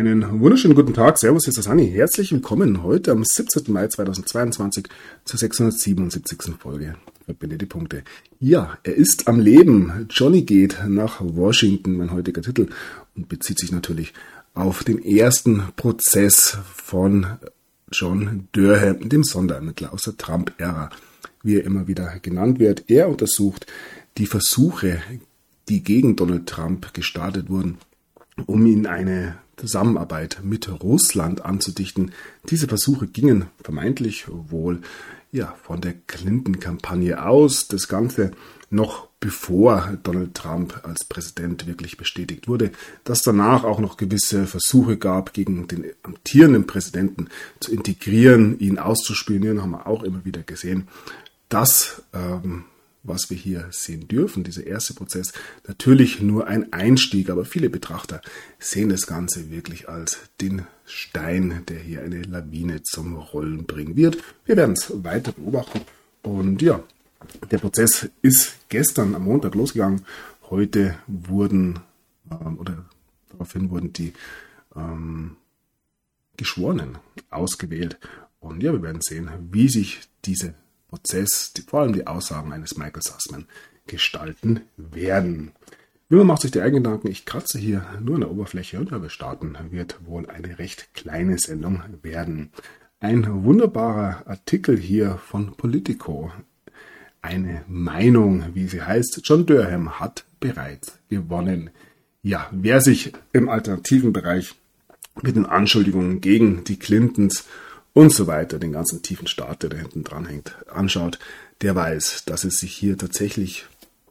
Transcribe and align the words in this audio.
Einen 0.00 0.40
wunderschönen 0.40 0.74
guten 0.74 0.94
Tag. 0.94 1.18
Servus, 1.18 1.44
hier 1.44 1.52
ist 1.52 1.62
Sani. 1.62 1.86
Herzlich 1.90 2.32
willkommen 2.32 2.82
heute 2.82 3.12
am 3.12 3.22
17. 3.22 3.70
Mai 3.70 3.86
2022 3.86 4.86
zur 5.26 5.38
677. 5.38 6.54
Folge. 6.58 6.94
Verbinde 7.26 7.58
die 7.58 7.66
Punkte. 7.66 8.02
Ja, 8.38 8.78
er 8.82 8.94
ist 8.94 9.28
am 9.28 9.38
Leben. 9.38 10.06
Johnny 10.08 10.40
geht 10.40 10.78
nach 10.88 11.20
Washington, 11.20 11.98
mein 11.98 12.12
heutiger 12.12 12.40
Titel, 12.40 12.68
und 13.14 13.28
bezieht 13.28 13.58
sich 13.58 13.72
natürlich 13.72 14.14
auf 14.54 14.84
den 14.84 15.04
ersten 15.04 15.64
Prozess 15.76 16.56
von 16.74 17.26
John 17.92 18.48
Durham, 18.52 19.06
dem 19.06 19.22
Sonderermittler 19.22 19.92
aus 19.92 20.00
der 20.00 20.16
Trump-Ära, 20.16 20.88
wie 21.42 21.56
er 21.56 21.64
immer 21.64 21.88
wieder 21.88 22.18
genannt 22.22 22.58
wird. 22.58 22.84
Er 22.88 23.10
untersucht 23.10 23.66
die 24.16 24.24
Versuche, 24.24 25.02
die 25.68 25.82
gegen 25.82 26.16
Donald 26.16 26.46
Trump 26.46 26.94
gestartet 26.94 27.50
wurden, 27.50 27.76
um 28.46 28.66
ihn 28.66 28.86
eine 28.86 29.36
Zusammenarbeit 29.56 30.40
mit 30.42 30.68
Russland 30.82 31.44
anzudichten. 31.44 32.12
Diese 32.48 32.68
Versuche 32.68 33.06
gingen 33.06 33.46
vermeintlich 33.62 34.26
wohl 34.28 34.80
ja, 35.32 35.54
von 35.62 35.80
der 35.80 35.94
Clinton-Kampagne 36.06 37.24
aus. 37.24 37.68
Das 37.68 37.86
Ganze 37.88 38.32
noch 38.70 39.08
bevor 39.20 39.98
Donald 40.02 40.34
Trump 40.34 40.80
als 40.82 41.04
Präsident 41.04 41.66
wirklich 41.66 41.98
bestätigt 41.98 42.48
wurde, 42.48 42.72
dass 43.04 43.22
danach 43.22 43.64
auch 43.64 43.78
noch 43.78 43.98
gewisse 43.98 44.46
Versuche 44.46 44.96
gab, 44.96 45.34
gegen 45.34 45.68
den 45.68 45.84
amtierenden 46.02 46.66
Präsidenten 46.66 47.28
zu 47.60 47.70
integrieren, 47.70 48.58
ihn 48.58 48.78
auszuspionieren, 48.78 49.60
haben 49.60 49.72
wir 49.72 49.86
auch 49.86 50.02
immer 50.02 50.24
wieder 50.24 50.42
gesehen. 50.42 50.88
Das 51.50 52.02
ähm, 52.14 52.64
was 53.02 53.30
wir 53.30 53.36
hier 53.36 53.68
sehen 53.70 54.08
dürfen, 54.08 54.44
dieser 54.44 54.66
erste 54.66 54.94
Prozess, 54.94 55.32
natürlich 55.66 56.20
nur 56.20 56.46
ein 56.46 56.72
Einstieg, 56.72 57.30
aber 57.30 57.44
viele 57.44 57.70
Betrachter 57.70 58.20
sehen 58.58 58.90
das 58.90 59.06
Ganze 59.06 59.50
wirklich 59.50 59.88
als 59.88 60.18
den 60.40 60.66
Stein, 60.84 61.62
der 61.68 61.78
hier 61.78 62.02
eine 62.02 62.22
Lawine 62.22 62.82
zum 62.82 63.16
Rollen 63.16 63.64
bringen 63.64 63.96
wird. 63.96 64.18
Wir 64.44 64.56
werden 64.56 64.74
es 64.78 64.92
weiter 65.04 65.32
beobachten 65.32 65.80
und 66.22 66.60
ja, 66.62 66.82
der 67.50 67.58
Prozess 67.58 68.08
ist 68.22 68.56
gestern 68.68 69.14
am 69.14 69.24
Montag 69.24 69.54
losgegangen. 69.54 70.02
Heute 70.50 70.98
wurden 71.06 71.80
ähm, 72.30 72.58
oder 72.58 72.84
daraufhin 73.30 73.70
wurden 73.70 73.92
die 73.92 74.12
ähm, 74.76 75.36
Geschworenen 76.36 76.98
ausgewählt 77.30 77.98
und 78.40 78.62
ja, 78.62 78.72
wir 78.72 78.82
werden 78.82 79.02
sehen, 79.02 79.30
wie 79.50 79.68
sich 79.68 80.00
diese 80.24 80.54
Prozess, 80.90 81.52
die, 81.52 81.62
vor 81.62 81.80
allem 81.80 81.92
die 81.92 82.06
Aussagen 82.06 82.52
eines 82.52 82.76
Michael 82.76 83.02
Sussman, 83.02 83.46
gestalten 83.86 84.60
werden. 84.76 85.52
Wimmer 86.08 86.24
macht 86.24 86.42
sich 86.42 86.50
die 86.50 86.60
eigenen 86.60 86.82
Gedanken, 86.82 87.08
ich 87.08 87.24
kratze 87.24 87.58
hier 87.58 87.86
nur 88.00 88.16
an 88.16 88.22
der 88.22 88.30
Oberfläche 88.32 88.80
und 88.80 88.90
wir 88.90 89.08
starten, 89.08 89.56
wird 89.70 90.04
wohl 90.04 90.28
eine 90.28 90.58
recht 90.58 90.92
kleine 90.92 91.38
Sendung 91.38 91.82
werden. 92.02 92.50
Ein 92.98 93.44
wunderbarer 93.44 94.26
Artikel 94.26 94.76
hier 94.76 95.18
von 95.18 95.56
Politico. 95.56 96.32
Eine 97.22 97.64
Meinung, 97.68 98.44
wie 98.54 98.66
sie 98.66 98.82
heißt, 98.82 99.20
John 99.24 99.46
Durham 99.46 100.00
hat 100.00 100.24
bereits 100.40 100.98
gewonnen. 101.08 101.70
Ja, 102.22 102.48
wer 102.50 102.80
sich 102.80 103.12
im 103.32 103.48
alternativen 103.48 104.12
Bereich 104.12 104.56
mit 105.22 105.36
den 105.36 105.46
Anschuldigungen 105.46 106.20
gegen 106.20 106.64
die 106.64 106.78
Clintons 106.78 107.44
und 107.92 108.12
so 108.12 108.26
weiter, 108.26 108.58
den 108.58 108.72
ganzen 108.72 109.02
tiefen 109.02 109.26
Staat, 109.26 109.62
der 109.62 109.70
da 109.70 109.76
hinten 109.76 110.04
dran 110.04 110.26
hängt, 110.26 110.56
anschaut, 110.68 111.18
der 111.60 111.74
weiß, 111.74 112.24
dass 112.24 112.44
es 112.44 112.58
sich 112.58 112.72
hier 112.72 112.96
tatsächlich 112.96 113.66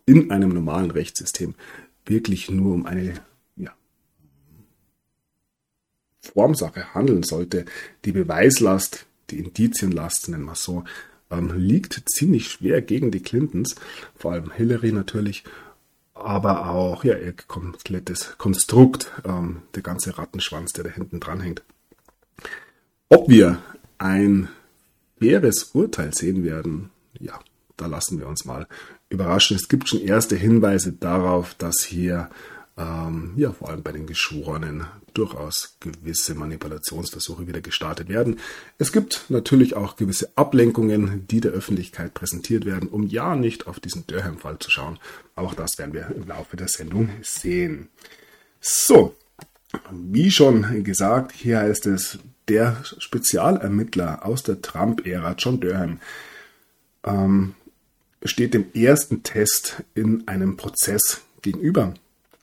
in 0.06 0.32
einem 0.32 0.50
normalen 0.50 0.92
Rechtssystem 0.92 1.56
wirklich 2.06 2.50
nur 2.50 2.74
um 2.74 2.86
eine 2.86 3.14
ja, 3.56 3.72
Formsache 6.22 6.94
handeln 6.94 7.24
sollte. 7.24 7.66
Die 8.06 8.12
Beweislast, 8.12 9.06
die 9.30 9.40
Indizienlast, 9.40 10.30
nennen 10.30 10.46
wir 10.46 10.54
es 10.54 10.64
so, 10.64 10.84
ähm, 11.30 11.54
liegt 11.56 12.04
ziemlich 12.10 12.50
schwer 12.52 12.82
gegen 12.82 13.12
die 13.12 13.22
Clintons, 13.22 13.76
vor 14.16 14.34
allem 14.34 14.52
Hillary 14.52 14.92
natürlich, 14.92 15.44
aber 16.14 16.70
auch 16.70 17.04
ja, 17.04 17.18
ihr 17.18 17.34
komplettes 17.34 18.36
Konstrukt, 18.38 19.12
ähm, 19.26 19.62
der 19.76 19.84
ganze 19.84 20.18
Rattenschwanz, 20.18 20.74
der 20.74 20.86
da 20.86 20.90
hinten 20.90 21.20
dran 21.20 21.40
hängt. 21.40 21.64
Ob 23.10 23.28
wir 23.28 23.58
ein 23.98 24.50
faires 25.20 25.72
Urteil 25.74 26.14
sehen 26.14 26.44
werden, 26.44 26.92
ja, 27.20 27.40
da 27.76 27.88
lassen 27.88 28.20
wir 28.20 28.28
uns 28.28 28.46
mal 28.46 28.68
überraschen. 29.10 29.58
Es 29.58 29.68
gibt 29.68 29.90
schon 29.90 30.02
erste 30.02 30.36
Hinweise 30.36 30.94
darauf, 30.94 31.56
dass 31.56 31.82
hier 31.84 32.30
ähm, 32.78 33.34
ja 33.36 33.52
vor 33.52 33.70
allem 33.70 33.82
bei 33.82 33.92
den 33.92 34.06
Geschworenen 34.06 34.86
durchaus 35.14 35.78
gewisse 35.80 36.36
Manipulationsversuche 36.36 37.48
wieder 37.48 37.62
gestartet 37.62 38.10
werden. 38.10 38.40
Es 38.78 38.92
gibt 38.92 39.26
natürlich 39.30 39.76
auch 39.76 39.96
gewisse 39.96 40.30
Ablenkungen, 40.36 41.28
die 41.28 41.42
der 41.42 41.52
Öffentlichkeit 41.52 42.14
präsentiert 42.14 42.66
werden, 42.66 42.88
um 42.88 43.08
ja 43.08 43.36
nicht 43.36 43.68
auf 43.68 43.80
diesen 43.80 44.06
Durham-Fall 44.06 44.60
zu 44.60 44.70
schauen. 44.70 45.00
Aber 45.36 45.48
auch 45.48 45.56
das 45.56 45.78
werden 45.78 45.94
wir 45.94 46.14
im 46.16 46.28
Laufe 46.28 46.58
der 46.58 46.68
Sendung 46.68 47.10
sehen. 47.24 47.90
So, 48.62 49.16
wie 49.92 50.32
schon 50.32 50.84
gesagt, 50.84 51.32
hier 51.32 51.60
heißt 51.60 51.88
es, 51.88 52.20
der 52.50 52.78
Spezialermittler 52.98 54.26
aus 54.26 54.44
der 54.44 54.62
Trump-Ära, 54.62 55.36
John 55.38 55.60
Durham, 55.60 56.00
ähm, 57.06 57.56
steht 58.24 58.54
dem 58.54 58.74
ersten 58.74 59.24
Test 59.24 59.84
in 59.94 60.28
einem 60.28 60.58
Prozess 60.58 61.22
gegenüber. 61.42 61.94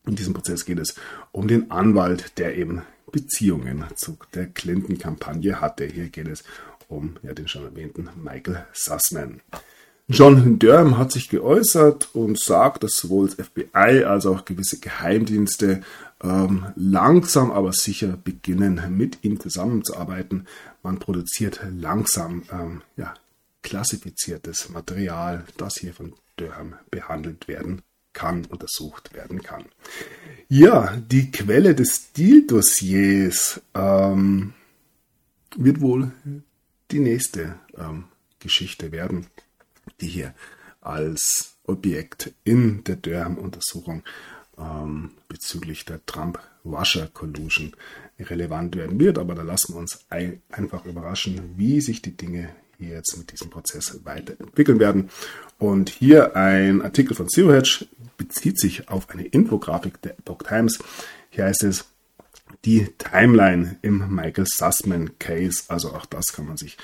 In 0.06 0.14
diesem 0.14 0.34
Prozess 0.34 0.64
geht 0.64 0.78
es 0.78 0.94
um 1.32 1.48
den 1.48 1.70
Anwalt, 1.70 2.38
der 2.38 2.56
eben 2.56 2.82
Beziehungen 3.10 3.84
zu 3.96 4.16
der 4.34 4.46
Clinton-Kampagne 4.46 5.60
hatte. 5.60 5.84
Hier 5.84 6.08
geht 6.08 6.28
es 6.28 6.44
um 6.88 7.16
ja, 7.22 7.32
den 7.34 7.48
schon 7.48 7.64
erwähnten 7.64 8.08
Michael 8.22 8.64
Sussman. 8.72 9.40
John 10.08 10.60
Durham 10.60 10.98
hat 10.98 11.10
sich 11.10 11.28
geäußert 11.28 12.10
und 12.14 12.38
sagt, 12.38 12.84
dass 12.84 12.96
sowohl 12.96 13.28
das 13.28 13.46
FBI 13.46 14.04
als 14.04 14.24
auch 14.24 14.44
gewisse 14.44 14.78
Geheimdienste 14.78 15.82
ähm, 16.22 16.66
langsam 16.76 17.50
aber 17.50 17.72
sicher 17.72 18.16
beginnen, 18.16 18.80
mit 18.96 19.18
ihm 19.22 19.40
zusammenzuarbeiten. 19.40 20.46
Man 20.82 20.98
produziert 20.98 21.60
langsam 21.70 22.42
ähm, 22.50 22.82
ja, 22.96 23.14
klassifiziertes 23.62 24.68
Material, 24.70 25.44
das 25.56 25.76
hier 25.76 25.92
von 25.92 26.14
Durham 26.36 26.74
behandelt 26.90 27.48
werden 27.48 27.82
kann, 28.12 28.46
untersucht 28.46 29.12
werden 29.14 29.42
kann. 29.42 29.64
Ja, 30.48 30.96
die 30.96 31.30
Quelle 31.30 31.74
des 31.74 32.12
Deal-Dossiers 32.12 33.60
ähm, 33.74 34.54
wird 35.56 35.80
wohl 35.80 36.12
die 36.90 37.00
nächste 37.00 37.56
ähm, 37.76 38.04
Geschichte 38.38 38.92
werden, 38.92 39.26
die 40.00 40.08
hier 40.08 40.34
als 40.80 41.56
Objekt 41.64 42.32
in 42.44 42.84
der 42.84 42.96
Durham-Untersuchung 42.96 44.02
ähm, 44.58 45.10
bezüglich 45.28 45.84
der 45.84 46.04
Trump-Russia-Collusion 46.06 47.74
relevant 48.18 48.76
werden 48.76 48.98
wird. 48.98 49.18
Aber 49.18 49.34
da 49.34 49.42
lassen 49.42 49.74
wir 49.74 49.80
uns 49.80 50.04
ein, 50.08 50.42
einfach 50.50 50.84
überraschen, 50.84 51.54
wie 51.56 51.80
sich 51.80 52.02
die 52.02 52.16
Dinge 52.16 52.50
hier 52.78 52.90
jetzt 52.90 53.16
mit 53.16 53.32
diesem 53.32 53.50
Prozess 53.50 54.00
weiterentwickeln 54.04 54.78
werden. 54.78 55.10
Und 55.58 55.88
hier 55.88 56.36
ein 56.36 56.82
Artikel 56.82 57.14
von 57.14 57.28
Zero 57.28 57.52
Hedge 57.52 57.86
bezieht 58.16 58.58
sich 58.58 58.88
auf 58.88 59.10
eine 59.10 59.24
Infografik 59.24 60.00
der 60.02 60.18
Epoch 60.18 60.42
Times. 60.42 60.78
Hier 61.30 61.44
heißt 61.44 61.64
es, 61.64 61.86
die 62.64 62.86
Timeline 62.98 63.76
im 63.82 64.14
Michael 64.14 64.46
Sussman 64.46 65.18
Case. 65.18 65.64
Also 65.68 65.92
auch 65.92 66.06
das 66.06 66.32
kann 66.32 66.46
man 66.46 66.56
sich 66.56 66.76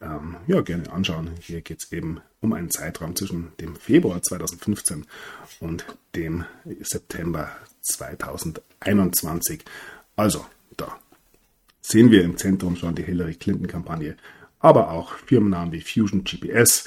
ähm, 0.00 0.36
ja, 0.46 0.60
gerne 0.60 0.90
anschauen. 0.92 1.30
Hier 1.40 1.60
geht 1.60 1.82
es 1.82 1.92
eben 1.92 2.20
um 2.46 2.52
einen 2.52 2.70
Zeitraum 2.70 3.16
zwischen 3.16 3.52
dem 3.60 3.74
Februar 3.74 4.22
2015 4.22 5.04
und 5.58 5.84
dem 6.14 6.44
September 6.80 7.50
2021. 7.82 9.64
Also, 10.14 10.46
da 10.76 10.96
sehen 11.80 12.12
wir 12.12 12.22
im 12.22 12.36
Zentrum 12.36 12.76
schon 12.76 12.94
die 12.94 13.02
Hillary 13.02 13.34
Clinton-Kampagne, 13.34 14.16
aber 14.60 14.92
auch 14.92 15.14
Firmennamen 15.14 15.72
wie 15.72 15.80
Fusion 15.80 16.22
GPS, 16.22 16.84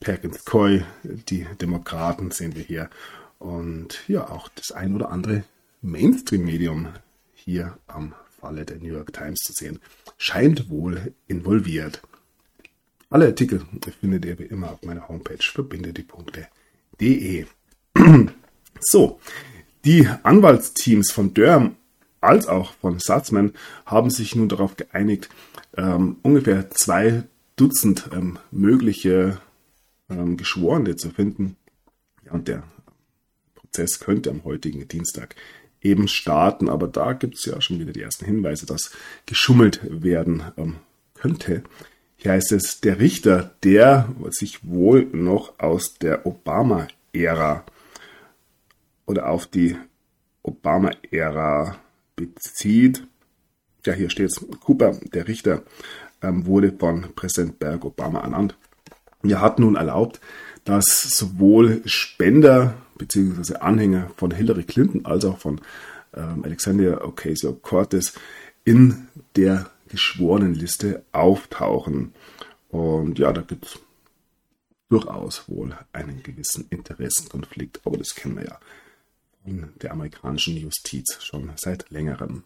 Perkins 0.00 0.44
Coy, 0.46 0.82
die 1.02 1.46
Demokraten 1.60 2.30
sehen 2.30 2.56
wir 2.56 2.62
hier 2.62 2.90
und 3.38 4.08
ja, 4.08 4.30
auch 4.30 4.48
das 4.54 4.72
ein 4.72 4.94
oder 4.94 5.10
andere 5.10 5.44
Mainstream-Medium 5.82 6.88
hier 7.34 7.76
am 7.86 8.14
Falle 8.40 8.64
der 8.64 8.78
New 8.78 8.94
York 8.94 9.12
Times 9.12 9.40
zu 9.40 9.52
sehen, 9.52 9.78
scheint 10.16 10.70
wohl 10.70 11.12
involviert. 11.28 12.00
Alle 13.12 13.26
Artikel 13.26 13.62
findet 14.00 14.24
ihr 14.24 14.38
wie 14.38 14.44
immer 14.44 14.70
auf 14.70 14.82
meiner 14.84 15.06
Homepage 15.06 15.36
verbindediepunkte.de. 15.36 17.44
so, 18.80 19.20
die 19.84 20.08
Anwaltsteams 20.22 21.12
von 21.12 21.34
Durham 21.34 21.76
als 22.22 22.46
auch 22.46 22.72
von 22.72 23.00
Satzman 23.00 23.52
haben 23.84 24.08
sich 24.08 24.34
nun 24.34 24.48
darauf 24.48 24.76
geeinigt, 24.76 25.28
ähm, 25.76 26.16
ungefähr 26.22 26.70
zwei 26.70 27.24
Dutzend 27.56 28.08
ähm, 28.14 28.38
mögliche 28.50 29.42
ähm, 30.08 30.38
Geschworene 30.38 30.96
zu 30.96 31.10
finden. 31.10 31.56
Ja, 32.24 32.32
und 32.32 32.48
der 32.48 32.62
Prozess 33.54 34.00
könnte 34.00 34.30
am 34.30 34.42
heutigen 34.44 34.88
Dienstag 34.88 35.36
eben 35.82 36.08
Staaten. 36.08 36.70
Aber 36.70 36.88
da 36.88 37.12
gibt 37.12 37.34
es 37.34 37.44
ja 37.44 37.60
schon 37.60 37.78
wieder 37.78 37.92
die 37.92 38.00
ersten 38.00 38.24
Hinweise, 38.24 38.64
dass 38.64 38.90
geschummelt 39.26 39.82
werden 40.02 40.44
ähm, 40.56 40.76
könnte. 41.12 41.62
Hier 42.22 42.30
heißt 42.30 42.52
es, 42.52 42.80
der 42.80 43.00
Richter, 43.00 43.50
der 43.64 44.08
sich 44.30 44.60
wohl 44.64 45.06
noch 45.06 45.58
aus 45.58 45.94
der 45.94 46.24
Obama-Ära 46.24 47.64
oder 49.06 49.28
auf 49.28 49.48
die 49.48 49.76
Obama-Ära 50.44 51.78
bezieht. 52.14 53.04
Ja, 53.84 53.94
hier 53.94 54.08
steht 54.08 54.30
es, 54.30 54.46
Cooper, 54.60 54.92
der 55.12 55.26
Richter, 55.26 55.64
ähm, 56.22 56.46
wurde 56.46 56.70
von 56.70 57.12
Präsident 57.16 57.58
Barack 57.58 57.84
Obama 57.84 58.20
ernannt. 58.20 58.56
Er 59.24 59.40
hat 59.40 59.58
nun 59.58 59.74
erlaubt, 59.74 60.20
dass 60.62 61.02
sowohl 61.02 61.82
Spender 61.86 62.74
bzw. 62.98 63.56
Anhänger 63.56 64.12
von 64.16 64.30
Hillary 64.30 64.62
Clinton 64.62 65.06
als 65.06 65.24
auch 65.24 65.38
von 65.38 65.60
ähm, 66.14 66.44
Alexander 66.44 67.04
Ocasio-Cortez 67.04 68.12
in 68.62 69.08
der 69.34 69.68
Geschworenenliste 69.92 71.04
auftauchen. 71.12 72.14
Und 72.70 73.18
ja, 73.18 73.32
da 73.32 73.42
gibt 73.42 73.66
es 73.66 73.78
durchaus 74.88 75.48
wohl 75.48 75.76
einen 75.92 76.22
gewissen 76.22 76.66
Interessenkonflikt, 76.70 77.82
aber 77.84 77.98
das 77.98 78.14
kennen 78.14 78.36
wir 78.36 78.44
ja 78.44 78.58
von 79.44 79.68
der 79.82 79.92
amerikanischen 79.92 80.56
Justiz 80.56 81.22
schon 81.22 81.50
seit 81.56 81.90
längerem. 81.90 82.44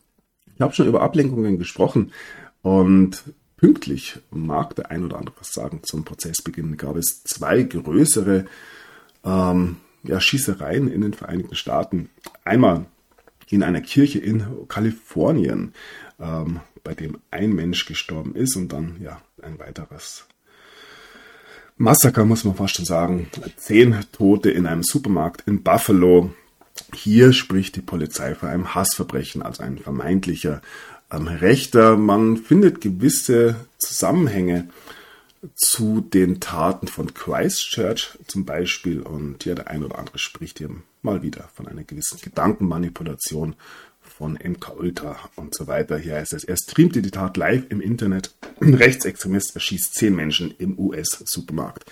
Ich 0.55 0.61
habe 0.61 0.75
schon 0.75 0.89
über 0.89 1.03
Ablenkungen 1.03 1.59
gesprochen 1.59 2.13
und 2.63 3.23
pünktlich 3.57 4.19
mag 4.31 4.75
der 4.75 4.91
ein 4.91 5.05
oder 5.05 5.19
andere 5.19 5.37
was 5.39 5.53
sagen. 5.53 5.81
Zum 5.85 6.05
Prozessbeginn 6.05 6.77
gab 6.77 6.97
es 6.97 7.23
zwei 7.23 7.63
größere 7.63 8.47
ähm, 9.25 9.77
ja, 10.03 10.21
Schießereien 10.21 10.89
in 10.89 11.03
den 11.03 11.15
Vereinigten 11.15 11.55
Staaten. 11.55 12.11
Einmal 12.45 12.87
in 13.49 13.63
einer 13.63 13.81
Kirche 13.81 14.19
in 14.19 14.45
Kalifornien, 14.69 15.75
ähm, 16.19 16.61
bei 16.87 16.95
dem 16.95 17.19
ein 17.33 17.53
Mensch 17.53 17.85
gestorben 17.85 18.37
ist 18.37 18.55
und 18.55 18.73
dann 18.73 18.99
ja 19.03 19.21
ein 19.43 19.59
weiteres 19.59 20.25
Massaker, 21.77 22.25
muss 22.25 22.45
man 22.45 22.55
fast 22.55 22.77
schon 22.77 22.85
sagen. 22.85 23.29
Zehn 23.57 23.97
Tote 24.13 24.51
in 24.51 24.67
einem 24.67 24.85
Supermarkt 24.85 25.43
in 25.49 25.65
Buffalo. 25.65 26.31
Hier 26.95 27.33
spricht 27.33 27.75
die 27.75 27.81
Polizei 27.83 28.37
von 28.37 28.49
einem 28.49 28.75
Hassverbrechen 28.75 29.43
als 29.43 29.59
ein 29.59 29.79
vermeintlicher 29.79 30.63
ähm, 31.11 31.27
Rechter. 31.27 31.97
Man 31.97 32.37
findet 32.37 32.81
gewisse 32.81 33.57
Zusammenhänge 33.79 34.69
zu 35.55 36.01
den 36.01 36.41
Taten 36.41 36.87
von 36.87 37.15
Christchurch 37.15 38.17
zum 38.29 38.45
Beispiel. 38.45 39.03
Und 39.03 39.45
ja, 39.45 39.57
der 39.57 39.69
ein 39.69 39.83
oder 39.83 39.99
andere 39.99 40.19
spricht 40.19 40.59
hier 40.59 40.71
mal 41.03 41.23
wieder 41.23 41.49
von 41.53 41.67
einer 41.67 41.83
gewissen 41.83 42.21
Gedankenmanipulation 42.21 43.57
von 44.17 44.39
MK 44.43 44.75
Ultra 44.79 45.19
und 45.37 45.55
so 45.55 45.67
weiter. 45.67 45.99
Hier 45.99 46.15
heißt 46.15 46.33
es, 46.33 46.45
er 46.45 46.57
streamte 46.57 47.03
die 47.03 47.11
Tat 47.11 47.37
live 47.37 47.65
im 47.69 47.83
Internet. 47.83 48.35
Ein 48.61 48.73
Rechtsextremist 48.73 49.55
erschießt 49.55 49.95
zehn 49.95 50.15
Menschen 50.15 50.55
im 50.57 50.79
US-Supermarkt. 50.79 51.85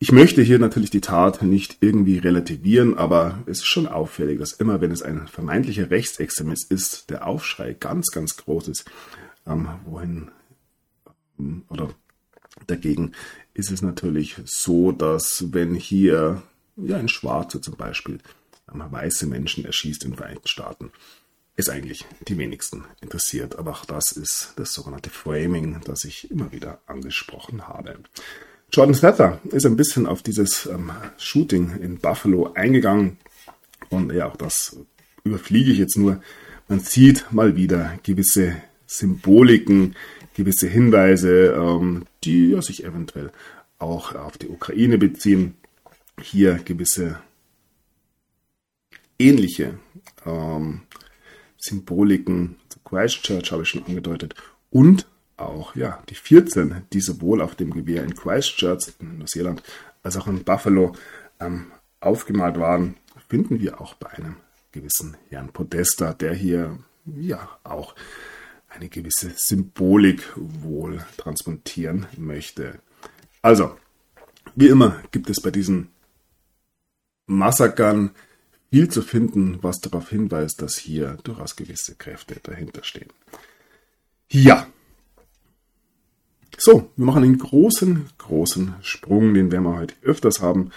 Ich 0.00 0.10
möchte 0.10 0.42
hier 0.42 0.58
natürlich 0.58 0.90
die 0.90 1.00
Tat 1.00 1.42
nicht 1.42 1.76
irgendwie 1.80 2.18
relativieren, 2.18 2.98
aber 2.98 3.44
es 3.46 3.58
ist 3.58 3.66
schon 3.66 3.86
auffällig, 3.86 4.40
dass 4.40 4.52
immer 4.52 4.80
wenn 4.80 4.90
es 4.90 5.02
ein 5.02 5.28
vermeintlicher 5.28 5.90
Rechtsextremist 5.90 6.72
ist, 6.72 7.08
der 7.10 7.26
Aufschrei 7.26 7.74
ganz, 7.74 8.10
ganz 8.10 8.36
groß 8.36 8.68
ist. 8.68 8.90
Ähm, 9.46 9.68
wohin 9.84 10.30
oder 11.68 11.90
dagegen 12.66 13.12
ist 13.54 13.70
es 13.70 13.80
natürlich 13.80 14.36
so, 14.44 14.90
dass 14.90 15.52
wenn 15.52 15.76
hier 15.76 16.42
ja 16.76 16.96
ein 16.96 17.08
Schwarzer 17.08 17.62
zum 17.62 17.76
Beispiel 17.76 18.18
ähm, 18.72 18.82
weiße 18.90 19.28
Menschen 19.28 19.64
erschießt 19.64 20.04
in 20.04 20.10
den 20.10 20.16
Vereinigten 20.16 20.48
Staaten, 20.48 20.90
es 21.56 21.68
eigentlich 21.68 22.04
die 22.26 22.38
wenigsten 22.38 22.84
interessiert. 23.00 23.56
Aber 23.56 23.72
auch 23.72 23.84
das 23.84 24.12
ist 24.12 24.54
das 24.56 24.72
sogenannte 24.72 25.10
Framing, 25.10 25.80
das 25.84 26.04
ich 26.04 26.30
immer 26.30 26.52
wieder 26.52 26.80
angesprochen 26.86 27.68
habe. 27.68 27.98
Jordan 28.72 28.94
Slather 28.94 29.40
ist 29.50 29.66
ein 29.66 29.76
bisschen 29.76 30.06
auf 30.06 30.22
dieses 30.22 30.66
ähm, 30.66 30.90
Shooting 31.16 31.76
in 31.80 31.98
Buffalo 31.98 32.52
eingegangen 32.54 33.18
und 33.90 34.12
ja, 34.12 34.26
auch 34.26 34.36
das 34.36 34.76
überfliege 35.22 35.70
ich 35.70 35.78
jetzt 35.78 35.96
nur. 35.96 36.20
Man 36.68 36.80
sieht 36.80 37.30
mal 37.30 37.56
wieder 37.56 37.98
gewisse 38.02 38.56
Symboliken, 38.86 39.94
gewisse 40.34 40.66
Hinweise, 40.66 41.52
ähm, 41.52 42.06
die 42.24 42.48
ja, 42.50 42.62
sich 42.62 42.84
eventuell 42.84 43.30
auch 43.78 44.14
auf 44.14 44.38
die 44.38 44.48
Ukraine 44.48 44.98
beziehen. 44.98 45.54
Hier 46.20 46.54
gewisse 46.64 47.20
ähnliche 49.18 49.78
ähm, 50.24 50.82
Symboliken 51.64 52.56
zu 52.68 52.78
Christchurch 52.80 53.52
habe 53.52 53.62
ich 53.62 53.70
schon 53.70 53.86
angedeutet 53.86 54.34
und 54.70 55.06
auch 55.36 55.74
ja 55.74 56.02
die 56.08 56.14
14, 56.14 56.82
die 56.92 57.00
sowohl 57.00 57.40
auf 57.40 57.54
dem 57.54 57.72
Gewehr 57.72 58.04
in 58.04 58.14
Christchurch 58.14 58.92
in 59.00 59.18
Neuseeland 59.18 59.62
als 60.02 60.16
auch 60.16 60.26
in 60.26 60.44
Buffalo 60.44 60.94
ähm, 61.40 61.72
aufgemalt 62.00 62.58
waren, 62.58 62.96
finden 63.28 63.60
wir 63.60 63.80
auch 63.80 63.94
bei 63.94 64.10
einem 64.10 64.36
gewissen 64.72 65.16
Herrn 65.30 65.52
Podesta, 65.52 66.12
der 66.12 66.34
hier 66.34 66.78
ja 67.06 67.48
auch 67.64 67.94
eine 68.68 68.88
gewisse 68.88 69.32
Symbolik 69.34 70.22
wohl 70.36 71.04
transportieren 71.16 72.06
möchte. 72.16 72.80
Also, 73.40 73.76
wie 74.54 74.68
immer 74.68 75.02
gibt 75.10 75.30
es 75.30 75.40
bei 75.40 75.50
diesen 75.50 75.90
Massakern 77.26 78.10
viel 78.74 78.88
zu 78.88 79.02
finden, 79.02 79.58
was 79.62 79.80
darauf 79.80 80.10
hinweist, 80.10 80.60
dass 80.60 80.76
hier 80.76 81.16
durchaus 81.22 81.54
gewisse 81.54 81.94
Kräfte 81.94 82.40
dahinter 82.42 82.82
stehen. 82.82 83.10
Ja. 84.28 84.66
So, 86.58 86.90
wir 86.96 87.04
machen 87.06 87.22
einen 87.22 87.38
großen, 87.38 88.06
großen 88.18 88.74
Sprung, 88.82 89.32
den 89.32 89.52
werden 89.52 89.62
wir 89.62 89.76
heute 89.76 89.94
öfters 90.02 90.40
haben. 90.42 90.70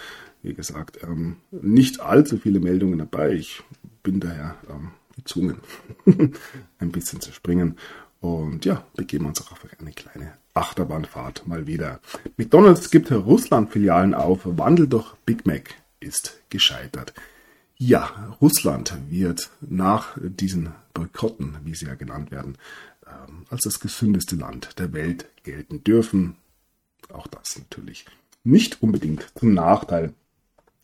Wie 0.44 0.54
gesagt, 0.54 1.02
ähm, 1.02 1.38
nicht 1.50 1.98
allzu 1.98 2.38
viele 2.38 2.60
Meldungen 2.60 3.00
dabei. 3.00 3.32
Ich 3.32 3.64
bin 4.04 4.20
daher 4.20 4.54
ähm, 4.70 4.92
gezwungen, 5.16 5.56
ein 6.78 6.92
bisschen 6.92 7.20
zu 7.20 7.32
springen. 7.32 7.78
Und 8.20 8.64
ja, 8.64 8.86
begeben 8.94 9.26
uns 9.26 9.42
auch 9.42 9.50
auf 9.50 9.66
eine 9.76 9.90
kleine 9.90 10.34
Achterbahnfahrt 10.54 11.48
mal 11.48 11.66
wieder. 11.66 11.98
McDonald's 12.36 12.92
gibt 12.92 13.10
Russland-Filialen 13.10 14.14
auf. 14.14 14.42
Wandel 14.44 14.86
durch 14.86 15.16
Big 15.26 15.46
Mac 15.46 15.74
ist 15.98 16.40
gescheitert. 16.48 17.12
Ja, 17.80 18.36
Russland 18.40 18.92
wird 19.08 19.50
nach 19.60 20.18
diesen 20.20 20.72
Boykotten, 20.94 21.58
wie 21.62 21.76
sie 21.76 21.86
ja 21.86 21.94
genannt 21.94 22.32
werden, 22.32 22.58
ähm, 23.06 23.44
als 23.50 23.62
das 23.62 23.78
gesündeste 23.78 24.34
Land 24.34 24.80
der 24.80 24.92
Welt 24.92 25.26
gelten 25.44 25.84
dürfen. 25.84 26.36
Auch 27.12 27.28
das 27.28 27.56
natürlich 27.56 28.04
nicht 28.42 28.82
unbedingt 28.82 29.32
zum 29.38 29.54
Nachteil 29.54 30.12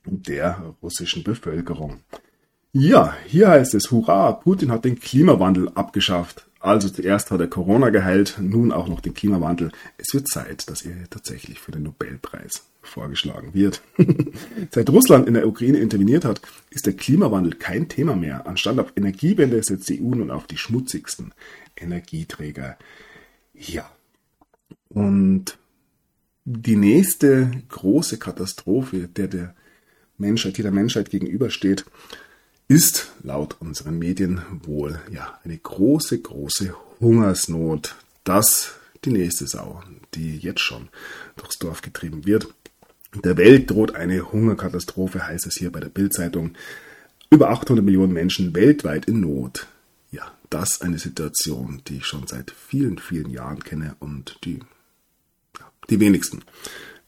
der 0.04 0.74
russischen 0.82 1.24
Bevölkerung. 1.24 2.00
Ja, 2.72 3.16
hier 3.26 3.48
heißt 3.48 3.74
es, 3.74 3.90
hurra, 3.90 4.32
Putin 4.32 4.70
hat 4.70 4.84
den 4.84 5.00
Klimawandel 5.00 5.70
abgeschafft. 5.70 6.46
Also 6.60 6.88
zuerst 6.88 7.30
hat 7.32 7.40
er 7.40 7.48
Corona 7.48 7.90
geheilt, 7.90 8.36
nun 8.40 8.72
auch 8.72 8.88
noch 8.88 9.00
den 9.00 9.14
Klimawandel. 9.14 9.72
Es 9.98 10.14
wird 10.14 10.28
Zeit, 10.28 10.68
dass 10.70 10.82
er 10.82 11.10
tatsächlich 11.10 11.58
für 11.58 11.72
den 11.72 11.82
Nobelpreis 11.82 12.64
vorgeschlagen 12.86 13.54
wird. 13.54 13.82
Seit 14.70 14.90
Russland 14.90 15.26
in 15.28 15.34
der 15.34 15.46
Ukraine 15.46 15.78
interveniert 15.78 16.24
hat, 16.24 16.40
ist 16.70 16.86
der 16.86 16.94
Klimawandel 16.94 17.54
kein 17.54 17.88
Thema 17.88 18.16
mehr. 18.16 18.46
Anstatt 18.46 18.78
auf 18.78 18.92
Energiewende 18.96 19.62
setzt 19.62 19.88
die 19.88 20.02
EU 20.02 20.14
nun 20.14 20.30
auf 20.30 20.46
die 20.46 20.56
schmutzigsten 20.56 21.32
Energieträger. 21.76 22.76
Ja. 23.54 23.90
Und 24.88 25.58
die 26.44 26.76
nächste 26.76 27.50
große 27.68 28.18
Katastrophe, 28.18 29.08
der 29.08 29.28
der 29.28 29.54
Menschheit, 30.18 30.58
die 30.58 30.62
der 30.62 30.72
Menschheit 30.72 31.10
gegenübersteht, 31.10 31.84
ist 32.68 33.12
laut 33.22 33.56
unseren 33.60 33.98
Medien 33.98 34.42
wohl 34.62 35.00
ja 35.10 35.38
eine 35.44 35.56
große, 35.56 36.20
große 36.20 36.74
Hungersnot. 37.00 37.96
Das 38.24 38.74
die 39.04 39.10
nächste 39.10 39.46
Sau, 39.46 39.82
die 40.14 40.38
jetzt 40.38 40.60
schon 40.60 40.88
durchs 41.36 41.58
Dorf 41.58 41.82
getrieben 41.82 42.24
wird. 42.24 42.48
Der 43.22 43.36
Welt 43.36 43.70
droht 43.70 43.94
eine 43.94 44.32
Hungerkatastrophe, 44.32 45.26
heißt 45.26 45.46
es 45.46 45.54
hier 45.56 45.70
bei 45.70 45.80
der 45.80 45.88
Bildzeitung. 45.88 46.54
Über 47.30 47.50
800 47.50 47.84
Millionen 47.84 48.12
Menschen 48.12 48.54
weltweit 48.54 49.06
in 49.06 49.20
Not. 49.20 49.66
Ja, 50.10 50.32
das 50.50 50.80
eine 50.80 50.98
Situation, 50.98 51.82
die 51.86 51.98
ich 51.98 52.06
schon 52.06 52.26
seit 52.26 52.50
vielen, 52.50 52.98
vielen 52.98 53.30
Jahren 53.30 53.62
kenne 53.62 53.96
und 54.00 54.38
die 54.44 54.60
die 55.90 56.00
wenigsten 56.00 56.42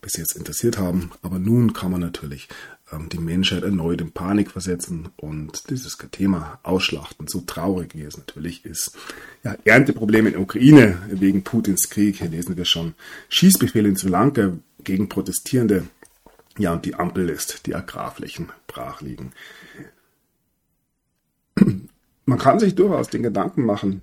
bis 0.01 0.17
jetzt 0.17 0.37
interessiert 0.37 0.79
haben. 0.79 1.11
Aber 1.23 1.39
nun 1.39 1.73
kann 1.73 1.91
man 1.91 2.01
natürlich 2.01 2.49
ähm, 2.93 3.09
die 3.09 3.19
Menschheit 3.19 3.63
erneut 3.63 4.01
in 4.01 4.13
Panik 4.13 4.51
versetzen 4.51 5.09
und 5.17 5.69
dieses 5.71 5.97
Thema 6.13 6.61
ausschlachten, 6.63 7.27
so 7.27 7.41
traurig 7.41 7.95
wie 7.95 8.03
es 8.03 8.17
natürlich 8.17 8.65
ist. 8.65 8.97
Ja, 9.43 9.57
Ernteprobleme 9.65 10.29
in 10.29 10.35
der 10.35 10.43
Ukraine 10.43 10.99
wegen 11.11 11.43
Putins 11.43 11.89
Krieg, 11.91 12.19
hier 12.19 12.29
lesen 12.29 12.57
wir 12.57 12.65
schon. 12.65 12.95
Schießbefehle 13.29 13.89
in 13.89 13.97
Sri 13.97 14.11
Lanka 14.11 14.53
gegen 14.85 15.09
Protestierende. 15.09 15.89
Ja, 16.59 16.73
und 16.73 16.85
die 16.85 16.95
Ampel 16.95 17.27
lässt 17.27 17.67
die 17.67 17.75
Agrarflächen 17.75 18.51
brach 18.67 19.01
liegen. 19.01 19.33
man 22.27 22.39
kann 22.39 22.59
sich 22.59 22.75
durchaus 22.75 23.09
den 23.09 23.23
Gedanken 23.23 23.65
machen, 23.65 24.03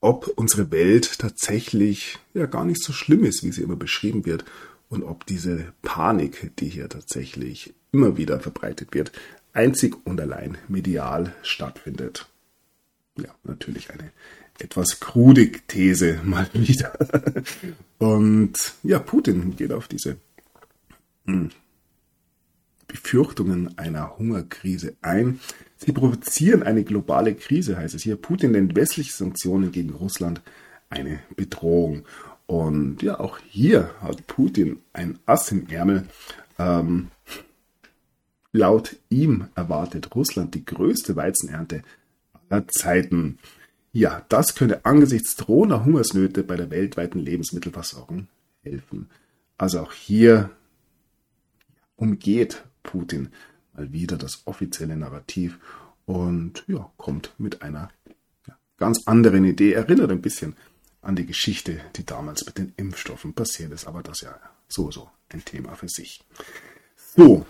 ob 0.00 0.28
unsere 0.36 0.70
Welt 0.70 1.18
tatsächlich 1.18 2.18
ja 2.34 2.46
gar 2.46 2.64
nicht 2.64 2.82
so 2.82 2.92
schlimm 2.92 3.24
ist, 3.24 3.42
wie 3.42 3.52
sie 3.52 3.62
immer 3.62 3.76
beschrieben 3.76 4.24
wird, 4.24 4.44
und 4.88 5.02
ob 5.02 5.26
diese 5.26 5.72
Panik, 5.82 6.52
die 6.58 6.68
hier 6.68 6.88
tatsächlich 6.88 7.74
immer 7.92 8.16
wieder 8.16 8.38
verbreitet 8.40 8.94
wird, 8.94 9.10
einzig 9.52 9.96
und 10.04 10.20
allein 10.20 10.58
medial 10.68 11.34
stattfindet. 11.42 12.28
Ja, 13.18 13.34
natürlich 13.42 13.90
eine 13.90 14.12
etwas 14.58 15.00
krude 15.00 15.50
These 15.66 16.20
mal 16.24 16.48
wieder. 16.52 16.92
Und 17.98 18.74
ja, 18.82 18.98
Putin 18.98 19.56
geht 19.56 19.72
auf 19.72 19.88
diese 19.88 20.18
hm, 21.24 21.50
Befürchtungen 22.86 23.76
einer 23.78 24.18
Hungerkrise 24.18 24.96
ein. 25.02 25.40
Sie 25.76 25.92
provozieren 25.92 26.62
eine 26.62 26.84
globale 26.84 27.34
Krise, 27.34 27.76
heißt 27.76 27.94
es 27.94 28.02
hier. 28.02 28.16
Putin 28.16 28.52
nennt 28.52 28.76
westliche 28.76 29.12
Sanktionen 29.12 29.72
gegen 29.72 29.90
Russland 29.90 30.40
eine 30.88 31.20
Bedrohung. 31.34 32.04
Und 32.46 33.02
ja, 33.02 33.18
auch 33.18 33.38
hier 33.48 33.90
hat 34.00 34.26
Putin 34.26 34.80
ein 34.92 35.18
Ass 35.26 35.50
im 35.50 35.68
Ärmel. 35.68 36.06
Ähm, 36.58 37.08
laut 38.52 38.96
ihm 39.08 39.48
erwartet 39.54 40.14
Russland 40.14 40.54
die 40.54 40.64
größte 40.64 41.16
Weizenernte 41.16 41.82
aller 42.48 42.68
Zeiten. 42.68 43.38
Ja, 43.92 44.24
das 44.28 44.54
könnte 44.54 44.84
angesichts 44.84 45.36
drohender 45.36 45.84
Hungersnöte 45.84 46.42
bei 46.44 46.56
der 46.56 46.70
weltweiten 46.70 47.18
Lebensmittelversorgung 47.18 48.28
helfen. 48.62 49.10
Also 49.58 49.80
auch 49.80 49.92
hier 49.92 50.50
umgeht 51.96 52.62
Putin 52.86 53.28
mal 53.74 53.92
wieder 53.92 54.16
das 54.16 54.42
offizielle 54.46 54.96
Narrativ 54.96 55.58
und 56.06 56.64
ja, 56.66 56.90
kommt 56.96 57.34
mit 57.38 57.62
einer 57.62 57.90
ganz 58.78 59.06
anderen 59.06 59.44
Idee. 59.44 59.72
Erinnert 59.72 60.10
ein 60.10 60.22
bisschen 60.22 60.56
an 61.02 61.16
die 61.16 61.26
Geschichte, 61.26 61.80
die 61.96 62.06
damals 62.06 62.46
mit 62.46 62.58
den 62.58 62.72
Impfstoffen 62.76 63.34
passiert 63.34 63.72
ist, 63.72 63.86
aber 63.86 64.02
das 64.02 64.20
ja 64.22 64.38
sowieso 64.68 65.08
ein 65.28 65.44
Thema 65.44 65.74
für 65.74 65.88
sich. 65.88 66.24
So, 67.16 67.46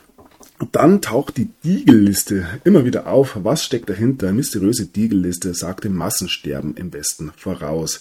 dann 0.72 1.02
taucht 1.02 1.36
die 1.36 1.50
Diegelliste 1.64 2.60
immer 2.64 2.84
wieder 2.84 3.06
auf. 3.06 3.38
Was 3.42 3.64
steckt 3.64 3.88
dahinter? 3.88 4.32
Mysteriöse 4.32 4.86
Diegelliste 4.86 5.54
sagt 5.54 5.84
dem 5.84 5.94
Massensterben 5.94 6.76
im 6.76 6.92
Westen 6.92 7.32
voraus. 7.36 8.00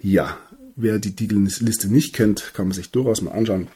Ja, 0.00 0.38
wer 0.76 0.98
die 0.98 1.16
Diegelliste 1.16 1.88
nicht 1.88 2.14
kennt, 2.14 2.52
kann 2.54 2.68
man 2.68 2.74
sich 2.74 2.90
durchaus 2.90 3.22
mal 3.22 3.32
anschauen. 3.32 3.68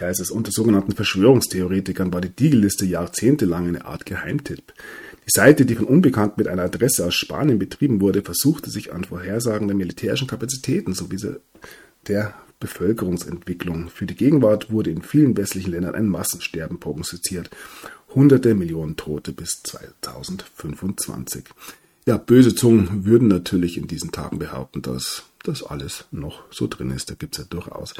Ja, 0.00 0.08
es 0.08 0.20
ist 0.20 0.30
unter 0.30 0.50
sogenannten 0.50 0.92
Verschwörungstheoretikern 0.92 2.12
war 2.12 2.20
die 2.20 2.30
Diegelliste 2.30 2.84
jahrzehntelang 2.84 3.68
eine 3.68 3.84
Art 3.84 4.06
Geheimtipp. 4.06 4.72
Die 5.26 5.30
Seite, 5.30 5.64
die 5.64 5.76
von 5.76 5.86
Unbekannten 5.86 6.40
mit 6.40 6.48
einer 6.48 6.64
Adresse 6.64 7.06
aus 7.06 7.14
Spanien 7.14 7.58
betrieben 7.58 8.00
wurde, 8.00 8.22
versuchte 8.22 8.70
sich 8.70 8.92
an 8.92 9.04
Vorhersagen 9.04 9.68
der 9.68 9.76
militärischen 9.76 10.26
Kapazitäten 10.26 10.92
sowie 10.94 11.18
der 12.08 12.34
Bevölkerungsentwicklung. 12.60 13.88
Für 13.88 14.06
die 14.06 14.16
Gegenwart 14.16 14.70
wurde 14.70 14.90
in 14.90 15.02
vielen 15.02 15.36
westlichen 15.36 15.70
Ländern 15.70 15.94
ein 15.94 16.08
Massensterben 16.08 16.80
prognostiziert. 16.80 17.50
Hunderte 18.14 18.54
Millionen 18.54 18.96
Tote 18.96 19.32
bis 19.32 19.62
2025. 19.62 21.44
Ja, 22.06 22.18
böse 22.18 22.54
Zungen 22.54 23.06
würden 23.06 23.28
natürlich 23.28 23.78
in 23.78 23.86
diesen 23.86 24.12
Tagen 24.12 24.38
behaupten, 24.38 24.82
dass 24.82 25.24
das 25.42 25.62
alles 25.62 26.04
noch 26.10 26.42
so 26.50 26.66
drin 26.66 26.90
ist. 26.90 27.10
Da 27.10 27.14
gibt 27.14 27.36
es 27.38 27.44
ja 27.44 27.48
durchaus 27.48 27.94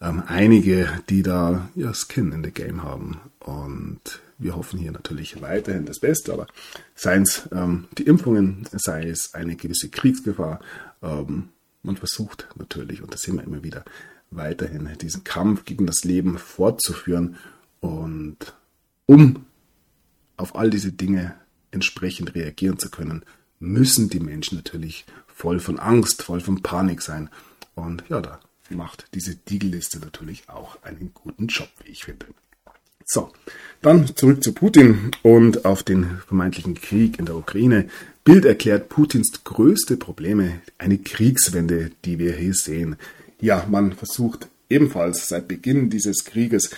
ähm, 0.00 0.22
einige, 0.26 0.88
die 1.08 1.22
da 1.22 1.68
ja 1.74 1.92
Skin 1.92 2.30
in 2.30 2.44
the 2.44 2.52
Game 2.52 2.84
haben. 2.84 3.18
Und 3.40 4.20
wir 4.38 4.54
hoffen 4.54 4.78
hier 4.78 4.92
natürlich 4.92 5.42
weiterhin 5.42 5.84
das 5.84 5.98
Beste, 5.98 6.32
aber 6.32 6.46
seien 6.94 7.22
es 7.22 7.48
ähm, 7.52 7.88
die 7.98 8.04
Impfungen, 8.04 8.68
sei 8.72 9.08
es 9.08 9.34
eine 9.34 9.56
gewisse 9.56 9.88
Kriegsgefahr, 9.88 10.60
ähm, 11.02 11.48
man 11.82 11.96
versucht 11.96 12.46
natürlich, 12.56 13.02
und 13.02 13.12
das 13.12 13.22
sehen 13.22 13.36
wir 13.36 13.44
immer 13.44 13.64
wieder, 13.64 13.84
weiterhin 14.30 14.88
diesen 15.00 15.24
Kampf 15.24 15.64
gegen 15.64 15.86
das 15.86 16.04
Leben 16.04 16.38
fortzuführen. 16.38 17.36
Und 17.80 18.54
um 19.06 19.44
auf 20.36 20.54
all 20.54 20.70
diese 20.70 20.92
Dinge 20.92 21.34
entsprechend 21.72 22.34
reagieren 22.34 22.78
zu 22.78 22.90
können, 22.90 23.24
müssen 23.60 24.10
die 24.10 24.20
Menschen 24.20 24.56
natürlich 24.56 25.04
voll 25.28 25.60
von 25.60 25.78
Angst, 25.78 26.22
voll 26.22 26.40
von 26.40 26.62
Panik 26.62 27.02
sein. 27.02 27.30
Und 27.74 28.04
ja, 28.08 28.20
da 28.20 28.40
macht 28.70 29.06
diese 29.14 29.36
Diegelliste 29.36 29.98
natürlich 30.00 30.48
auch 30.48 30.82
einen 30.82 31.12
guten 31.14 31.46
Job, 31.46 31.68
wie 31.84 31.92
ich 31.92 32.04
finde. 32.04 32.26
So, 33.04 33.32
dann 33.82 34.14
zurück 34.14 34.42
zu 34.42 34.52
Putin 34.52 35.10
und 35.22 35.64
auf 35.64 35.82
den 35.82 36.18
vermeintlichen 36.26 36.74
Krieg 36.74 37.18
in 37.18 37.26
der 37.26 37.36
Ukraine. 37.36 37.88
Bild 38.22 38.44
erklärt 38.44 38.88
Putins 38.88 39.42
größte 39.42 39.96
Probleme 39.96 40.60
eine 40.78 40.98
Kriegswende, 40.98 41.90
die 42.04 42.18
wir 42.18 42.36
hier 42.36 42.54
sehen. 42.54 42.96
Ja, 43.40 43.66
man 43.68 43.94
versucht 43.94 44.48
ebenfalls 44.68 45.28
seit 45.28 45.48
Beginn 45.48 45.90
dieses 45.90 46.24
Krieges 46.24 46.70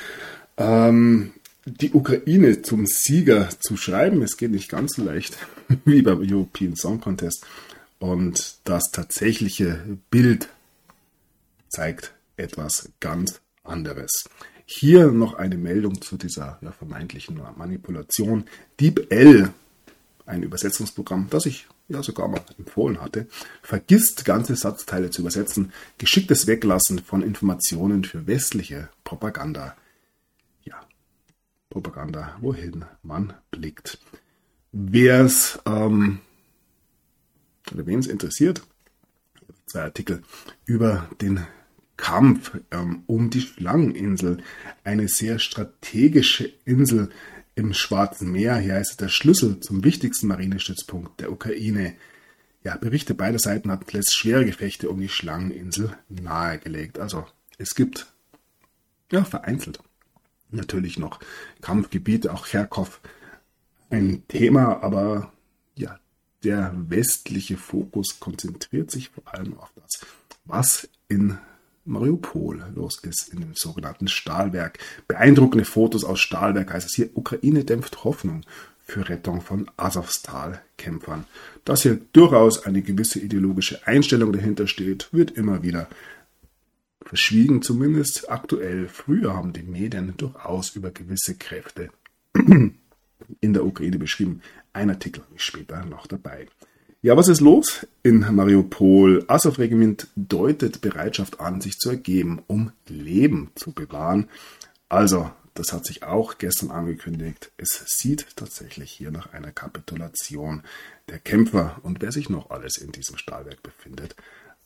ähm, 0.56 1.32
die 1.66 1.92
Ukraine 1.92 2.62
zum 2.62 2.86
Sieger 2.86 3.50
zu 3.60 3.76
schreiben. 3.76 4.22
Es 4.22 4.36
geht 4.36 4.50
nicht 4.50 4.70
ganz 4.70 4.96
so 4.96 5.04
leicht 5.04 5.36
wie 5.84 6.02
beim 6.02 6.20
European 6.20 6.76
Song 6.76 7.00
Contest. 7.00 7.46
Und 7.98 8.58
das 8.64 8.90
tatsächliche 8.90 9.98
Bild 10.10 10.48
zeigt 11.68 12.12
etwas 12.36 12.90
ganz 13.00 13.40
anderes. 13.64 14.24
Hier 14.66 15.10
noch 15.10 15.34
eine 15.34 15.56
Meldung 15.56 16.00
zu 16.00 16.16
dieser 16.16 16.58
ja, 16.62 16.72
vermeintlichen 16.72 17.40
Manipulation. 17.56 18.44
DeepL, 18.80 19.50
ein 20.26 20.42
Übersetzungsprogramm, 20.42 21.28
das 21.30 21.46
ich 21.46 21.66
ja 21.88 22.02
sogar 22.02 22.28
mal 22.28 22.40
empfohlen 22.58 23.00
hatte, 23.00 23.26
vergisst 23.62 24.24
ganze 24.24 24.56
Satzteile 24.56 25.10
zu 25.10 25.20
übersetzen, 25.20 25.72
geschicktes 25.98 26.46
Weglassen 26.46 27.00
von 27.00 27.22
Informationen 27.22 28.04
für 28.04 28.26
westliche 28.26 28.88
Propaganda. 29.04 29.76
Ja, 30.64 30.80
Propaganda, 31.70 32.36
wohin 32.40 32.84
man 33.02 33.34
blickt. 33.50 33.98
Wer 34.72 35.24
es 35.24 35.58
ähm, 35.66 36.20
oder 37.72 37.86
wen 37.86 37.98
es 37.98 38.06
interessiert, 38.06 38.62
zwei 39.66 39.82
Artikel 39.82 40.22
über 40.64 41.08
den 41.20 41.46
Kampf 41.98 42.58
ähm, 42.70 43.04
um 43.06 43.30
die 43.30 43.42
Schlangeninsel, 43.42 44.42
eine 44.82 45.08
sehr 45.08 45.38
strategische 45.38 46.52
Insel 46.64 47.10
im 47.54 47.74
Schwarzen 47.74 48.32
Meer. 48.32 48.56
Hier 48.56 48.74
heißt 48.74 48.92
es 48.92 48.96
der 48.96 49.08
Schlüssel 49.08 49.60
zum 49.60 49.84
wichtigsten 49.84 50.26
Marinestützpunkt 50.26 51.20
der 51.20 51.30
Ukraine. 51.30 51.94
Ja, 52.64 52.76
Berichte 52.76 53.14
beider 53.14 53.38
Seiten 53.38 53.70
hatten 53.70 53.86
zuletzt 53.88 54.14
schwere 54.14 54.46
Gefechte 54.46 54.88
um 54.88 55.00
die 55.00 55.08
Schlangeninsel 55.08 55.96
nahegelegt. 56.08 56.98
Also 56.98 57.26
es 57.58 57.74
gibt 57.74 58.12
ja 59.10 59.24
vereinzelt 59.24 59.80
natürlich 60.50 60.98
noch 60.98 61.20
Kampfgebiete, 61.60 62.32
auch 62.32 62.46
Cherkov 62.46 63.00
ein 63.92 64.22
Thema, 64.28 64.82
aber 64.82 65.32
ja, 65.76 65.98
der 66.42 66.74
westliche 66.88 67.56
Fokus 67.56 68.18
konzentriert 68.20 68.90
sich 68.90 69.10
vor 69.10 69.22
allem 69.26 69.58
auf 69.58 69.70
das, 69.76 70.00
was 70.44 70.88
in 71.08 71.38
Mariupol 71.84 72.64
los 72.74 73.00
ist, 73.02 73.28
in 73.32 73.40
dem 73.40 73.54
sogenannten 73.54 74.08
Stahlwerk. 74.08 74.78
Beeindruckende 75.08 75.64
Fotos 75.64 76.04
aus 76.04 76.20
Stahlwerk 76.20 76.72
heißt 76.72 76.88
es 76.88 76.94
hier, 76.94 77.10
Ukraine 77.14 77.64
dämpft 77.64 78.04
Hoffnung 78.04 78.42
für 78.84 79.08
Rettung 79.08 79.40
von 79.40 79.70
Asowstal-Kämpfern. 79.76 81.24
Dass 81.64 81.82
hier 81.82 82.00
durchaus 82.12 82.64
eine 82.64 82.82
gewisse 82.82 83.20
ideologische 83.20 83.86
Einstellung 83.86 84.32
dahinter 84.32 84.66
steht, 84.66 85.08
wird 85.12 85.32
immer 85.32 85.62
wieder 85.62 85.88
verschwiegen, 87.04 87.62
zumindest 87.62 88.30
aktuell. 88.30 88.88
Früher 88.88 89.34
haben 89.34 89.52
die 89.52 89.62
Medien 89.62 90.14
durchaus 90.16 90.70
über 90.76 90.90
gewisse 90.90 91.36
Kräfte 91.36 91.90
in 93.40 93.52
der 93.52 93.64
Ukraine 93.64 93.98
beschrieben. 93.98 94.42
Ein 94.72 94.90
Artikel 94.90 95.22
ich 95.34 95.42
später 95.42 95.84
noch 95.84 96.06
dabei. 96.06 96.46
Ja, 97.04 97.16
was 97.16 97.26
ist 97.26 97.40
los 97.40 97.86
in 98.04 98.20
Mariupol? 98.20 99.24
Azov-Regiment 99.26 100.06
deutet 100.14 100.80
Bereitschaft 100.80 101.40
an, 101.40 101.60
sich 101.60 101.78
zu 101.78 101.90
ergeben, 101.90 102.42
um 102.46 102.70
Leben 102.86 103.50
zu 103.56 103.72
bewahren. 103.72 104.28
Also, 104.88 105.28
das 105.54 105.72
hat 105.72 105.84
sich 105.84 106.04
auch 106.04 106.38
gestern 106.38 106.70
angekündigt. 106.70 107.50
Es 107.56 107.84
sieht 107.86 108.36
tatsächlich 108.36 108.90
hier 108.92 109.10
nach 109.10 109.32
einer 109.32 109.50
Kapitulation 109.50 110.62
der 111.08 111.18
Kämpfer 111.18 111.80
und 111.82 112.00
wer 112.00 112.12
sich 112.12 112.30
noch 112.30 112.50
alles 112.50 112.78
in 112.78 112.92
diesem 112.92 113.18
Stahlwerk 113.18 113.62
befindet, 113.62 114.14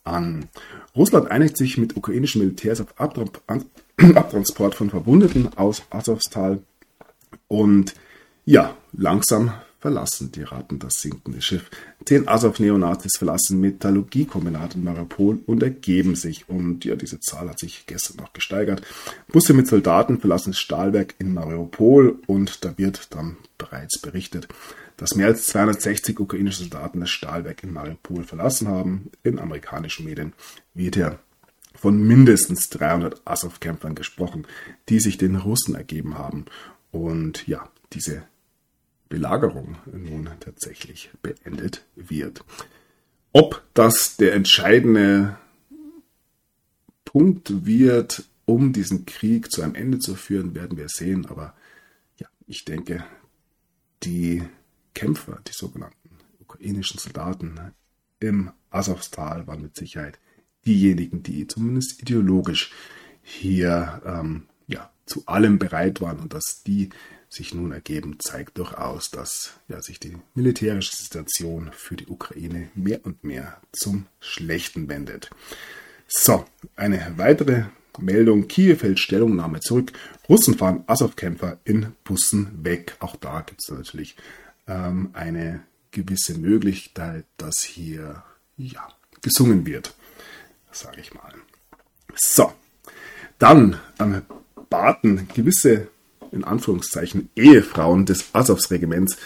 an. 0.03 0.47
Russland 0.95 1.29
einigt 1.29 1.57
sich 1.57 1.77
mit 1.77 1.97
ukrainischen 1.97 2.41
Militärs 2.41 2.81
auf 2.81 2.93
Abtransport 2.97 4.75
von 4.75 4.89
Verwundeten 4.89 5.57
aus 5.57 5.83
Asowstal 5.89 6.61
und 7.47 7.95
ja, 8.47 8.77
langsam 8.93 9.51
verlassen 9.79 10.31
die 10.31 10.43
Ratten 10.43 10.79
das 10.79 11.01
sinkende 11.01 11.41
Schiff. 11.41 11.69
Zehn 12.05 12.29
Azov-Neonazis 12.29 13.17
verlassen 13.17 13.59
Metallurgiekombinat 13.59 14.75
in 14.75 14.85
Mariupol 14.85 15.39
und 15.45 15.61
ergeben 15.61 16.15
sich. 16.15 16.47
Und 16.47 16.85
ja, 16.85 16.95
diese 16.95 17.19
Zahl 17.19 17.49
hat 17.49 17.59
sich 17.59 17.85
gestern 17.87 18.15
noch 18.17 18.31
gesteigert. 18.31 18.81
Busse 19.27 19.53
mit 19.53 19.67
Soldaten 19.67 20.19
verlassen 20.19 20.51
das 20.51 20.59
Stahlwerk 20.59 21.15
in 21.19 21.33
Mariupol 21.33 22.19
und 22.25 22.63
da 22.63 22.77
wird 22.77 23.13
dann 23.13 23.35
bereits 23.57 23.99
berichtet, 23.99 24.47
dass 24.95 25.15
mehr 25.15 25.27
als 25.27 25.47
260 25.47 26.17
ukrainische 26.17 26.59
Soldaten 26.59 27.01
das 27.01 27.09
Stahlwerk 27.09 27.63
in 27.63 27.73
Mariupol 27.73 28.23
verlassen 28.23 28.69
haben. 28.69 29.11
In 29.23 29.39
amerikanischen 29.39 30.05
Medien 30.05 30.31
wird 30.73 30.95
ja 30.95 31.19
von 31.75 32.01
mindestens 32.01 32.69
300 32.69 33.21
Azov-Kämpfern 33.25 33.93
gesprochen, 33.93 34.47
die 34.87 35.01
sich 35.01 35.17
den 35.17 35.35
Russen 35.35 35.75
ergeben 35.75 36.17
haben. 36.17 36.45
Und 36.91 37.45
ja, 37.45 37.69
diese 37.93 38.23
Belagerung 39.09 39.77
nun 39.91 40.29
tatsächlich 40.39 41.09
beendet 41.21 41.85
wird. 41.95 42.43
Ob 43.33 43.63
das 43.73 44.17
der 44.17 44.33
entscheidende 44.33 45.37
Punkt 47.05 47.65
wird, 47.65 48.23
um 48.45 48.73
diesen 48.73 49.05
Krieg 49.05 49.51
zu 49.51 49.61
einem 49.61 49.75
Ende 49.75 49.99
zu 49.99 50.15
führen, 50.15 50.55
werden 50.55 50.77
wir 50.77 50.89
sehen. 50.89 51.25
Aber 51.27 51.55
ja, 52.17 52.27
ich 52.47 52.65
denke, 52.65 53.03
die 54.03 54.43
Kämpfer, 54.93 55.39
die 55.47 55.53
sogenannten 55.53 56.09
ukrainischen 56.39 56.99
Soldaten 56.99 57.59
im 58.19 58.51
Asowstal 58.69 59.47
waren 59.47 59.61
mit 59.61 59.75
Sicherheit 59.75 60.19
diejenigen, 60.65 61.23
die 61.23 61.47
zumindest 61.47 62.01
ideologisch 62.01 62.71
hier 63.21 64.01
ähm, 64.05 64.47
ja, 64.67 64.91
zu 65.05 65.23
allem 65.25 65.59
bereit 65.59 66.01
waren 66.01 66.19
und 66.19 66.33
dass 66.33 66.63
die 66.63 66.89
sich 67.29 67.53
nun 67.53 67.71
ergeben, 67.71 68.17
zeigt 68.19 68.57
durchaus, 68.57 69.11
dass 69.11 69.53
ja, 69.67 69.81
sich 69.81 69.99
die 69.99 70.17
militärische 70.33 70.95
Situation 70.95 71.71
für 71.73 71.95
die 71.95 72.07
Ukraine 72.07 72.69
mehr 72.73 73.05
und 73.05 73.23
mehr 73.23 73.59
zum 73.71 74.05
Schlechten 74.19 74.87
wendet. 74.89 75.29
So, 76.07 76.45
eine 76.75 77.13
weitere 77.17 77.65
Meldung. 77.99 78.47
Kiew 78.47 78.77
hält 78.81 78.99
Stellungnahme 78.99 79.59
zurück. 79.59 79.91
Russen 80.29 80.57
fahren 80.57 80.83
Azov-Kämpfer 80.87 81.57
in 81.63 81.93
Bussen 82.03 82.63
weg. 82.63 82.95
Auch 82.99 83.15
da 83.15 83.41
gibt 83.41 83.61
es 83.61 83.69
natürlich 83.69 84.15
ähm, 84.67 85.09
eine 85.13 85.61
gewisse 85.91 86.37
Möglichkeit, 86.37 87.25
dass 87.37 87.63
hier 87.63 88.23
ja, 88.55 88.87
gesungen 89.21 89.65
wird, 89.65 89.95
sage 90.71 91.01
ich 91.01 91.13
mal. 91.13 91.33
So, 92.15 92.53
dann 93.39 93.79
ähm, 93.99 94.21
baten 94.69 95.27
gewisse 95.33 95.87
in 96.31 96.43
Anführungszeichen 96.43 97.29
Ehefrauen 97.35 98.05
des 98.05 98.25
Azovs-Regiments 98.33 99.17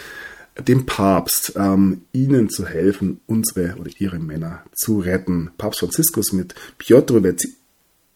dem 0.60 0.86
Papst, 0.86 1.54
ähm, 1.56 2.02
ihnen 2.12 2.50
zu 2.50 2.68
helfen, 2.68 3.22
unsere 3.26 3.78
oder 3.78 3.90
ihre 3.98 4.20
Männer 4.20 4.64
zu 4.74 5.00
retten. 5.00 5.52
Papst 5.58 5.80
Franziskus 5.80 6.34
mit 6.34 6.56
Piotr 6.78 7.22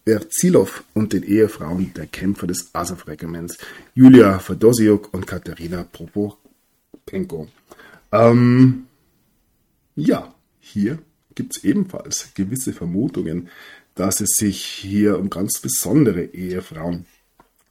Verzilov 0.05 0.83
und 0.93 1.13
den 1.13 1.23
Ehefrauen 1.23 1.93
der 1.93 2.05
Kämpfer 2.05 2.45
des 2.45 2.69
Azov-Regiments, 2.73 3.57
Julia 3.95 4.37
Fedosiuk 4.37 5.13
und 5.13 5.25
Katharina 5.25 5.83
Propopenko. 5.83 7.47
Ähm, 8.11 8.85
ja, 9.95 10.33
hier 10.59 10.99
gibt 11.33 11.57
es 11.57 11.63
ebenfalls 11.63 12.29
gewisse 12.35 12.73
Vermutungen, 12.73 13.49
dass 13.95 14.21
es 14.21 14.35
sich 14.37 14.63
hier 14.63 15.17
um 15.17 15.29
ganz 15.29 15.59
besondere 15.59 16.23
Ehefrauen 16.23 17.05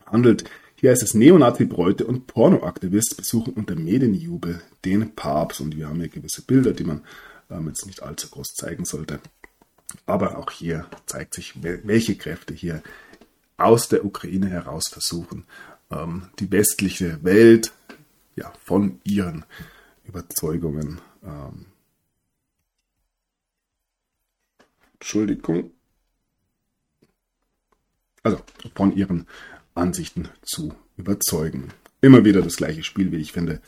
handelt, 0.06 0.44
hier 0.84 0.90
heißt 0.90 1.02
es 1.02 1.14
Neonazi-Bräute 1.14 2.06
und 2.06 2.26
Pornoaktivist 2.26 3.16
besuchen 3.16 3.54
unter 3.54 3.74
Medienjubel 3.74 4.60
den 4.84 5.14
Papst. 5.14 5.62
Und 5.62 5.78
wir 5.78 5.88
haben 5.88 5.98
hier 5.98 6.10
gewisse 6.10 6.42
Bilder, 6.42 6.74
die 6.74 6.84
man 6.84 7.06
ähm, 7.50 7.68
jetzt 7.68 7.86
nicht 7.86 8.02
allzu 8.02 8.28
groß 8.28 8.48
zeigen 8.48 8.84
sollte. 8.84 9.18
Aber 10.04 10.36
auch 10.36 10.50
hier 10.50 10.86
zeigt 11.06 11.32
sich, 11.32 11.54
welche 11.62 12.16
Kräfte 12.16 12.52
hier 12.52 12.82
aus 13.56 13.88
der 13.88 14.04
Ukraine 14.04 14.50
heraus 14.50 14.90
versuchen, 14.90 15.46
ähm, 15.90 16.28
die 16.38 16.52
westliche 16.52 17.24
Welt 17.24 17.72
ja, 18.36 18.52
von 18.62 19.00
ihren 19.04 19.46
Überzeugungen 20.04 21.00
ähm, 21.24 21.64
Entschuldigung. 24.92 25.70
Also 28.22 28.38
von 28.74 28.94
ihren 28.94 29.26
Ansichten 29.74 30.28
zu 30.42 30.74
überzeugen. 30.96 31.68
Immer 32.00 32.24
wieder 32.24 32.42
das 32.42 32.56
gleiche 32.56 32.82
Spiel, 32.82 33.12
wie 33.12 33.16
ich 33.16 33.32
finde. 33.32 33.60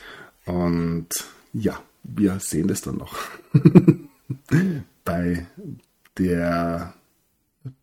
Und 0.44 1.08
ja, 1.52 1.80
wir 2.02 2.38
sehen 2.40 2.68
das 2.68 2.82
dann 2.82 2.98
noch 2.98 3.16
bei 5.04 5.46
der 6.18 6.94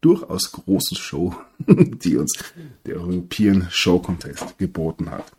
durchaus 0.02 0.52
großen 0.52 0.98
Show, 0.98 1.36
die 1.68 2.18
uns 2.18 2.38
der 2.86 2.98
European 2.98 3.68
Show 3.70 4.00
Contest 4.00 4.58
geboten 4.58 5.12
hat. 5.12 5.32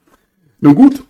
Nun 0.60 0.74
gut, 0.74 1.04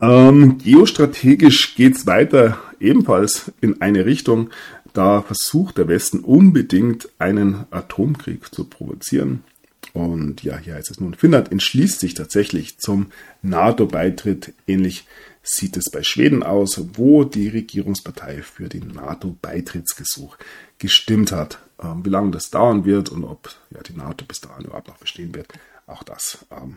ähm, 0.00 0.58
geostrategisch 0.58 1.74
geht's 1.74 2.06
weiter 2.06 2.58
ebenfalls 2.80 3.52
in 3.60 3.80
eine 3.80 4.04
Richtung. 4.04 4.50
Da 4.92 5.22
versucht 5.22 5.78
der 5.78 5.88
Westen 5.88 6.20
unbedingt 6.20 7.08
einen 7.18 7.66
Atomkrieg 7.70 8.54
zu 8.54 8.64
provozieren. 8.64 9.44
Und 9.92 10.42
ja, 10.42 10.58
hier 10.58 10.74
heißt 10.74 10.90
es 10.90 11.00
nun, 11.00 11.14
Finnland 11.14 11.50
entschließt 11.52 12.00
sich 12.00 12.14
tatsächlich 12.14 12.78
zum 12.78 13.06
NATO-Beitritt. 13.42 14.52
Ähnlich 14.66 15.06
sieht 15.42 15.76
es 15.76 15.90
bei 15.90 16.02
Schweden 16.02 16.42
aus, 16.42 16.80
wo 16.94 17.24
die 17.24 17.48
Regierungspartei 17.48 18.42
für 18.42 18.68
den 18.68 18.88
NATO-Beitrittsgesuch 18.88 20.36
gestimmt 20.78 21.32
hat. 21.32 21.58
Ähm, 21.82 22.04
wie 22.04 22.10
lange 22.10 22.30
das 22.30 22.50
dauern 22.50 22.84
wird 22.84 23.10
und 23.10 23.24
ob 23.24 23.54
ja, 23.70 23.82
die 23.82 23.96
NATO 23.96 24.24
bis 24.24 24.40
dahin 24.40 24.64
überhaupt 24.64 24.88
noch 24.88 24.98
bestehen 24.98 25.34
wird, 25.34 25.48
auch 25.86 26.02
das 26.02 26.44
ähm, 26.50 26.76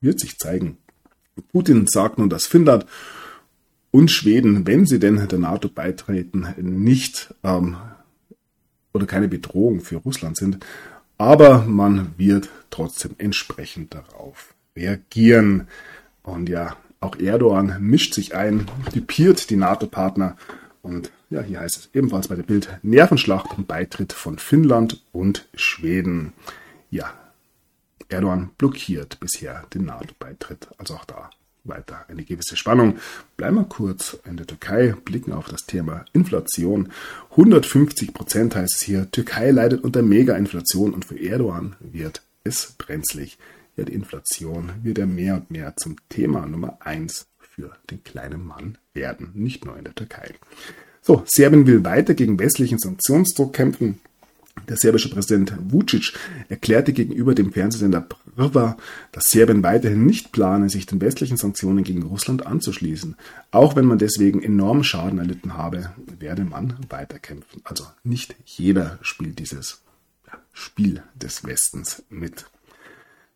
wird 0.00 0.20
sich 0.20 0.36
zeigen. 0.36 0.78
Putin 1.50 1.86
sagt 1.86 2.18
nun, 2.18 2.28
dass 2.28 2.46
Finnland 2.46 2.86
und 3.90 4.10
Schweden, 4.10 4.66
wenn 4.66 4.86
sie 4.86 4.98
denn 4.98 5.28
der 5.28 5.38
NATO 5.38 5.68
beitreten, 5.68 6.46
nicht 6.58 7.34
ähm, 7.42 7.76
oder 8.92 9.06
keine 9.06 9.28
Bedrohung 9.28 9.80
für 9.80 9.96
Russland 9.96 10.36
sind. 10.36 10.58
Aber 11.22 11.60
man 11.60 12.14
wird 12.18 12.48
trotzdem 12.70 13.14
entsprechend 13.16 13.94
darauf 13.94 14.54
reagieren. 14.74 15.68
Und 16.24 16.48
ja, 16.48 16.76
auch 16.98 17.16
Erdogan 17.16 17.76
mischt 17.78 18.14
sich 18.14 18.34
ein, 18.34 18.66
typiert 18.92 19.48
die 19.48 19.54
NATO-Partner. 19.54 20.36
Und 20.82 21.12
ja, 21.30 21.40
hier 21.40 21.60
heißt 21.60 21.76
es 21.76 21.90
ebenfalls 21.94 22.26
bei 22.26 22.34
der 22.34 22.42
Bild 22.42 22.68
Nervenschlacht 22.82 23.56
und 23.56 23.68
Beitritt 23.68 24.12
von 24.12 24.40
Finnland 24.40 25.00
und 25.12 25.48
Schweden. 25.54 26.32
Ja, 26.90 27.14
Erdogan 28.08 28.50
blockiert 28.58 29.20
bisher 29.20 29.62
den 29.72 29.84
NATO-Beitritt. 29.84 30.70
Also 30.76 30.94
auch 30.94 31.04
da 31.04 31.30
weiter 31.64 32.04
eine 32.08 32.24
gewisse 32.24 32.56
Spannung. 32.56 32.98
Bleiben 33.36 33.56
wir 33.56 33.64
kurz 33.64 34.18
in 34.24 34.36
der 34.36 34.46
Türkei, 34.46 34.94
blicken 35.04 35.32
auf 35.32 35.48
das 35.48 35.66
Thema 35.66 36.04
Inflation. 36.12 36.90
150 37.30 38.14
Prozent 38.14 38.56
heißt 38.56 38.76
es 38.76 38.82
hier, 38.82 39.10
Türkei 39.10 39.50
leidet 39.50 39.84
unter 39.84 40.02
Mega-Inflation 40.02 40.94
und 40.94 41.04
für 41.04 41.18
Erdogan 41.18 41.76
wird 41.80 42.22
es 42.44 42.74
brenzlig. 42.78 43.38
Ja, 43.76 43.84
die 43.84 43.94
Inflation 43.94 44.70
wird 44.82 44.98
ja 44.98 45.06
mehr 45.06 45.34
und 45.36 45.50
mehr 45.50 45.76
zum 45.76 45.96
Thema 46.08 46.46
Nummer 46.46 46.78
eins 46.80 47.26
für 47.38 47.72
den 47.90 48.02
kleinen 48.04 48.44
Mann 48.44 48.78
werden, 48.92 49.30
nicht 49.34 49.64
nur 49.64 49.76
in 49.76 49.84
der 49.84 49.94
Türkei. 49.94 50.34
So, 51.00 51.22
Serbien 51.26 51.66
will 51.66 51.84
weiter 51.84 52.14
gegen 52.14 52.38
westlichen 52.38 52.78
Sanktionsdruck 52.78 53.52
kämpfen. 53.52 54.00
Der 54.68 54.76
serbische 54.76 55.10
Präsident 55.10 55.52
Vucic 55.70 56.12
erklärte 56.48 56.92
gegenüber 56.92 57.34
dem 57.34 57.52
Fernsehsender 57.52 58.00
Prva, 58.00 58.76
dass 59.10 59.24
Serbien 59.24 59.62
weiterhin 59.62 60.06
nicht 60.06 60.32
plane, 60.32 60.68
sich 60.68 60.86
den 60.86 61.00
westlichen 61.00 61.36
Sanktionen 61.36 61.84
gegen 61.84 62.02
Russland 62.02 62.46
anzuschließen. 62.46 63.16
Auch 63.50 63.76
wenn 63.76 63.84
man 63.84 63.98
deswegen 63.98 64.42
enormen 64.42 64.84
Schaden 64.84 65.18
erlitten 65.18 65.56
habe, 65.56 65.90
werde 66.18 66.44
man 66.44 66.74
weiterkämpfen. 66.88 67.60
Also 67.64 67.86
nicht 68.04 68.36
jeder 68.44 68.98
spielt 69.02 69.38
dieses 69.38 69.82
Spiel 70.52 71.02
des 71.14 71.44
Westens 71.44 72.02
mit. 72.08 72.46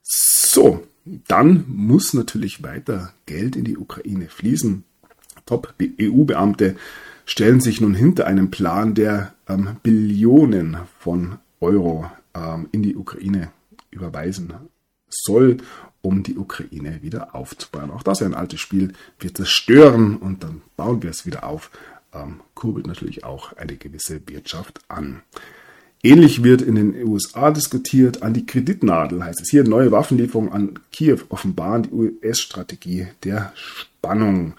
So, 0.02 0.86
dann 1.04 1.64
muss 1.68 2.14
natürlich 2.14 2.62
weiter 2.62 3.12
Geld 3.26 3.56
in 3.56 3.64
die 3.64 3.76
Ukraine 3.76 4.28
fließen. 4.28 4.84
Top-EU-Beamte 5.44 6.76
stellen 7.26 7.60
sich 7.60 7.80
nun 7.80 7.94
hinter 7.94 8.26
einem 8.26 8.50
Plan, 8.50 8.94
der 8.94 9.34
ähm, 9.48 9.76
Billionen 9.82 10.78
von 10.98 11.38
Euro 11.60 12.10
ähm, 12.34 12.68
in 12.72 12.82
die 12.82 12.96
Ukraine 12.96 13.50
überweisen 13.90 14.54
soll, 15.08 15.58
um 16.00 16.22
die 16.22 16.36
Ukraine 16.36 17.02
wieder 17.02 17.34
aufzubauen. 17.34 17.90
Auch 17.90 18.02
das 18.02 18.20
ist 18.20 18.26
ein 18.26 18.34
altes 18.34 18.60
Spiel. 18.60 18.92
Wir 19.18 19.34
zerstören 19.34 20.16
und 20.16 20.44
dann 20.44 20.62
bauen 20.76 21.02
wir 21.02 21.10
es 21.10 21.26
wieder 21.26 21.44
auf. 21.44 21.70
Ähm, 22.14 22.40
kurbelt 22.54 22.86
natürlich 22.86 23.24
auch 23.24 23.52
eine 23.54 23.76
gewisse 23.76 24.20
Wirtschaft 24.28 24.80
an. 24.88 25.22
Ähnlich 26.02 26.44
wird 26.44 26.62
in 26.62 26.76
den 26.76 27.08
USA 27.08 27.50
diskutiert. 27.50 28.22
An 28.22 28.32
die 28.32 28.46
Kreditnadel 28.46 29.24
heißt 29.24 29.40
es 29.40 29.50
hier. 29.50 29.64
Neue 29.64 29.90
Waffenlieferungen 29.90 30.52
an 30.52 30.78
Kiew 30.92 31.18
offenbaren 31.30 31.82
die 31.84 31.90
US-Strategie 31.90 33.08
der 33.24 33.52
Spannung. 33.56 34.54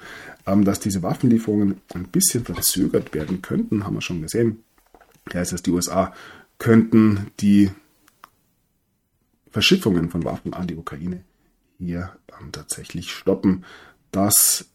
Dass 0.47 0.79
diese 0.79 1.03
Waffenlieferungen 1.03 1.81
ein 1.93 2.07
bisschen 2.07 2.45
verzögert 2.45 3.13
werden 3.13 3.41
könnten, 3.41 3.83
haben 3.83 3.95
wir 3.95 4.01
schon 4.01 4.21
gesehen. 4.21 4.63
Da 5.25 5.39
heißt 5.39 5.53
es, 5.53 5.61
die 5.61 5.71
USA 5.71 6.13
könnten 6.57 7.27
die 7.39 7.69
Verschiffungen 9.51 10.09
von 10.09 10.23
Waffen 10.23 10.53
an 10.53 10.67
die 10.67 10.75
Ukraine 10.75 11.23
hier 11.77 12.15
ähm, 12.39 12.51
tatsächlich 12.51 13.11
stoppen. 13.11 13.65
Das 14.11 14.69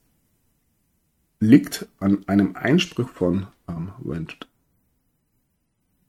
liegt 1.40 1.87
an 1.98 2.26
einem 2.28 2.54
Einspruch 2.54 3.08
von 3.08 3.46
ähm, 3.68 3.92
Rand 4.04 4.46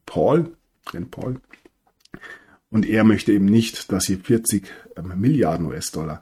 Paul, 0.06 0.56
Rand 0.92 1.12
Paul. 1.12 1.42
Und 2.70 2.86
er 2.86 3.04
möchte 3.04 3.32
eben 3.32 3.46
nicht, 3.46 3.92
dass 3.92 4.06
hier 4.06 4.20
40 4.20 4.68
ähm, 4.98 5.14
Milliarden 5.20 5.68
US-Dollar 5.68 6.22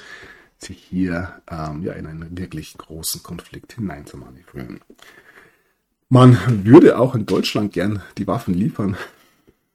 sich 0.58 0.78
hier 0.78 1.40
ähm, 1.50 1.82
ja 1.82 1.92
in 1.92 2.06
einen 2.06 2.36
wirklich 2.36 2.76
großen 2.76 3.22
Konflikt 3.22 3.74
hineinzumanövrieren. 3.74 4.80
Man 6.08 6.64
würde 6.64 6.98
auch 6.98 7.14
in 7.14 7.26
Deutschland 7.26 7.72
gern 7.72 8.02
die 8.16 8.26
Waffen 8.26 8.54
liefern, 8.54 8.96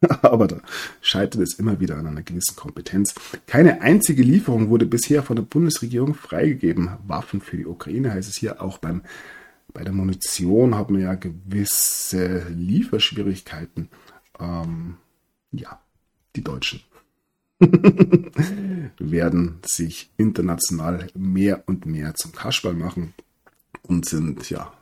aber 0.21 0.47
da 0.47 0.61
scheitert 1.01 1.41
es 1.41 1.59
immer 1.59 1.79
wieder 1.79 1.97
an 1.97 2.07
einer 2.07 2.23
gewissen 2.23 2.55
Kompetenz. 2.55 3.13
Keine 3.47 3.81
einzige 3.81 4.23
Lieferung 4.23 4.69
wurde 4.69 4.85
bisher 4.85 5.23
von 5.23 5.35
der 5.35 5.43
Bundesregierung 5.43 6.13
freigegeben. 6.13 6.91
Waffen 7.07 7.41
für 7.41 7.57
die 7.57 7.65
Ukraine 7.65 8.11
heißt 8.11 8.29
es 8.29 8.37
hier 8.37 8.61
auch 8.61 8.77
beim 8.77 9.01
bei 9.73 9.83
der 9.83 9.93
Munition 9.93 10.75
haben 10.75 10.95
wir 10.95 11.03
ja 11.03 11.15
gewisse 11.15 12.47
Lieferschwierigkeiten. 12.49 13.89
Ähm, 14.39 14.97
ja, 15.51 15.81
die 16.35 16.43
Deutschen 16.43 16.81
werden 18.99 19.59
sich 19.65 20.11
international 20.17 21.07
mehr 21.15 21.63
und 21.65 21.85
mehr 21.85 22.13
zum 22.13 22.33
Kasperl 22.33 22.75
machen 22.75 23.13
und 23.81 24.05
sind 24.05 24.49
ja 24.49 24.73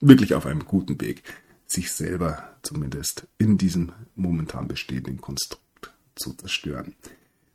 wirklich 0.00 0.34
auf 0.34 0.46
einem 0.46 0.64
guten 0.64 1.00
Weg, 1.00 1.22
sich 1.66 1.92
selber 1.92 2.54
zumindest 2.62 3.26
in 3.38 3.58
diesem 3.58 3.92
momentan 4.14 4.68
bestehenden 4.68 5.20
Konstrukt 5.20 5.92
zu 6.14 6.34
zerstören. 6.34 6.94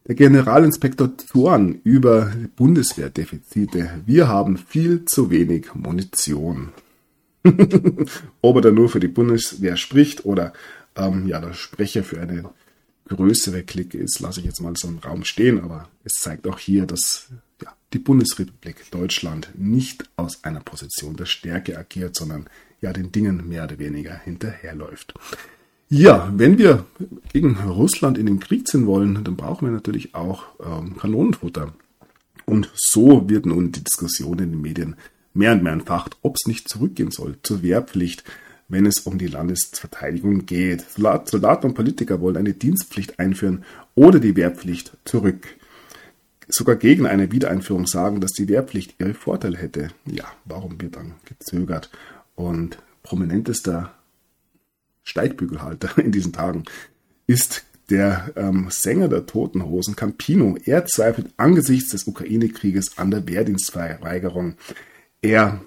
Der 0.07 0.15
Generalinspektor 0.15 1.15
Thorn 1.17 1.81
über 1.83 2.33
Bundeswehrdefizite. 2.55 4.01
Wir 4.05 4.27
haben 4.27 4.57
viel 4.57 5.05
zu 5.05 5.29
wenig 5.29 5.75
Munition. 5.75 6.69
Ob 8.41 8.55
er 8.55 8.61
da 8.61 8.71
nur 8.71 8.89
für 8.89 8.99
die 8.99 9.07
Bundeswehr 9.07 9.77
spricht 9.77 10.25
oder 10.25 10.53
ähm, 10.95 11.27
ja, 11.27 11.39
der 11.39 11.53
Sprecher 11.53 12.03
für 12.03 12.19
eine 12.19 12.49
größere 13.07 13.63
Clique 13.63 13.97
ist, 13.97 14.19
lasse 14.19 14.39
ich 14.39 14.45
jetzt 14.45 14.61
mal 14.61 14.75
so 14.75 14.87
im 14.87 14.99
Raum 14.99 15.23
stehen, 15.23 15.59
aber 15.59 15.89
es 16.03 16.13
zeigt 16.13 16.47
auch 16.47 16.59
hier, 16.59 16.85
dass 16.85 17.29
ja, 17.61 17.73
die 17.93 17.99
Bundesrepublik 17.99 18.89
Deutschland 18.91 19.49
nicht 19.55 20.09
aus 20.15 20.43
einer 20.43 20.61
Position 20.61 21.15
der 21.15 21.25
Stärke 21.25 21.77
agiert, 21.77 22.15
sondern 22.15 22.47
ja 22.81 22.93
den 22.93 23.11
Dingen 23.11 23.47
mehr 23.47 23.63
oder 23.65 23.79
weniger 23.79 24.15
hinterherläuft. 24.15 25.13
Ja, 25.89 26.31
wenn 26.35 26.59
wir 26.59 26.85
gegen 27.33 27.55
Russland 27.55 28.17
in 28.17 28.27
den 28.27 28.39
Krieg 28.39 28.67
ziehen 28.67 28.85
wollen, 28.85 29.23
dann 29.23 29.35
brauchen 29.35 29.67
wir 29.67 29.71
natürlich 29.71 30.13
auch 30.13 30.43
ähm, 30.63 30.95
Kanonenfutter. 30.97 31.73
Und 32.45 32.69
so 32.75 33.27
wird 33.27 33.45
nun 33.45 33.71
die 33.71 33.83
Diskussion 33.83 34.39
in 34.39 34.51
den 34.51 34.61
Medien 34.61 34.95
mehr 35.33 35.53
und 35.53 35.63
mehr 35.63 35.73
entfacht, 35.73 36.17
ob 36.21 36.35
es 36.35 36.47
nicht 36.47 36.69
zurückgehen 36.69 37.11
soll 37.11 37.37
zur 37.41 37.63
Wehrpflicht, 37.63 38.23
wenn 38.67 38.85
es 38.85 38.99
um 38.99 39.17
die 39.17 39.27
Landesverteidigung 39.27 40.45
geht. 40.45 40.85
Soldaten 40.91 41.67
und 41.67 41.73
Politiker 41.73 42.21
wollen 42.21 42.37
eine 42.37 42.53
Dienstpflicht 42.53 43.19
einführen 43.19 43.63
oder 43.95 44.19
die 44.19 44.35
Wehrpflicht 44.35 44.95
zurück. 45.05 45.47
Sogar 46.47 46.75
gegen 46.75 47.05
eine 47.07 47.31
Wiedereinführung 47.31 47.87
sagen, 47.87 48.21
dass 48.21 48.31
die 48.31 48.47
Wehrpflicht 48.47 48.95
ihre 48.99 49.13
Vorteile 49.13 49.57
hätte. 49.57 49.89
Ja, 50.05 50.25
warum 50.45 50.79
wird 50.81 50.95
dann 50.95 51.13
gezögert? 51.25 51.89
Und 52.39 52.77
prominentester 53.03 53.93
Steigbügelhalter 55.03 55.97
in 56.01 56.13
diesen 56.13 56.31
Tagen 56.31 56.63
ist 57.27 57.65
der 57.89 58.31
ähm, 58.37 58.67
Sänger 58.69 59.09
der 59.09 59.25
Toten 59.25 59.65
Hosen, 59.65 59.97
Campino. 59.97 60.55
Er 60.63 60.85
zweifelt 60.85 61.33
angesichts 61.35 61.89
des 61.89 62.07
Ukraine-Krieges 62.07 62.97
an 62.97 63.11
der 63.11 63.27
Wehrdienstverweigerung. 63.27 64.55
Er 65.21 65.59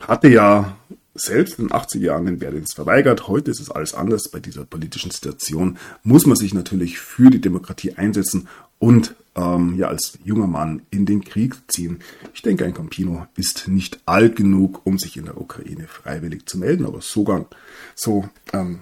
hatte 0.00 0.28
ja 0.28 0.78
selbst 1.16 1.58
in 1.58 1.68
den 1.68 1.76
80er 1.76 2.00
Jahren 2.00 2.26
den 2.26 2.40
Wehrdienst 2.40 2.74
verweigert. 2.74 3.28
Heute 3.28 3.50
ist 3.50 3.60
es 3.60 3.70
alles 3.70 3.94
anders. 3.94 4.28
Bei 4.28 4.40
dieser 4.40 4.64
politischen 4.64 5.10
Situation 5.10 5.78
muss 6.02 6.26
man 6.26 6.36
sich 6.36 6.54
natürlich 6.54 6.98
für 6.98 7.30
die 7.30 7.40
Demokratie 7.40 7.94
einsetzen 7.94 8.48
und 8.78 9.14
ähm, 9.34 9.76
ja 9.76 9.88
als 9.88 10.18
junger 10.24 10.46
Mann 10.46 10.82
in 10.90 11.06
den 11.06 11.24
Krieg 11.24 11.56
ziehen. 11.68 12.00
Ich 12.34 12.42
denke, 12.42 12.64
ein 12.64 12.74
Campino 12.74 13.26
ist 13.36 13.68
nicht 13.68 14.00
alt 14.06 14.36
genug, 14.36 14.80
um 14.84 14.98
sich 14.98 15.16
in 15.16 15.26
der 15.26 15.40
Ukraine 15.40 15.86
freiwillig 15.86 16.46
zu 16.46 16.58
melden, 16.58 16.86
aber 16.86 17.00
sogar 17.00 17.46
so 17.94 18.28
ähm, 18.52 18.80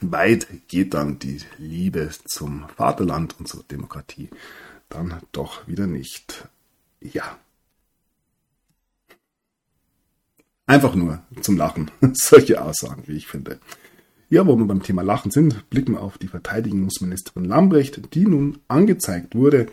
weit 0.00 0.46
geht 0.68 0.94
dann 0.94 1.18
die 1.18 1.38
Liebe 1.58 2.10
zum 2.24 2.66
Vaterland 2.76 3.36
und 3.38 3.48
zur 3.48 3.62
Demokratie 3.64 4.30
dann 4.88 5.14
doch 5.32 5.66
wieder 5.68 5.86
nicht. 5.86 6.48
Ja, 7.00 7.38
Einfach 10.70 10.94
nur 10.94 11.18
zum 11.40 11.56
Lachen. 11.56 11.90
Solche 12.12 12.62
Aussagen, 12.62 13.02
wie 13.06 13.16
ich 13.16 13.26
finde. 13.26 13.58
Ja, 14.28 14.46
wo 14.46 14.56
wir 14.56 14.66
beim 14.66 14.84
Thema 14.84 15.02
Lachen 15.02 15.32
sind, 15.32 15.68
blicken 15.68 15.94
wir 15.94 16.00
auf 16.00 16.16
die 16.16 16.28
Verteidigungsministerin 16.28 17.44
Lambrecht, 17.44 18.14
die 18.14 18.24
nun 18.24 18.60
angezeigt 18.68 19.34
wurde, 19.34 19.66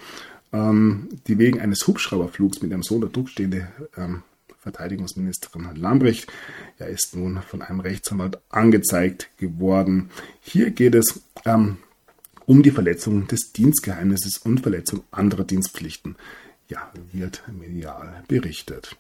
ähm, 0.52 1.10
die 1.28 1.38
wegen 1.38 1.62
eines 1.62 1.86
Hubschrauberflugs 1.86 2.64
mit 2.64 2.72
ihrem 2.72 2.82
Sohn 2.82 3.04
unter 3.04 3.14
Druck 3.14 3.30
stehende 3.30 3.68
ähm, 3.96 4.24
Verteidigungsministerin 4.58 5.68
Lambrecht 5.76 6.32
ja, 6.80 6.88
ist 6.88 7.16
nun 7.16 7.44
von 7.44 7.62
einem 7.62 7.80
Rechtsanwalt 7.80 8.40
angezeigt 8.50 9.30
geworden. 9.38 10.10
Hier 10.40 10.72
geht 10.72 10.96
es 10.96 11.22
ähm, 11.46 11.78
um 12.48 12.64
die 12.64 12.72
Verletzung 12.72 13.28
des 13.28 13.52
Dienstgeheimnisses 13.52 14.40
und 14.40 14.62
Verletzung 14.62 15.04
anderer 15.12 15.44
Dienstpflichten. 15.44 16.16
Ja, 16.70 16.92
wird 17.12 17.44
medial 17.48 18.24
berichtet. 18.28 18.96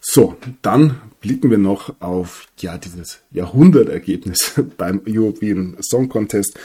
So, 0.00 0.36
dann 0.62 1.00
blicken 1.20 1.50
wir 1.50 1.58
noch 1.58 2.00
auf 2.00 2.46
ja, 2.58 2.78
dieses 2.78 3.20
Jahrhundertergebnis 3.30 4.60
beim 4.76 5.02
European 5.06 5.76
Song 5.80 6.08
Contest. 6.08 6.58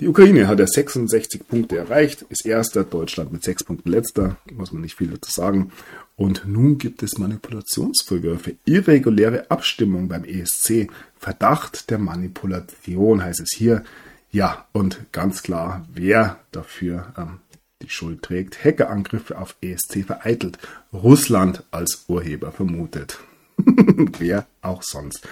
Die 0.00 0.08
Ukraine 0.08 0.48
hat 0.48 0.58
ja 0.58 0.66
66 0.66 1.46
Punkte 1.46 1.78
erreicht, 1.78 2.22
ist 2.28 2.44
erster, 2.44 2.82
Deutschland 2.82 3.32
mit 3.32 3.44
6 3.44 3.62
Punkten 3.64 3.90
letzter, 3.90 4.36
muss 4.52 4.72
man 4.72 4.82
nicht 4.82 4.96
viel 4.96 5.08
dazu 5.08 5.30
sagen. 5.30 5.70
Und 6.16 6.42
nun 6.46 6.78
gibt 6.78 7.04
es 7.04 7.18
Manipulationsvorwürfe, 7.18 8.56
irreguläre 8.64 9.50
Abstimmung 9.50 10.08
beim 10.08 10.24
ESC, 10.24 10.88
Verdacht 11.18 11.90
der 11.90 11.98
Manipulation 11.98 13.22
heißt 13.22 13.40
es 13.40 13.54
hier. 13.56 13.84
Ja, 14.32 14.66
und 14.72 14.98
ganz 15.12 15.44
klar, 15.44 15.86
wer 15.92 16.40
dafür 16.50 17.12
ähm, 17.16 17.38
die 17.82 17.90
Schuld 17.90 18.22
trägt. 18.22 18.64
Hackerangriffe 18.64 19.38
auf 19.38 19.56
ESC 19.60 20.04
vereitelt. 20.04 20.58
Russland 20.92 21.64
als 21.70 22.04
Urheber 22.08 22.52
vermutet. 22.52 23.18
Wer 23.56 24.46
auch 24.60 24.82
sonst. 24.82 25.26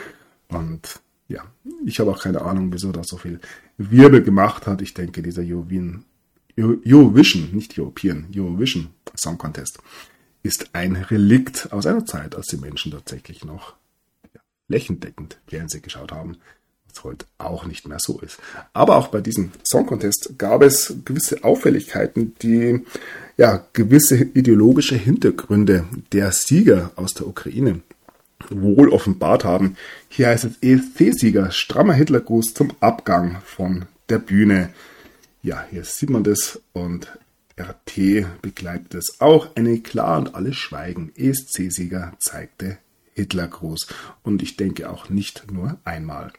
Und 0.49 1.01
ja, 1.29 1.45
ich 1.85 2.01
habe 2.01 2.11
auch 2.11 2.23
keine 2.23 2.43
Ahnung, 2.43 2.73
wieso 2.73 2.93
da 2.93 3.03
so 3.05 3.17
viel 3.17 3.41
Wirbel 3.79 4.23
gemacht 4.23 4.67
hat. 4.67 4.83
Ich 4.83 4.95
denke, 4.95 5.23
dieser 5.23 5.43
Eurovision, 5.43 6.05
Eurovision, 6.59 7.51
nicht 7.53 7.79
European, 7.79 8.27
Eurovision 8.35 8.89
Song 9.17 9.39
Contest 9.39 9.79
ist 10.43 10.75
ein 10.75 10.97
Relikt 10.97 11.73
aus 11.73 11.87
einer 11.87 12.07
Zeit, 12.07 12.35
als 12.35 12.47
die 12.47 12.57
Menschen 12.57 12.93
tatsächlich 12.93 13.45
noch 13.45 13.75
flächendeckend 14.67 15.39
Fernsehen 15.47 15.83
geschaut 15.83 16.13
haben 16.13 16.37
was 16.91 17.05
heute 17.05 17.27
auch 17.39 17.67
nicht 17.67 17.87
mehr 17.89 17.99
so 18.01 18.21
ist. 18.21 18.39
Aber 18.73 18.97
auch 18.97 19.09
bei 19.09 19.21
diesem 19.21 19.51
Song 19.65 19.87
Contest 19.87 20.35
gab 20.39 20.63
es 20.63 20.95
gewisse 21.05 21.45
Auffälligkeiten, 21.45 22.35
die 22.43 22.85
ja 23.37 23.65
gewisse 23.73 24.17
ideologische 24.17 24.97
Hintergründe 24.97 25.85
der 26.13 26.33
Sieger 26.33 26.93
aus 26.97 27.15
der 27.15 27.27
Ukraine 27.27 27.81
wohl 28.49 28.89
offenbart 28.89 29.45
haben. 29.45 29.77
Hier 30.09 30.29
heißt 30.29 30.45
es 30.45 30.57
ESC-Sieger, 30.63 31.51
strammer 31.51 31.93
Hitlergruß 31.93 32.55
zum 32.55 32.73
Abgang 32.81 33.43
von 33.45 33.87
der 34.09 34.19
Bühne. 34.19 34.71
Ja, 35.43 35.65
hier 35.71 35.85
sieht 35.85 36.11
man 36.11 36.25
das 36.25 36.61
und 36.73 37.09
RT 37.59 38.27
begleitet 38.41 38.95
es 38.95 39.21
auch. 39.21 39.55
Eine 39.57 39.81
klar 39.81 40.19
und 40.19 40.35
alle 40.35 40.55
schweigen. 40.55 41.13
ESC-Sieger 41.17 42.15
zeigte 42.19 42.79
Hitlergruß. 43.15 43.89
Und 44.23 44.43
ich 44.43 44.57
denke 44.57 44.91
auch 44.91 45.11
nicht 45.11 45.51
nur 45.53 45.79
einmal. 45.85 46.33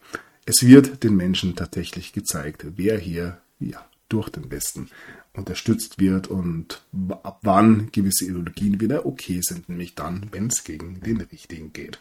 Es 0.46 0.66
wird 0.66 1.04
den 1.04 1.16
Menschen 1.16 1.56
tatsächlich 1.56 2.14
gezeigt, 2.14 2.66
wer 2.76 2.98
hier 2.98 3.38
ja, 3.60 3.86
durch 4.10 4.30
den 4.30 4.52
Westen 4.52 4.90
unterstützt 5.34 6.00
wird 6.00 6.28
und 6.28 6.82
ab 7.24 7.40
wann 7.44 7.92
gewisse 7.92 8.26
Ideologien 8.26 8.82
wieder 8.82 9.06
okay 9.06 9.40
sind, 9.42 9.70
nämlich 9.70 9.96
dann, 9.96 10.28
wenn 10.32 10.48
es 10.48 10.64
gegen 10.64 11.00
den 11.02 11.22
Richtigen 11.22 11.72
geht. 11.74 12.00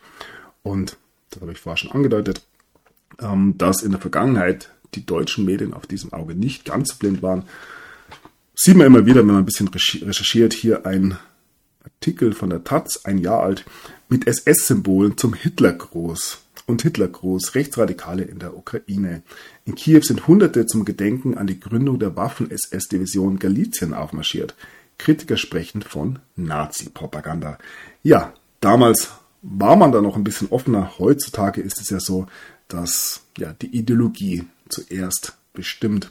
Und 0.63 0.97
das 1.31 1.43
habe 1.43 1.53
ich 1.53 1.59
vorher 1.59 1.77
schon 1.77 1.93
angedeutet, 1.93 2.43
ähm, 3.21 3.57
dass 3.57 3.83
in 3.83 3.93
der 3.93 4.01
Vergangenheit 4.01 4.71
die 4.95 5.07
deutschen 5.07 5.45
Medien 5.45 5.73
auf 5.73 5.87
diesem 5.87 6.13
Auge 6.13 6.35
nicht 6.35 6.65
ganz 6.65 6.95
blind 6.95 7.23
waren. 7.23 7.45
Sieht 8.55 8.77
man 8.77 8.89
immer 8.89 9.07
wieder, 9.07 9.21
wenn 9.21 9.27
man 9.27 9.39
ein 9.39 9.47
bisschen 9.47 9.69
recherchiert, 9.69 10.53
hier 10.53 10.85
ein 10.87 11.17
Artikel 11.85 12.33
von 12.33 12.51
der 12.51 12.65
Taz, 12.65 13.01
ein 13.05 13.19
Jahr 13.19 13.43
alt, 13.43 13.65
mit 14.09 14.27
SS-Symbolen 14.27 15.17
zum 15.17 15.35
Hitlergruß 15.35 16.39
und 16.67 16.83
Hitlergruß, 16.83 17.55
Rechtsradikale 17.55 18.23
in 18.23 18.39
der 18.39 18.57
Ukraine. 18.57 19.23
In 19.65 19.75
Kiew 19.75 20.03
sind 20.03 20.27
Hunderte 20.27 20.67
zum 20.67 20.85
Gedenken 20.85 21.37
an 21.37 21.47
die 21.47 21.61
Gründung 21.61 21.99
der 21.99 22.17
Waffen-SS-Division 22.17 23.39
Galizien 23.39 23.93
aufmarschiert. 23.93 24.55
Kritiker 24.99 25.37
sprechen 25.37 25.83
von 25.83 26.19
Nazi-Propaganda. 26.37 27.59
Ja, 28.03 28.35
damals 28.61 29.11
war 29.43 29.77
man 29.77 29.93
da 29.93 30.01
noch 30.01 30.17
ein 30.17 30.25
bisschen 30.25 30.49
offener. 30.51 30.99
Heutzutage 30.99 31.61
ist 31.61 31.81
es 31.81 31.91
ja 31.91 32.01
so, 32.01 32.27
dass 32.69 33.23
ja 33.37 33.53
die 33.53 33.75
Ideologie 33.77 34.45
zuerst 34.69 35.39
bestimmt, 35.55 36.11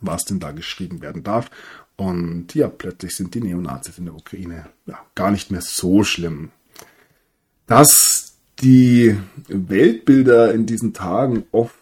was 0.00 0.24
denn 0.24 0.40
da 0.40 0.52
geschrieben 0.52 1.00
werden 1.00 1.22
darf. 1.22 1.50
Und 1.96 2.54
ja, 2.54 2.68
plötzlich 2.68 3.16
sind 3.16 3.34
die 3.34 3.40
Neonazis 3.40 3.98
in 3.98 4.04
der 4.04 4.14
Ukraine 4.14 4.66
ja, 4.86 4.98
gar 5.14 5.30
nicht 5.30 5.50
mehr 5.50 5.62
so 5.62 6.04
schlimm. 6.04 6.50
Das 7.66 8.26
die 8.60 9.16
Weltbilder 9.48 10.52
in 10.54 10.66
diesen 10.66 10.94
Tagen 10.94 11.44
oft 11.52 11.74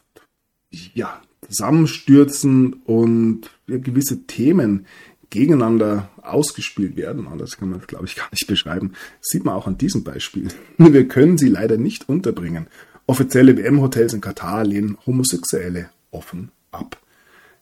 ja, 0.71 1.23
zusammenstürzen 1.47 2.75
und 2.85 3.51
ja, 3.67 3.79
gewisse 3.79 4.27
Themen 4.27 4.87
gegeneinander 5.31 6.11
ausgespielt 6.23 6.97
werden. 6.97 7.27
Anders 7.29 7.57
kann 7.57 7.71
man 7.71 7.81
es, 7.81 7.87
glaube 7.87 8.07
ich, 8.07 8.17
gar 8.17 8.29
nicht 8.31 8.47
beschreiben. 8.47 8.93
Sieht 9.21 9.45
man 9.45 9.55
auch 9.55 9.67
an 9.67 9.79
diesem 9.79 10.05
Beispiel. 10.05 10.49
Wir 10.79 11.09
können 11.09 11.39
sie 11.39 11.49
leider 11.49 11.77
nicht 11.77 12.09
unterbringen. 12.09 12.67
Offizielle 13.07 13.57
WM-Hotels 13.57 14.15
in 14.15 14.21
Katar 14.21 14.65
lehnen 14.65 14.97
Homosexuelle 15.07 15.91
offen 16.11 16.51
ab. 16.71 16.99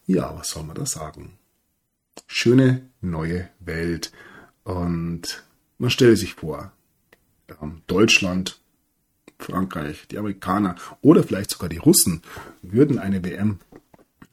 Ja, 0.05 0.33
was 0.37 0.49
soll 0.49 0.63
man 0.63 0.75
da 0.75 0.85
sagen? 0.85 1.33
Schöne 2.27 2.89
neue 3.01 3.49
Welt. 3.59 4.11
Und 4.63 5.43
man 5.77 5.89
stelle 5.89 6.15
sich 6.15 6.35
vor, 6.35 6.71
Deutschland 7.87 8.59
Frankreich, 9.39 10.07
die 10.09 10.17
Amerikaner 10.17 10.75
oder 11.01 11.23
vielleicht 11.23 11.51
sogar 11.51 11.69
die 11.69 11.77
Russen 11.77 12.21
würden 12.61 12.97
eine 12.97 13.23
WM 13.23 13.59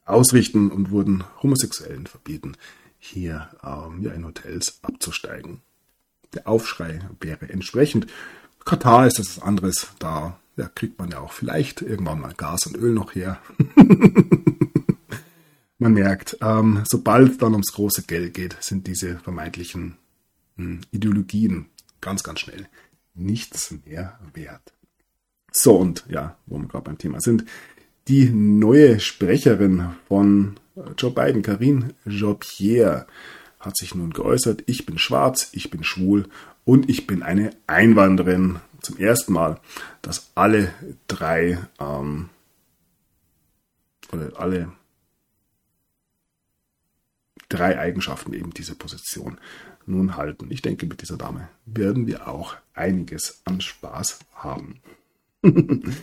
ausrichten 0.05 0.71
und 0.71 0.91
würden 0.91 1.25
Homosexuellen 1.43 2.07
verbieten, 2.07 2.57
hier 2.99 3.51
ähm, 3.63 4.03
in 4.15 4.25
Hotels 4.25 4.79
abzusteigen. 4.83 5.61
Der 6.35 6.49
Aufschrei 6.49 7.01
wäre 7.21 7.49
entsprechend. 7.49 8.07
Katar 8.65 9.07
ist 9.07 9.19
das 9.19 9.41
anderes, 9.41 9.89
da 9.99 10.39
ja, 10.57 10.69
kriegt 10.69 10.99
man 10.99 11.11
ja 11.11 11.21
auch 11.21 11.33
vielleicht 11.33 11.83
irgendwann 11.83 12.21
mal 12.21 12.35
Gas 12.35 12.67
und 12.67 12.77
Öl 12.77 12.93
noch 12.93 13.15
her. 13.15 13.41
man 15.81 15.95
merkt, 15.95 16.37
ähm, 16.41 16.83
sobald 16.89 17.43
dann 17.43 17.53
ums 17.53 17.73
große 17.73 18.03
Geld 18.03 18.35
geht, 18.35 18.57
sind 18.61 18.87
diese 18.87 19.19
vermeintlichen 19.19 19.97
mh, 20.57 20.65
hm, 20.65 20.81
Ideologien 20.91 21.67
ganz, 22.01 22.23
ganz 22.23 22.41
schnell 22.41 22.69
nichts 23.15 23.75
mehr 23.85 24.19
wert. 24.35 24.73
So, 25.53 25.77
und 25.77 26.05
ja, 26.09 26.37
wo 26.47 26.59
wir 26.59 26.69
gerade 26.69 26.85
beim 26.85 26.99
Thema 26.99 27.21
sind, 27.21 27.45
die 28.09 28.31
neue 28.31 29.01
Sprecherin 29.01 29.91
von 30.09 30.59
Joe 30.97 31.11
Biden, 31.11 31.43
Karine 31.43 31.95
Jean-Pierre, 32.09 33.07
hat 33.59 33.77
sich 33.77 33.95
nun 33.95 34.11
geäußert, 34.11 34.63
ich 34.67 34.87
bin 34.87 34.99
schwarz, 34.99 35.51
ich 35.53 35.71
bin 35.71 35.85
schwul 35.85 36.29
und 36.65 36.89
ich 36.89 37.07
bin 37.07 37.23
eine 37.23 37.51
Einwanderin. 37.67 38.61
Zum 38.81 38.97
ersten 38.97 39.35
Mal, 39.35 39.61
dass 40.01 40.31
alle 40.35 40.73
drei 41.07 41.59
ähm, 41.79 42.31
oder 44.13 44.41
alle 44.41 44.73
drei 47.51 47.79
Eigenschaften 47.79 48.33
eben 48.33 48.55
diese 48.55 48.75
Position 48.75 49.39
nun 49.85 50.17
halten. 50.17 50.47
Ich 50.51 50.63
denke, 50.63 50.87
mit 50.87 51.03
dieser 51.03 51.19
Dame 51.19 51.49
werden 51.67 52.07
wir 52.07 52.29
auch 52.29 52.57
einiges 52.75 53.43
an 53.45 53.61
Spaß 53.61 54.21
haben. 54.35 54.81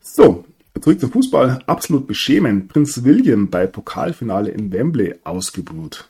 so, 0.00 0.44
zurück 0.80 1.00
zum 1.00 1.10
Fußball. 1.10 1.62
Absolut 1.66 2.06
beschämend. 2.06 2.68
Prinz 2.68 3.02
William 3.02 3.50
bei 3.50 3.66
Pokalfinale 3.66 4.50
in 4.50 4.72
Wembley 4.72 5.16
ausgebuht. 5.24 6.08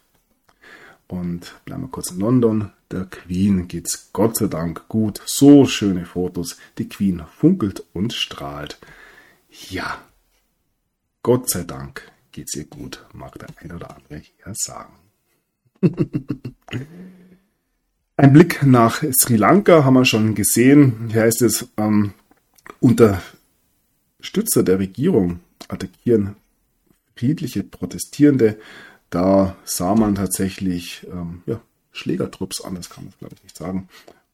Und 1.09 1.55
bleiben 1.65 1.83
wir 1.83 1.89
kurz 1.89 2.11
in 2.11 2.21
London. 2.21 2.71
Der 2.91 3.05
Queen 3.05 3.69
geht's 3.69 4.11
Gott 4.13 4.37
sei 4.37 4.47
Dank 4.47 4.89
gut. 4.89 5.21
So 5.25 5.65
schöne 5.67 6.05
Fotos. 6.05 6.57
Die 6.79 6.89
Queen 6.89 7.23
funkelt 7.37 7.85
und 7.93 8.13
strahlt. 8.13 8.79
Ja, 9.69 10.03
Gott 11.23 11.51
sei 11.51 11.65
Dank 11.65 12.11
geht's 12.33 12.55
ihr 12.57 12.65
gut, 12.65 13.07
mag 13.13 13.39
der 13.39 13.49
ein 13.57 13.73
oder 13.73 13.97
andere 13.97 14.19
hier 14.19 14.55
sagen. 14.55 14.95
Ein 18.17 18.35
Blick 18.35 18.63
nach 18.65 19.03
Sri 19.19 19.37
Lanka 19.37 19.85
haben 19.85 19.95
wir 19.95 20.05
schon 20.05 20.35
gesehen. 20.35 21.09
Hier 21.11 21.23
heißt 21.23 21.41
es, 21.41 21.69
ähm, 21.79 22.13
Unterstützer 22.79 24.63
der 24.63 24.79
Regierung 24.79 25.41
attackieren 25.69 26.37
friedliche 27.21 27.63
Protestierende. 27.63 28.59
Da 29.11 29.57
sah 29.65 29.95
man 29.95 30.15
tatsächlich 30.15 31.07
ähm, 31.11 31.43
ja, 31.47 31.61
Schlägertrupps, 31.93 32.63
anders 32.63 32.89
kann 32.89 33.05
man 33.05 33.13
glaube 33.19 33.35
ich 33.37 33.43
nicht 33.43 33.57
sagen. 33.57 33.89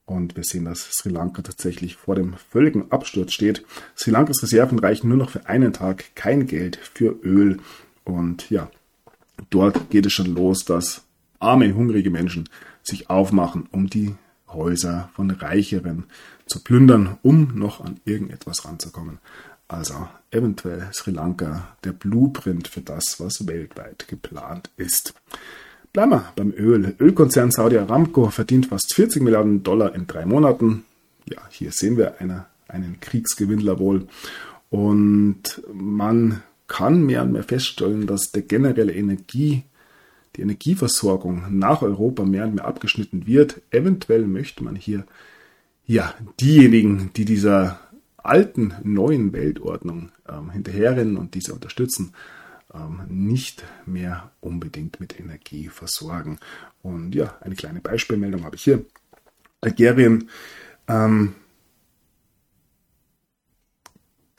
Und 0.04 0.36
wir 0.36 0.44
sehen, 0.44 0.66
dass 0.66 0.82
Sri 0.92 1.10
Lanka 1.10 1.42
tatsächlich 1.42 1.96
vor 1.96 2.14
dem 2.14 2.34
völligen 2.34 2.92
Absturz 2.92 3.32
steht. 3.32 3.64
Sri 3.96 4.12
Lankas 4.12 4.40
Reserven 4.42 4.78
reichen 4.78 5.08
nur 5.08 5.18
noch 5.18 5.30
für 5.30 5.46
einen 5.46 5.72
Tag, 5.72 6.14
kein 6.14 6.46
Geld 6.46 6.76
für 6.76 7.18
Öl. 7.24 7.58
Und 8.06 8.48
ja, 8.50 8.70
dort 9.50 9.90
geht 9.90 10.06
es 10.06 10.12
schon 10.12 10.34
los, 10.34 10.64
dass 10.64 11.02
arme, 11.40 11.74
hungrige 11.74 12.10
Menschen 12.10 12.48
sich 12.82 13.10
aufmachen, 13.10 13.68
um 13.72 13.90
die 13.90 14.14
Häuser 14.48 15.10
von 15.14 15.30
Reicheren 15.30 16.04
zu 16.46 16.62
plündern, 16.62 17.18
um 17.22 17.58
noch 17.58 17.84
an 17.84 18.00
irgendetwas 18.04 18.64
ranzukommen. 18.64 19.18
Also 19.68 20.08
eventuell 20.30 20.88
Sri 20.92 21.10
Lanka 21.10 21.76
der 21.82 21.92
Blueprint 21.92 22.68
für 22.68 22.80
das, 22.80 23.16
was 23.18 23.48
weltweit 23.48 24.06
geplant 24.06 24.70
ist. 24.76 25.14
Bleiben 25.92 26.12
wir 26.12 26.32
beim 26.36 26.52
Öl. 26.56 26.94
Ölkonzern 27.00 27.50
Saudi 27.50 27.76
Aramco 27.76 28.30
verdient 28.30 28.66
fast 28.66 28.94
40 28.94 29.22
Milliarden 29.22 29.64
Dollar 29.64 29.94
in 29.96 30.06
drei 30.06 30.26
Monaten. 30.26 30.84
Ja, 31.28 31.40
hier 31.50 31.72
sehen 31.72 31.96
wir 31.96 32.20
eine, 32.20 32.46
einen 32.68 33.00
Kriegsgewinnler 33.00 33.80
wohl. 33.80 34.06
Und 34.70 35.62
man 35.72 36.42
kann 36.68 37.04
mehr 37.04 37.22
und 37.22 37.32
mehr 37.32 37.44
feststellen, 37.44 38.06
dass 38.06 38.32
der 38.32 38.42
generelle 38.42 38.92
Energie, 38.92 39.64
die 40.34 40.42
Energieversorgung 40.42 41.58
nach 41.58 41.82
Europa 41.82 42.24
mehr 42.24 42.44
und 42.44 42.56
mehr 42.56 42.66
abgeschnitten 42.66 43.26
wird. 43.26 43.62
Eventuell 43.70 44.26
möchte 44.26 44.64
man 44.64 44.76
hier 44.76 45.06
ja 45.86 46.14
diejenigen, 46.40 47.10
die 47.14 47.24
dieser 47.24 47.80
alten 48.16 48.74
neuen 48.82 49.32
Weltordnung 49.32 50.10
ähm, 50.28 50.50
hinterherrennen 50.50 51.16
und 51.16 51.34
diese 51.34 51.54
unterstützen, 51.54 52.12
ähm, 52.74 53.02
nicht 53.08 53.64
mehr 53.86 54.30
unbedingt 54.40 55.00
mit 55.00 55.18
Energie 55.18 55.68
versorgen. 55.68 56.38
Und 56.82 57.14
ja, 57.14 57.36
eine 57.40 57.54
kleine 57.54 57.80
Beispielmeldung 57.80 58.44
habe 58.44 58.56
ich 58.56 58.64
hier. 58.64 58.84
Algerien 59.60 60.28
ähm, 60.88 61.34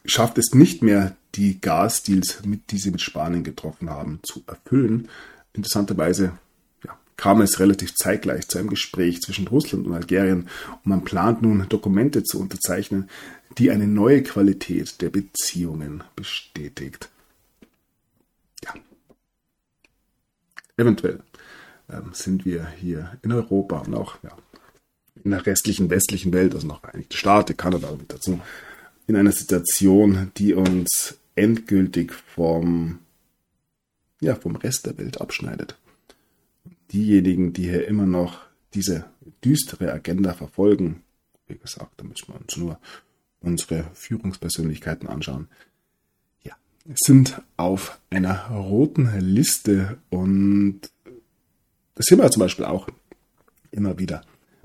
schafft 0.06 0.38
es 0.38 0.54
nicht 0.54 0.82
mehr, 0.82 1.16
die 1.38 1.62
Gasdeals, 1.62 2.44
mit, 2.46 2.72
die 2.72 2.80
sie 2.80 2.92
mit 2.92 3.02
Spanien 3.02 3.44
getroffen 3.44 3.90
haben, 3.90 4.20
zu 4.24 4.44
erfüllen. 4.48 5.08
Interessanterweise 5.54 6.38
ja, 6.84 6.98
kam 7.16 7.42
es 7.42 7.60
relativ 7.60 7.96
zeitgleich 7.96 8.48
zu 8.48 8.58
einem 8.58 8.70
Gespräch 8.70 9.22
zwischen 9.22 9.48
Russland 9.48 9.86
und 9.86 9.94
Algerien 9.94 10.50
und 10.72 10.86
man 10.86 11.04
plant 11.04 11.44
nun 11.44 11.70
Dokumente 11.70 12.24
zu 12.24 12.40
unterzeichnen, 12.40 13.10
die 13.58 13.72
eine 13.72 13.88
neue 13.88 14.24
Qualität 14.24 15.02
der 15.02 15.10
Beziehungen 15.10 16.04
bestätigt. 16.16 17.10
Ja. 18.64 18.74
Eventuell 20.76 21.22
ähm, 21.90 22.10
sind 22.14 22.46
wir 22.46 22.68
hier 22.80 23.18
in 23.22 23.32
Europa 23.32 23.80
und 23.80 23.96
auch 23.96 24.18
ja, 24.24 24.36
in 25.24 25.32
der 25.32 25.46
restlichen 25.46 25.90
westlichen 25.90 26.34
Welt, 26.34 26.56
also 26.56 26.68
noch 26.68 26.82
Vereinigte 26.82 27.18
Staaten, 27.18 27.56
Kanada 27.56 27.92
mit 27.98 28.12
dazu, 28.12 28.40
in 29.08 29.16
einer 29.16 29.32
Situation, 29.32 30.32
die 30.38 30.54
uns 30.54 31.18
endgültig 31.38 32.14
vom, 32.14 33.00
ja, 34.22 34.36
vom 34.36 34.56
Rest 34.56 34.86
der 34.86 34.98
Welt 34.98 35.22
abschneidet. 35.22 35.78
Diejenigen, 36.92 37.54
die 37.54 37.64
hier 37.64 37.88
immer 37.88 38.06
noch 38.06 38.46
diese 38.74 39.06
düstere 39.44 39.92
Agenda 39.92 40.34
verfolgen, 40.34 41.04
wie 41.48 41.58
gesagt, 41.58 41.92
da 41.98 42.04
müssen 42.04 42.28
wir 42.30 42.40
uns 42.40 42.58
nur 42.58 42.80
unsere 43.40 43.86
Führungspersönlichkeiten 43.94 45.08
anschauen, 45.08 45.48
ja, 46.44 46.56
sind 46.96 47.42
auf 47.56 48.00
einer 48.10 48.48
roten 48.50 49.10
Liste 49.20 49.98
und 50.10 50.82
das 51.96 52.06
sehen 52.06 52.20
wir 52.20 52.30
zum 52.32 52.42
Beispiel 52.42 52.66
auch 52.66 52.88
immer 53.72 53.98
wieder 54.00 54.22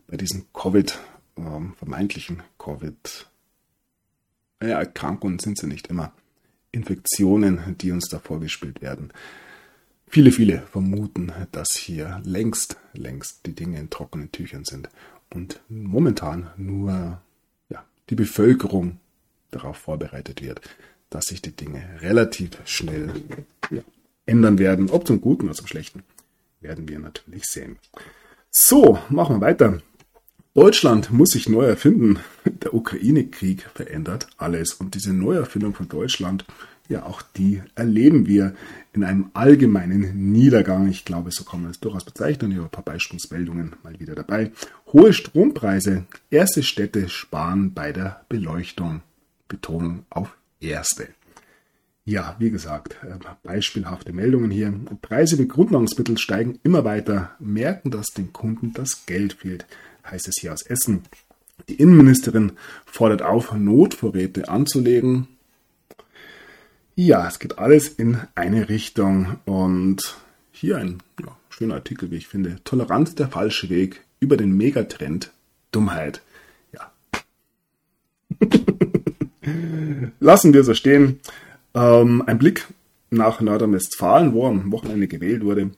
bei 0.07 0.17
diesen 0.17 0.47
Covid, 0.53 0.99
ähm, 1.37 1.75
vermeintlichen 1.79 2.43
Covid 2.59 3.27
ja, 4.63 4.79
Erkrankungen 4.79 5.39
sind 5.39 5.59
sie 5.59 5.67
nicht 5.67 5.89
immer. 5.89 6.13
Infektionen, 6.73 7.77
die 7.81 7.93
uns 7.93 8.09
da 8.09 8.19
vorgespielt 8.19 8.83
werden. 8.83 9.13
Viele, 10.07 10.33
viele 10.33 10.63
vermuten, 10.71 11.33
dass 11.53 11.73
hier 11.77 12.21
längst, 12.25 12.77
längst 12.93 13.47
die 13.47 13.55
Dinge 13.55 13.79
in 13.79 13.91
trockenen 13.91 14.33
Tüchern 14.33 14.65
sind 14.65 14.89
und 15.31 15.61
momentan 15.69 16.51
nur 16.57 17.21
ja, 17.69 17.85
die 18.11 18.15
Bevölkerung 18.15 18.99
darauf 19.51 19.77
vorbereitet 19.77 20.43
wird, 20.43 20.61
dass 21.09 21.27
sich 21.27 21.41
die 21.43 21.57
Dinge 21.57 21.83
relativ 22.01 22.51
schnell 22.65 23.11
ja, 23.71 23.83
ändern 24.27 24.59
werden. 24.59 24.91
Ob 24.91 25.07
zum 25.07 25.21
Guten 25.21 25.47
oder 25.47 25.55
zum 25.55 25.67
Schlechten, 25.67 26.03
werden 26.61 26.89
wir 26.89 26.99
natürlich 26.99 27.45
sehen. 27.45 27.79
So, 28.51 28.99
machen 29.09 29.37
wir 29.37 29.47
weiter. 29.47 29.81
Deutschland 30.55 31.11
muss 31.11 31.31
sich 31.31 31.49
neu 31.49 31.65
erfinden. 31.65 32.19
Der 32.45 32.75
Ukraine-Krieg 32.75 33.63
verändert 33.75 34.27
alles. 34.37 34.75
Und 34.75 34.95
diese 34.95 35.15
Neuerfindung 35.15 35.75
von 35.75 35.89
Deutschland, 35.89 36.45
ja, 36.91 37.05
auch 37.07 37.23
die 37.23 37.63
erleben 37.75 38.27
wir 38.27 38.55
in 38.93 39.03
einem 39.03 39.31
allgemeinen 39.33 40.31
Niedergang. 40.31 40.89
Ich 40.89 41.07
glaube, 41.07 41.31
so 41.31 41.45
kann 41.45 41.63
man 41.63 41.71
es 41.71 41.81
durchaus 41.81 42.05
bezeichnen. 42.05 42.51
Ich 42.51 42.59
habe 42.59 42.67
ein 42.67 42.71
paar 42.71 42.85
Beispielsmeldungen 42.85 43.77
mal 43.83 43.99
wieder 43.99 44.15
dabei. 44.15 44.53
Hohe 44.93 45.15
Strompreise. 45.15 46.05
Erste 46.31 46.63
Städte 46.63 47.09
sparen 47.09 47.73
bei 47.73 47.93
der 47.93 48.27
Beleuchtung. 48.29 49.01
Betonung 49.49 50.05
auf 50.11 50.37
erste. 50.61 51.09
Ja, 52.05 52.35
wie 52.39 52.51
gesagt, 52.51 52.97
äh, 53.05 53.19
beispielhafte 53.45 54.13
Meldungen 54.13 54.51
hier. 54.51 54.75
Preise 55.03 55.37
für 55.37 55.47
Grundnahrungsmittel 55.47 56.19
steigen 56.19 56.59
immer 56.65 56.85
weiter, 56.85 57.31
merken, 57.39 57.91
dass 57.91 58.09
den 58.09 58.33
Kunden 58.33 58.73
das 58.73 59.07
Geld 59.07 59.35
fehlt 59.35 59.67
heißt 60.05 60.29
es 60.29 60.35
hier 60.41 60.53
aus 60.53 60.63
Essen. 60.63 61.03
Die 61.69 61.75
Innenministerin 61.75 62.53
fordert 62.85 63.23
auf, 63.23 63.53
Notvorräte 63.53 64.49
anzulegen. 64.49 65.29
Ja, 66.95 67.27
es 67.29 67.39
geht 67.39 67.59
alles 67.59 67.89
in 67.89 68.19
eine 68.35 68.69
Richtung. 68.69 69.39
Und 69.45 70.17
hier 70.51 70.79
ein 70.79 71.03
ja, 71.21 71.37
schöner 71.51 71.75
Artikel, 71.75 72.11
wie 72.11 72.17
ich 72.17 72.29
finde. 72.29 72.59
Toleranz 72.65 73.15
der 73.15 73.29
falsche 73.29 73.71
Weg 73.71 74.03
über 74.21 74.37
den 74.37 74.57
Megatrend 74.57 75.33
Dummheit. 75.71 76.23
Ja. 76.73 76.93
Lassen 80.21 80.53
wir 80.53 80.65
so 80.65 80.75
stehen. 80.75 81.21
Ähm, 81.75 82.23
ein 82.27 82.39
Blick 82.39 82.67
nach 83.11 83.41
Nordrhein-Westfalen, 83.41 84.33
wo 84.33 84.47
am 84.47 84.73
Wochenende 84.73 85.09
gewählt 85.09 85.45
wurde. 85.45 85.71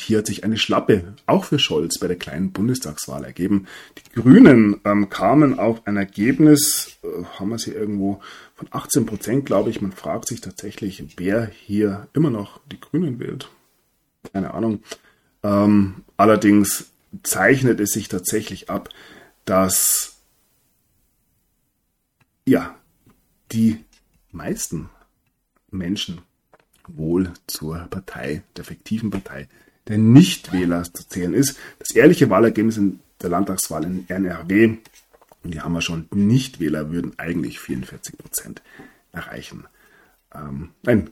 Hier 0.00 0.18
hat 0.18 0.26
sich 0.26 0.44
eine 0.44 0.56
Schlappe 0.56 1.14
auch 1.26 1.44
für 1.44 1.58
Scholz 1.58 1.98
bei 1.98 2.08
der 2.08 2.16
kleinen 2.16 2.52
Bundestagswahl 2.52 3.24
ergeben. 3.24 3.66
Die 3.98 4.20
Grünen 4.20 4.80
ähm, 4.84 5.08
kamen 5.08 5.58
auf 5.58 5.86
ein 5.86 5.96
Ergebnis, 5.96 6.98
äh, 7.02 7.24
haben 7.38 7.50
wir 7.50 7.58
sie 7.58 7.72
irgendwo 7.72 8.20
von 8.54 8.68
18 8.70 9.06
Prozent, 9.06 9.46
glaube 9.46 9.70
ich. 9.70 9.80
Man 9.80 9.92
fragt 9.92 10.26
sich 10.28 10.40
tatsächlich, 10.40 11.04
wer 11.16 11.46
hier 11.46 12.08
immer 12.12 12.30
noch 12.30 12.60
die 12.70 12.80
Grünen 12.80 13.20
wählt. 13.20 13.50
Keine 14.32 14.54
Ahnung. 14.54 14.80
Ähm, 15.42 16.04
allerdings 16.16 16.90
zeichnet 17.22 17.78
es 17.78 17.90
sich 17.90 18.08
tatsächlich 18.08 18.70
ab, 18.70 18.88
dass 19.44 20.16
ja 22.46 22.74
die 23.52 23.84
meisten 24.32 24.88
Menschen 25.76 26.22
wohl 26.86 27.32
zur 27.46 27.78
Partei, 27.90 28.42
der 28.56 28.64
fiktiven 28.64 29.10
Partei 29.10 29.48
der 29.88 29.98
Nichtwähler 29.98 30.84
zu 30.84 31.06
zählen 31.06 31.34
ist. 31.34 31.58
Das 31.78 31.90
ehrliche 31.90 32.30
Wahlergebnis 32.30 32.76
in 32.76 33.00
der 33.20 33.30
Landtagswahl 33.30 33.84
in 33.84 34.08
NRW, 34.08 34.78
und 35.42 35.52
die 35.52 35.60
haben 35.60 35.74
wir 35.74 35.82
schon, 35.82 36.08
Nichtwähler 36.12 36.90
würden 36.90 37.18
eigentlich 37.18 37.60
44 37.60 38.16
Prozent 38.16 38.62
erreichen. 39.12 39.64
Ähm, 40.34 40.70
nein. 40.82 41.10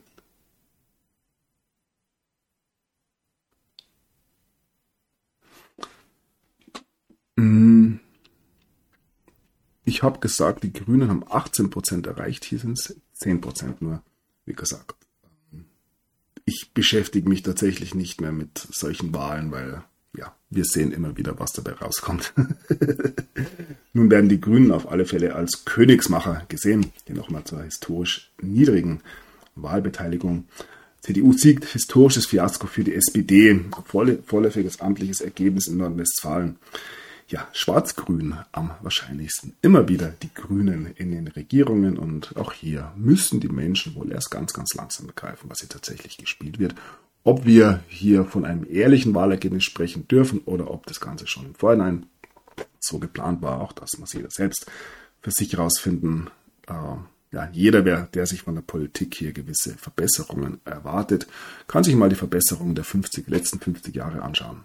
Mm. 7.37 7.99
Ich 9.85 10.03
habe 10.03 10.21
gesagt, 10.21 10.63
die 10.63 10.73
Grünen 10.73 11.09
haben 11.09 11.25
18 11.29 11.69
Prozent 11.69 12.07
erreicht, 12.07 12.45
hier 12.45 12.59
sind 12.59 12.79
es 12.79 12.97
10 13.15 13.41
Prozent 13.41 13.83
nur, 13.83 14.03
wie 14.45 14.55
gesagt 14.55 15.03
ich 16.45 16.73
beschäftige 16.75 17.29
mich 17.29 17.43
tatsächlich 17.43 17.95
nicht 17.95 18.21
mehr 18.21 18.33
mit 18.33 18.59
solchen 18.59 19.15
Wahlen, 19.15 19.53
weil 19.53 19.83
ja, 20.17 20.35
wir 20.51 20.65
sehen 20.65 20.93
immer 20.93 21.17
wieder, 21.17 21.39
was 21.39 21.53
dabei 21.53 21.73
rauskommt. 21.73 22.35
Nun 23.93 24.11
werden 24.11 24.29
die 24.29 24.41
Grünen 24.41 24.73
auf 24.73 24.91
alle 24.91 25.07
Fälle 25.07 25.35
als 25.35 25.65
Königsmacher 25.65 26.45
gesehen, 26.49 26.93
hier 27.07 27.17
nochmal 27.17 27.45
zur 27.45 27.63
historisch 27.63 28.31
niedrigen 28.41 29.01
Wahlbeteiligung. 29.55 30.45
CDU 31.01 31.33
siegt 31.33 31.65
historisches 31.65 32.27
Fiasko 32.27 32.67
für 32.67 32.85
die 32.85 32.95
SPD, 32.95 33.59
vorläufiges 34.27 34.81
amtliches 34.81 35.21
Ergebnis 35.21 35.67
in 35.67 35.79
Nordrhein-Westfalen 35.79 36.57
ja, 37.33 37.49
Schwarz-Grün 37.53 38.37
am 38.53 38.73
wahrscheinlichsten. 38.83 39.55
Immer 39.63 39.89
wieder 39.89 40.13
die 40.23 40.33
Grünen 40.35 40.93
in 40.95 41.11
den 41.11 41.29
Regierungen 41.29 41.97
und 41.97 42.37
auch 42.37 42.53
hier 42.53 42.93
müssen 42.95 43.41
die 43.41 43.49
Menschen 43.49 43.95
wohl 43.95 44.13
erst 44.13 44.31
ganz, 44.31 44.53
ganz 44.53 44.75
langsam 44.75 45.07
begreifen, 45.07 45.49
was 45.49 45.61
hier 45.61 45.71
tatsächlich 45.71 46.19
gespielt 46.19 46.59
wird. 46.59 46.75
Ob 47.25 47.47
wir 47.47 47.83
hier 47.89 48.27
von 48.27 48.45
einem 48.45 48.67
ehrlichen 48.69 49.15
Wahlergebnis 49.15 49.65
sprechen 49.65 50.07
dürfen 50.09 50.41
oder 50.45 50.71
ob 50.71 50.87
das 50.87 51.01
Ganze 51.01 51.27
schon 51.27 51.47
im 51.47 51.55
Vorhinein 51.55 52.07
so 52.81 52.99
geplant 52.99 53.41
war, 53.41 53.63
auch 53.63 53.73
das 53.73 53.97
muss 53.99 54.13
jeder 54.13 54.31
selbst 54.31 54.67
für 55.23 55.31
sich 55.31 55.55
herausfinden. 55.55 56.29
Äh, 56.67 56.75
ja, 57.35 57.49
jeder, 57.51 57.81
der, 57.81 58.27
sich 58.27 58.43
von 58.43 58.57
der 58.57 58.63
Politik 58.63 59.15
hier 59.15 59.33
gewisse 59.33 59.75
Verbesserungen 59.79 60.61
erwartet, 60.67 61.27
kann 61.67 61.83
sich 61.83 61.95
mal 61.95 62.11
die 62.11 62.15
Verbesserungen 62.15 62.75
der 62.75 62.85
50, 62.85 63.27
letzten 63.29 63.59
50 63.59 63.95
Jahre 63.95 64.21
anschauen. 64.21 64.65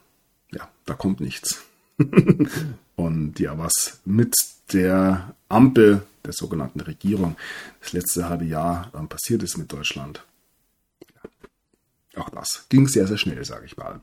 Ja, 0.51 0.67
da 0.85 0.93
kommt 0.93 1.21
nichts. 1.21 1.63
und 2.95 3.39
ja, 3.39 3.57
was 3.57 3.99
mit 4.05 4.33
der 4.73 5.35
Ampel 5.49 6.03
der 6.25 6.33
sogenannten 6.33 6.81
Regierung 6.81 7.35
das 7.81 7.93
letzte 7.93 8.29
halbe 8.29 8.45
Jahr 8.45 8.91
ähm, 8.97 9.07
passiert 9.07 9.43
ist 9.43 9.57
mit 9.57 9.71
Deutschland, 9.71 10.23
auch 12.15 12.29
das 12.29 12.65
ging 12.69 12.87
sehr, 12.87 13.07
sehr 13.07 13.17
schnell, 13.17 13.43
sage 13.45 13.65
ich 13.65 13.77
mal. 13.77 14.01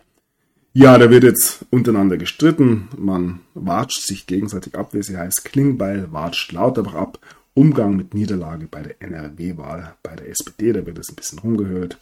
Ja, 0.72 0.98
da 0.98 1.08
wird 1.08 1.22
jetzt 1.22 1.64
untereinander 1.70 2.16
gestritten, 2.16 2.88
man 2.96 3.40
watscht 3.54 4.06
sich 4.06 4.26
gegenseitig 4.26 4.74
ab, 4.74 4.92
wie 4.92 5.02
sie 5.02 5.16
heißt. 5.16 5.44
Klingbeil 5.44 6.12
watscht 6.12 6.50
Lauterbach 6.52 6.94
ab. 6.94 7.18
Umgang 7.54 7.94
mit 7.94 8.14
Niederlage 8.14 8.66
bei 8.66 8.82
der 8.82 9.00
NRW-Wahl 9.00 9.94
bei 10.02 10.16
der 10.16 10.28
SPD, 10.28 10.72
da 10.72 10.84
wird 10.84 10.98
es 10.98 11.08
ein 11.10 11.14
bisschen 11.14 11.38
rumgehört. 11.38 11.98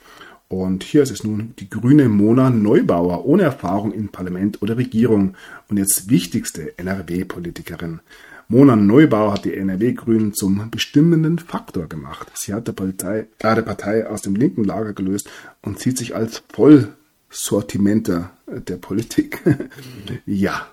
Und 0.53 0.85
hier 0.85 1.03
ist 1.03 1.11
es 1.11 1.25
nun 1.25 1.55
die 1.59 1.71
grüne 1.71 2.11
Mona 2.11 2.51
Neubauer, 2.51 3.25
ohne 3.25 3.45
Erfahrung 3.45 3.91
in 3.91 4.11
Parlament 4.11 4.61
oder 4.61 4.77
Regierung 4.77 5.35
und 5.71 5.79
jetzt 5.79 6.11
wichtigste 6.11 6.77
NRW-Politikerin. 6.79 8.01
Mona 8.49 8.77
Neubauer 8.77 9.33
hat 9.33 9.47
die 9.47 9.55
NRW-Grünen 9.55 10.35
zum 10.35 10.71
bestimmenden 10.71 11.39
Faktor 11.39 11.89
gemacht. 11.89 12.31
Sie 12.35 12.53
hat 12.53 12.69
der, 12.69 12.75
Partei, 12.75 13.21
äh, 13.39 13.55
der 13.55 13.63
Partei 13.63 14.07
aus 14.07 14.21
dem 14.21 14.37
linken 14.37 14.65
Lager 14.65 14.93
gelöst 14.93 15.31
und 15.63 15.79
sieht 15.79 15.97
sich 15.97 16.15
als 16.15 16.43
Vollsortimenter 16.53 18.33
der 18.47 18.77
Politik. 18.77 19.41
ja, 20.27 20.67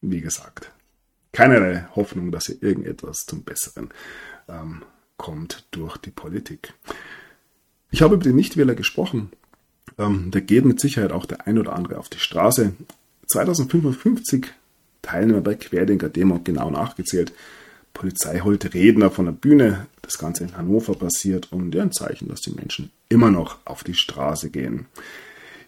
wie 0.00 0.20
gesagt, 0.20 0.70
keinerlei 1.32 1.88
Hoffnung, 1.96 2.30
dass 2.30 2.46
hier 2.46 2.62
irgendetwas 2.62 3.26
zum 3.26 3.42
Besseren 3.42 3.88
ähm, 4.48 4.82
kommt 5.16 5.66
durch 5.72 5.96
die 5.96 6.12
Politik. 6.12 6.72
Ich 7.92 8.00
habe 8.00 8.14
über 8.14 8.24
die 8.24 8.32
Nichtwähler 8.32 8.74
gesprochen. 8.74 9.30
Ähm, 9.98 10.30
da 10.30 10.40
geht 10.40 10.64
mit 10.64 10.80
Sicherheit 10.80 11.12
auch 11.12 11.26
der 11.26 11.46
ein 11.46 11.58
oder 11.58 11.74
andere 11.74 11.98
auf 11.98 12.08
die 12.08 12.18
Straße. 12.18 12.72
2055 13.28 14.46
Teilnehmer 15.02 15.42
bei 15.42 15.54
Querdenker 15.54 16.08
Demo 16.08 16.40
genau 16.42 16.70
nachgezählt. 16.70 17.32
Polizei 17.92 18.40
holt 18.40 18.72
Redner 18.72 19.10
von 19.10 19.26
der 19.26 19.32
Bühne. 19.32 19.86
Das 20.00 20.16
Ganze 20.16 20.44
in 20.44 20.56
Hannover 20.56 20.94
passiert 20.94 21.52
und 21.52 21.76
ein 21.76 21.92
Zeichen, 21.92 22.28
dass 22.28 22.40
die 22.40 22.52
Menschen 22.52 22.90
immer 23.10 23.30
noch 23.30 23.58
auf 23.66 23.84
die 23.84 23.94
Straße 23.94 24.48
gehen. 24.48 24.86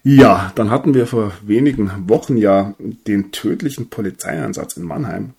Ja, 0.03 0.51
dann 0.55 0.71
hatten 0.71 0.95
wir 0.95 1.05
vor 1.05 1.31
wenigen 1.43 2.09
Wochen 2.09 2.37
ja 2.37 2.73
den 2.79 3.31
tödlichen 3.31 3.89
Polizeieinsatz 3.89 4.77
in 4.77 4.83
Mannheim. 4.83 5.33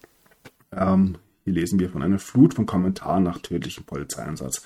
Ähm, 0.73 1.17
hier 1.45 1.53
lesen 1.53 1.81
wir 1.81 1.91
von 1.91 2.03
einer 2.03 2.21
Flut 2.21 2.55
von 2.55 2.67
Kommentaren 2.67 3.25
nach 3.25 3.39
tödlichem 3.39 3.85
Polizeieinsatz. 3.85 4.63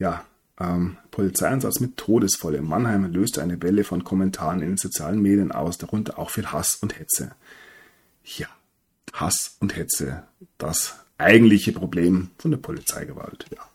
Ja, 0.00 0.24
ähm, 0.60 0.98
Polizeieinsatz 1.10 1.80
mit 1.80 1.96
Todesvolle 1.96 2.58
in 2.58 2.64
Mannheim 2.64 3.12
löste 3.12 3.42
eine 3.42 3.60
Welle 3.62 3.84
von 3.84 4.04
Kommentaren 4.04 4.62
in 4.62 4.68
den 4.68 4.76
sozialen 4.76 5.20
Medien 5.20 5.52
aus, 5.52 5.78
darunter 5.78 6.18
auch 6.18 6.30
viel 6.30 6.46
Hass 6.46 6.76
und 6.76 6.98
Hetze. 6.98 7.32
Ja, 8.24 8.46
Hass 9.12 9.56
und 9.60 9.76
Hetze, 9.76 10.24
das 10.58 10.94
eigentliche 11.18 11.72
Problem 11.72 12.30
von 12.38 12.50
der 12.50 12.58
Polizeigewalt. 12.58 13.46
Ja, 13.54 13.68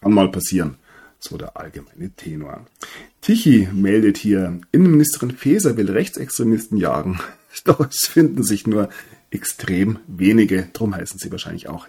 kann 0.00 0.12
mal 0.12 0.30
passieren, 0.30 0.76
so 1.18 1.36
der 1.36 1.56
allgemeine 1.56 2.10
Tenor. 2.10 2.66
Tichy 3.20 3.68
meldet 3.72 4.16
hier, 4.16 4.60
Innenministerin 4.72 5.32
Faeser 5.32 5.76
will 5.76 5.90
Rechtsextremisten 5.90 6.78
jagen. 6.78 7.20
Doch 7.64 7.80
es 7.80 8.06
finden 8.06 8.44
sich 8.44 8.66
nur 8.66 8.88
extrem 9.30 9.98
wenige, 10.06 10.68
darum 10.72 10.94
heißen 10.94 11.18
sie 11.18 11.30
wahrscheinlich 11.30 11.68
auch 11.68 11.88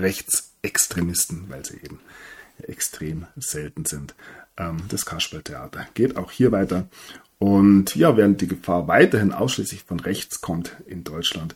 Rechtsextremisten, 0.00 1.44
weil 1.48 1.64
sie 1.64 1.76
eben 1.76 2.00
extrem 2.62 3.26
selten 3.36 3.84
sind. 3.84 4.14
Ähm, 4.56 4.82
das 4.88 5.04
Kasperltheater 5.04 5.86
geht 5.94 6.16
auch 6.16 6.30
hier 6.30 6.52
weiter. 6.52 6.88
Und 7.38 7.94
ja, 7.96 8.16
während 8.16 8.40
die 8.40 8.48
Gefahr 8.48 8.88
weiterhin 8.88 9.32
ausschließlich 9.32 9.84
von 9.84 10.00
rechts 10.00 10.40
kommt 10.40 10.76
in 10.86 11.04
Deutschland, 11.04 11.54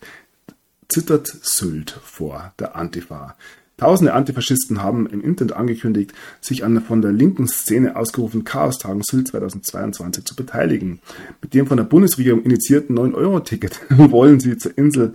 zittert 0.88 1.26
Sylt 1.26 1.90
vor 1.90 2.52
der 2.58 2.76
Antifa. 2.76 3.36
Tausende 3.80 4.12
Antifaschisten 4.12 4.82
haben 4.82 5.06
im 5.06 5.22
Internet 5.22 5.56
angekündigt, 5.56 6.12
sich 6.42 6.64
an 6.64 6.74
der 6.74 6.82
von 6.82 7.00
der 7.00 7.12
linken 7.12 7.48
Szene 7.48 7.96
ausgerufenen 7.96 8.44
Chaostagen 8.44 9.02
Sylt 9.02 9.28
2022 9.28 10.26
zu 10.26 10.36
beteiligen. 10.36 11.00
Mit 11.40 11.54
dem 11.54 11.66
von 11.66 11.78
der 11.78 11.84
Bundesregierung 11.84 12.42
initiierten 12.42 12.98
9-Euro-Ticket 12.98 13.80
wollen 13.88 14.38
sie 14.38 14.58
zur 14.58 14.76
Insel 14.76 15.12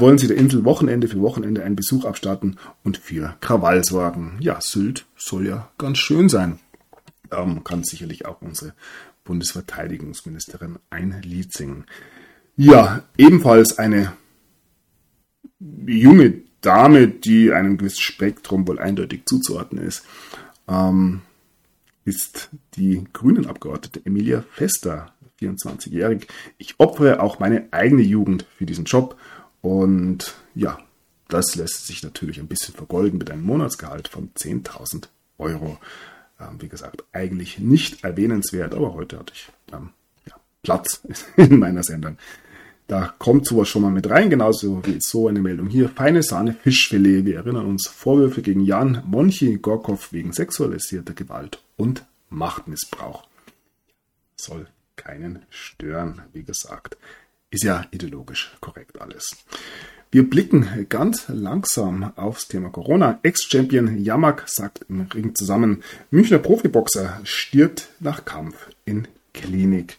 wollen 0.00 0.18
sie 0.18 0.26
der 0.26 0.36
Insel 0.36 0.64
Wochenende 0.64 1.08
für 1.08 1.20
Wochenende 1.20 1.62
einen 1.62 1.76
Besuch 1.76 2.04
abstatten 2.04 2.56
und 2.84 2.98
für 2.98 3.36
Krawall 3.40 3.84
sorgen. 3.84 4.36
Ja, 4.40 4.58
Sylt 4.60 5.06
soll 5.16 5.46
ja 5.46 5.70
ganz 5.78 5.98
schön 5.98 6.28
sein. 6.28 6.58
Ähm, 7.32 7.64
kann 7.64 7.84
sicherlich 7.84 8.26
auch 8.26 8.42
unsere 8.42 8.74
Bundesverteidigungsministerin 9.24 10.78
ein 10.90 11.22
Lied 11.22 11.52
singen. 11.52 11.84
Ja, 12.56 13.04
ebenfalls 13.16 13.78
eine 13.78 14.12
junge 15.86 16.42
Dame, 16.60 17.08
die 17.08 17.52
einem 17.52 17.78
gewissen 17.78 18.02
Spektrum 18.02 18.66
wohl 18.68 18.78
eindeutig 18.78 19.22
zuzuordnen 19.26 19.84
ist, 19.84 20.04
ähm, 20.68 21.22
ist 22.04 22.50
die 22.74 23.04
Grünen-Abgeordnete 23.12 24.04
Emilia 24.04 24.44
Fester, 24.52 25.12
24-jährig. 25.40 26.26
Ich 26.58 26.74
opfere 26.78 27.20
auch 27.20 27.38
meine 27.38 27.68
eigene 27.70 28.02
Jugend 28.02 28.46
für 28.56 28.66
diesen 28.66 28.84
Job 28.84 29.16
und 29.62 30.34
ja, 30.54 30.78
das 31.28 31.54
lässt 31.54 31.86
sich 31.86 32.02
natürlich 32.02 32.40
ein 32.40 32.48
bisschen 32.48 32.74
vergolden 32.74 33.18
mit 33.18 33.30
einem 33.30 33.42
Monatsgehalt 33.42 34.08
von 34.08 34.30
10.000 34.34 35.08
Euro. 35.38 35.78
Ähm, 36.40 36.60
wie 36.60 36.68
gesagt, 36.68 37.04
eigentlich 37.12 37.58
nicht 37.58 38.04
erwähnenswert, 38.04 38.74
aber 38.74 38.94
heute 38.94 39.18
hatte 39.18 39.32
ich 39.34 39.48
ähm, 39.72 39.90
ja, 40.26 40.34
Platz 40.62 41.02
in 41.36 41.58
meiner 41.58 41.82
Sendung. 41.82 42.18
Da 42.88 43.14
kommt 43.18 43.46
sowas 43.46 43.68
schon 43.68 43.82
mal 43.82 43.92
mit 43.92 44.10
rein, 44.10 44.30
genauso 44.30 44.84
wie 44.84 44.98
so 45.00 45.28
eine 45.28 45.40
Meldung 45.40 45.68
hier. 45.68 45.88
Feine 45.88 46.24
Sahne 46.24 46.54
Fischfilet. 46.54 47.24
Wir 47.24 47.36
erinnern 47.36 47.66
uns 47.66 47.86
Vorwürfe 47.86 48.42
gegen 48.42 48.64
Jan 48.64 49.04
Monchi 49.06 49.58
Gorkov 49.58 50.12
wegen 50.12 50.32
sexualisierter 50.32 51.14
Gewalt 51.14 51.62
und 51.76 52.04
Machtmissbrauch. 52.30 53.28
Soll 54.34 54.66
keinen 54.96 55.46
stören, 55.50 56.22
wie 56.32 56.42
gesagt. 56.42 56.96
Ist 57.50 57.64
ja 57.64 57.84
ideologisch 57.90 58.56
korrekt 58.60 59.00
alles. 59.00 59.36
Wir 60.12 60.28
blicken 60.28 60.86
ganz 60.88 61.26
langsam 61.28 62.12
aufs 62.16 62.48
Thema 62.48 62.70
Corona. 62.70 63.18
Ex-Champion 63.22 64.02
Jamak 64.02 64.48
sagt 64.48 64.86
im 64.88 65.02
Ring 65.02 65.34
zusammen, 65.34 65.82
Münchner 66.10 66.38
Profiboxer 66.38 67.20
stirbt 67.24 67.88
nach 68.00 68.24
Kampf 68.24 68.70
in 68.84 69.08
Klinik. 69.34 69.98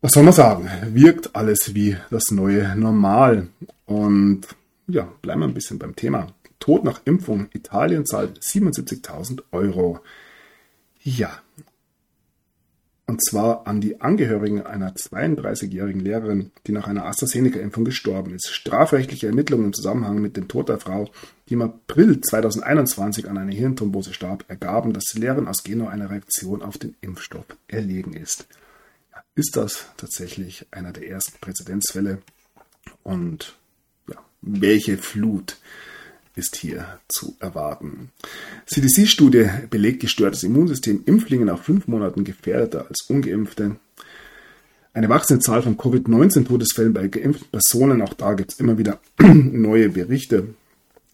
Was 0.00 0.12
soll 0.12 0.24
man 0.24 0.32
sagen? 0.32 0.68
Wirkt 0.94 1.36
alles 1.36 1.76
wie 1.76 1.96
das 2.10 2.32
neue 2.32 2.74
Normal. 2.76 3.48
Und 3.86 4.42
ja, 4.88 5.12
bleiben 5.22 5.42
wir 5.42 5.48
ein 5.48 5.54
bisschen 5.54 5.78
beim 5.78 5.94
Thema. 5.94 6.28
Tod 6.58 6.82
nach 6.82 7.02
Impfung. 7.04 7.48
Italien 7.52 8.04
zahlt 8.04 8.40
77.000 8.40 9.42
Euro. 9.52 10.00
Ja, 11.02 11.40
und 13.12 13.22
zwar 13.22 13.66
an 13.66 13.82
die 13.82 14.00
Angehörigen 14.00 14.62
einer 14.62 14.94
32-jährigen 14.94 16.00
Lehrerin, 16.00 16.50
die 16.66 16.72
nach 16.72 16.88
einer 16.88 17.04
AstraZeneca-Impfung 17.04 17.84
gestorben 17.84 18.34
ist. 18.34 18.48
Strafrechtliche 18.48 19.26
Ermittlungen 19.26 19.66
im 19.66 19.72
Zusammenhang 19.74 20.22
mit 20.22 20.38
dem 20.38 20.48
Tod 20.48 20.70
der 20.70 20.78
Frau, 20.78 21.10
die 21.46 21.52
im 21.52 21.60
April 21.60 22.22
2021 22.22 23.28
an 23.28 23.36
einer 23.36 23.52
Hirnthrombose 23.52 24.14
starb, 24.14 24.46
ergaben, 24.48 24.94
dass 24.94 25.04
die 25.12 25.20
Lehrerin 25.20 25.46
aus 25.46 25.62
Genua 25.62 25.90
einer 25.90 26.08
Reaktion 26.08 26.62
auf 26.62 26.78
den 26.78 26.94
Impfstoff 27.02 27.44
erlegen 27.68 28.14
ist. 28.14 28.46
Ist 29.34 29.56
das 29.56 29.88
tatsächlich 29.98 30.64
einer 30.70 30.94
der 30.94 31.06
ersten 31.06 31.38
Präzedenzfälle? 31.38 32.22
Und 33.02 33.58
ja, 34.08 34.16
welche 34.40 34.96
Flut 34.96 35.58
ist 36.34 36.56
hier 36.56 36.98
zu 37.08 37.36
erwarten. 37.40 38.10
CDC-Studie 38.66 39.48
belegt 39.70 40.00
gestörtes 40.00 40.42
Immunsystem 40.42 41.02
Impflingen 41.04 41.50
auf 41.50 41.62
fünf 41.62 41.88
Monaten 41.88 42.24
gefährdeter 42.24 42.86
als 42.88 43.02
ungeimpfte. 43.08 43.76
Eine 44.94 45.08
wachsende 45.08 45.42
Zahl 45.42 45.62
von 45.62 45.78
Covid-19-Todesfällen 45.78 46.92
bei 46.92 47.08
geimpften 47.08 47.48
Personen, 47.50 48.02
auch 48.02 48.12
da 48.12 48.34
gibt 48.34 48.52
es 48.52 48.60
immer 48.60 48.76
wieder 48.76 49.00
neue 49.18 49.88
Berichte. 49.88 50.54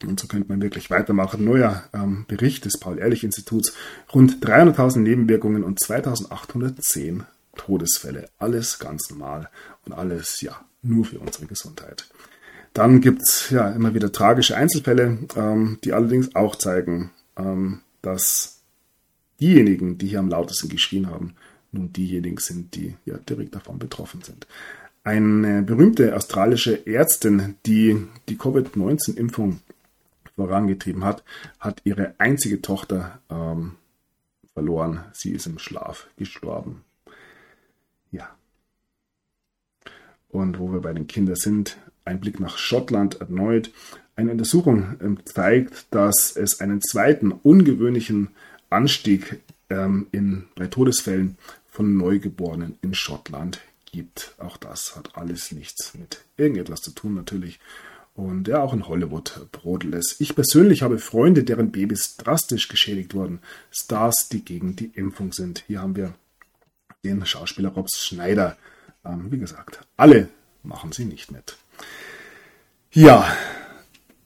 Und 0.05 0.21
so 0.21 0.29
könnte 0.29 0.49
man 0.49 0.62
wirklich 0.62 0.91
weitermachen. 0.91 1.45
Neuer 1.45 1.85
ähm, 1.93 2.25
Bericht 2.29 2.64
des 2.64 2.79
Paul-Ehrlich-Instituts. 2.79 3.75
Rund 4.14 4.45
300.000 4.45 4.99
Nebenwirkungen 4.99 5.64
und 5.64 5.81
2.810 5.81 7.25
Todesfälle. 7.57 8.29
Alles 8.39 8.79
ganz 8.79 9.11
normal 9.11 9.49
und 9.85 9.93
alles, 9.93 10.41
ja, 10.41 10.61
nur 10.83 11.05
für 11.05 11.19
unsere 11.19 11.47
Gesundheit. 11.47 12.09
Dann 12.79 13.01
gibt 13.01 13.22
es 13.22 13.51
ja 13.51 13.70
immer 13.70 13.93
wieder 13.93 14.12
tragische 14.12 14.57
Einzelfälle, 14.57 15.18
ähm, 15.35 15.79
die 15.83 15.93
allerdings 15.93 16.37
auch 16.37 16.55
zeigen, 16.55 17.11
ähm, 17.37 17.81
dass 18.03 18.61
diejenigen, 19.41 19.99
die 19.99 20.07
hier 20.07 20.20
am 20.20 20.29
lautesten 20.29 20.68
geschrien 20.68 21.11
haben, 21.11 21.35
nun 21.72 21.93
diejenigen 21.93 22.39
sind, 22.39 22.76
die 22.76 22.95
ja 23.05 23.16
direkt 23.16 23.57
davon 23.57 23.81
betroffen 23.81 24.22
sind. 24.22 24.47
Eine 25.03 25.62
berühmte 25.62 26.14
australische 26.14 26.87
Ärztin, 26.87 27.57
die 27.66 28.07
die 28.29 28.39
Covid-19-Impfung 28.39 29.59
vorangetrieben 30.37 31.03
hat, 31.03 31.24
hat 31.59 31.81
ihre 31.83 32.14
einzige 32.18 32.62
Tochter 32.62 33.18
ähm, 33.29 33.72
verloren. 34.55 35.05
Sie 35.12 35.33
ist 35.33 35.47
im 35.47 35.59
Schlaf 35.59 36.07
gestorben. 36.16 36.85
Ja. 38.12 38.37
Und 40.29 40.61
wo 40.61 40.72
wir 40.72 40.81
bei 40.81 40.93
den 40.93 41.09
Kindern 41.09 41.35
sind, 41.35 41.76
ein 42.09 42.21
Blick 42.21 42.41
nach 42.41 42.59
Schottland 42.59 43.21
erneut. 43.21 43.71
Eine 44.17 44.33
Untersuchung 44.33 44.97
ähm, 45.01 45.19
zeigt, 45.25 45.87
dass 45.91 46.35
es 46.35 46.61
einen 46.61 46.81
zweiten 46.83 47.31
ungewöhnlichen 47.31 48.29
Anstieg 48.71 49.41
ähm, 49.71 50.09
in, 50.11 50.45
bei 50.57 50.67
Todesfällen 50.67 51.37
von 51.71 51.97
Neugeborenen 51.97 52.79
in 52.83 52.95
Schottland 52.95 53.61
gibt. 53.93 54.35
Auch 54.39 54.57
das 54.57 54.97
hat 54.97 55.17
alles 55.17 55.53
nichts 55.53 55.95
mit 55.95 56.25
irgendetwas 56.37 56.81
zu 56.81 56.91
tun 56.91 57.15
natürlich. 57.15 57.61
Und 58.15 58.49
ja, 58.49 58.61
auch 58.61 58.73
in 58.73 58.89
Hollywood 58.89 59.47
brodelt 59.53 59.95
es. 59.95 60.17
Ich 60.19 60.35
persönlich 60.35 60.83
habe 60.83 60.99
Freunde, 60.99 61.45
deren 61.45 61.71
Babys 61.71 62.17
drastisch 62.17 62.67
geschädigt 62.67 63.15
wurden. 63.15 63.39
Stars, 63.71 64.29
die 64.29 64.45
gegen 64.45 64.75
die 64.75 64.91
Impfung 64.95 65.33
sind. 65.33 65.63
Hier 65.69 65.81
haben 65.81 65.95
wir 65.95 66.15
den 67.05 67.25
Schauspieler 67.25 67.69
Robs 67.69 68.05
Schneider. 68.05 68.57
Ähm, 69.05 69.31
wie 69.31 69.39
gesagt, 69.39 69.81
alle 69.97 70.29
machen 70.65 70.91
sie 70.91 71.05
nicht 71.05 71.31
mit. 71.31 71.57
Ja, 72.91 73.36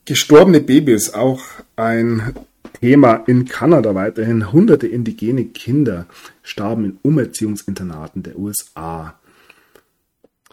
gestorbene 0.05 0.61
Babys, 0.61 1.15
auch 1.15 1.43
ein 1.75 2.35
Thema 2.81 3.17
in 3.27 3.45
Kanada 3.47 3.95
weiterhin. 3.95 4.53
Hunderte 4.53 4.87
indigene 4.87 5.47
Kinder 5.47 6.07
starben 6.43 6.85
in 6.85 6.99
Umerziehungsinternaten 7.03 8.23
der 8.23 8.39
USA. 8.39 9.19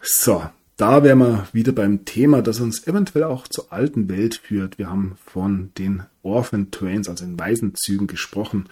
So, 0.02 0.44
da 0.76 1.04
wären 1.04 1.20
wir 1.20 1.48
wieder 1.54 1.72
beim 1.72 2.06
Thema, 2.06 2.42
das 2.42 2.60
uns 2.60 2.88
eventuell 2.88 3.26
auch 3.26 3.48
zur 3.48 3.72
alten 3.72 4.10
Welt 4.10 4.36
führt. 4.36 4.80
Wir 4.80 4.90
haben 4.90 5.18
von 5.26 5.72
den 5.78 6.04
Orphan 6.24 6.72
Trains, 6.72 7.10
also 7.10 7.26
in 7.26 7.38
Waisenzügen 7.38 8.08
gesprochen 8.08 8.70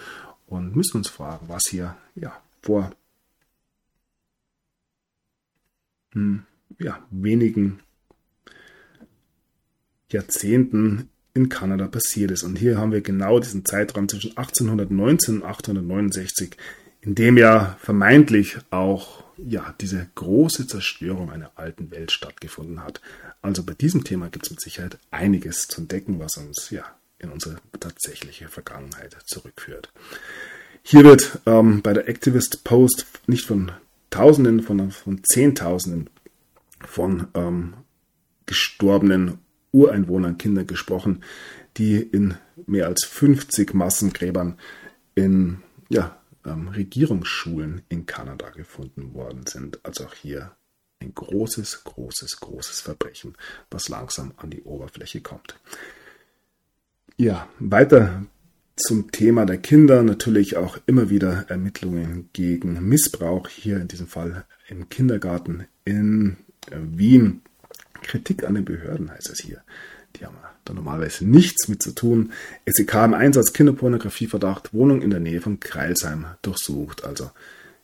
und 0.47 0.75
müssen 0.75 0.97
uns 0.97 1.09
fragen, 1.09 1.47
was 1.47 1.63
hier 1.69 1.95
ja, 2.15 2.35
vor 2.63 2.91
hm, 6.13 6.43
ja, 6.79 7.05
wenigen 7.11 7.79
Jahrzehnten 10.11 11.09
in 11.33 11.49
Kanada 11.49 11.87
passiert 11.87 12.31
ist. 12.31 12.43
Und 12.43 12.57
hier 12.57 12.77
haben 12.77 12.91
wir 12.91 13.01
genau 13.01 13.39
diesen 13.39 13.65
Zeitraum 13.65 14.09
zwischen 14.09 14.35
1819 14.37 15.35
und 15.35 15.43
1869, 15.43 16.57
in 17.01 17.15
dem 17.15 17.37
ja 17.37 17.77
vermeintlich 17.79 18.57
auch 18.71 19.23
ja, 19.37 19.75
diese 19.79 20.07
große 20.15 20.67
Zerstörung 20.67 21.29
einer 21.29 21.51
alten 21.55 21.91
Welt 21.91 22.11
stattgefunden 22.11 22.83
hat. 22.83 23.01
Also 23.41 23.63
bei 23.63 23.73
diesem 23.73 24.03
Thema 24.03 24.29
gibt 24.29 24.45
es 24.45 24.51
mit 24.51 24.61
Sicherheit 24.61 24.97
einiges 25.11 25.67
zu 25.67 25.81
entdecken, 25.81 26.19
was 26.19 26.37
uns 26.37 26.69
ja 26.71 26.83
in 27.19 27.29
unsere 27.29 27.57
tatsächliche 27.79 28.47
Vergangenheit 28.47 29.15
zurückführt. 29.25 29.91
Hier 30.81 31.03
wird 31.03 31.39
ähm, 31.45 31.81
bei 31.81 31.93
der 31.93 32.07
Activist 32.07 32.63
Post 32.63 33.05
nicht 33.27 33.45
von 33.45 33.71
Tausenden, 34.09 34.61
sondern 34.61 34.91
von 34.91 35.21
Zehntausenden 35.23 36.09
von 36.79 37.27
ähm, 37.33 37.73
gestorbenen 38.45 39.39
Ureinwohnern, 39.77 40.37
Kindern 40.37 40.67
gesprochen, 40.67 41.23
die 41.77 41.95
in 41.97 42.35
mehr 42.65 42.87
als 42.87 43.05
50 43.05 43.73
Massengräbern 43.73 44.57
in 45.15 45.59
ja, 45.89 46.17
ähm, 46.45 46.69
Regierungsschulen 46.69 47.83
in 47.89 48.05
Kanada 48.05 48.49
gefunden 48.49 49.13
worden 49.13 49.45
sind. 49.47 49.79
Also 49.83 50.05
auch 50.05 50.13
hier 50.15 50.51
ein 50.99 51.13
großes, 51.13 51.83
großes, 51.83 52.39
großes 52.39 52.81
Verbrechen, 52.81 53.35
was 53.69 53.89
langsam 53.89 54.33
an 54.37 54.49
die 54.49 54.63
Oberfläche 54.63 55.21
kommt. 55.21 55.59
Ja, 57.17 57.47
weiter 57.59 58.25
zum 58.75 59.11
Thema 59.11 59.45
der 59.45 59.57
Kinder 59.57 60.03
natürlich 60.03 60.55
auch 60.55 60.77
immer 60.85 61.09
wieder 61.09 61.45
Ermittlungen 61.49 62.29
gegen 62.33 62.87
Missbrauch, 62.87 63.47
hier 63.47 63.77
in 63.77 63.87
diesem 63.87 64.07
Fall 64.07 64.45
im 64.69 64.89
Kindergarten 64.89 65.65
in 65.83 66.37
äh, 66.69 66.77
Wien. 66.79 67.41
Kritik 68.01 68.43
an 68.43 68.55
den 68.55 68.65
Behörden 68.65 69.11
heißt 69.11 69.29
es 69.29 69.39
hier. 69.39 69.61
Die 70.15 70.25
haben 70.25 70.37
da 70.65 70.73
normalerweise 70.73 71.25
nichts 71.25 71.67
mit 71.67 71.81
zu 71.83 71.93
tun. 71.93 72.31
SEK 72.65 72.93
im 72.95 73.13
Einsatz 73.13 73.53
Kinderpornografieverdacht, 73.53 74.73
Wohnung 74.73 75.01
in 75.01 75.09
der 75.09 75.19
Nähe 75.19 75.41
von 75.41 75.59
Kreilsheim 75.59 76.25
durchsucht. 76.41 77.03
Also 77.03 77.31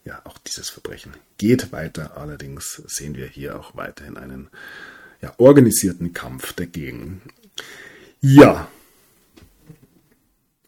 ja, 0.05 0.22
auch 0.26 0.38
dieses 0.39 0.70
Verbrechen 0.70 1.14
geht 1.38 1.72
weiter. 1.72 2.18
Allerdings 2.18 2.82
sehen 2.88 3.16
wir 3.16 3.28
hier 3.28 3.59
auch 3.59 3.76
weiterhin 3.76 4.18
einen 4.18 4.49
ja, 5.22 5.34
organisierten 5.38 6.14
Kampf 6.14 6.53
dagegen. 6.53 7.22
Ja, 8.20 8.68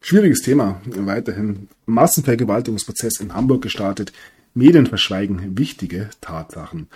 schwieriges 0.01 0.41
Thema. 0.41 0.81
Weiterhin 0.85 1.67
Massenvergewaltigungsprozess 1.85 3.19
in 3.19 3.33
Hamburg 3.33 3.61
gestartet. 3.63 4.13
Medien 4.55 4.87
verschweigen 4.87 5.57
wichtige 5.57 6.09
Tatsachen. 6.21 6.87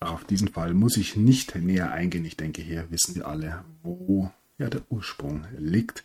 Auf 0.00 0.24
diesen 0.24 0.48
Fall 0.48 0.74
muss 0.74 0.98
ich 0.98 1.16
nicht 1.16 1.56
näher 1.56 1.90
eingehen. 1.90 2.26
Ich 2.26 2.36
denke, 2.36 2.60
hier 2.60 2.84
wissen 2.90 3.14
wir 3.14 3.26
alle, 3.26 3.64
wo 3.82 4.30
ja 4.58 4.68
der 4.68 4.82
Ursprung 4.90 5.46
liegt. 5.58 6.04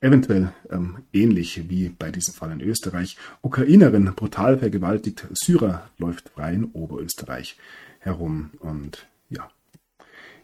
Eventuell 0.00 0.52
ähm, 0.70 1.04
ähnlich 1.12 1.68
wie 1.68 1.90
bei 1.90 2.10
diesem 2.10 2.32
Fall 2.32 2.52
in 2.52 2.62
Österreich. 2.62 3.18
Ukrainerin 3.42 4.14
brutal 4.14 4.58
vergewaltigt, 4.58 5.26
Syrer 5.34 5.90
läuft 5.98 6.30
frei 6.30 6.54
in 6.54 6.64
Oberösterreich 6.64 7.58
herum. 7.98 8.50
Und 8.60 9.06
ja, 9.28 9.50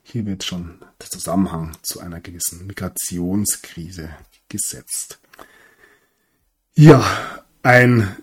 hier 0.03 0.27
wird 0.27 0.45
schon 0.45 0.79
der 1.01 1.09
Zusammenhang 1.09 1.75
zu 1.81 2.01
einer 2.01 2.21
gewissen 2.21 2.67
Migrationskrise 2.67 4.11
gesetzt. 4.51 5.21
Ja, 6.75 7.03
ein 7.63 8.15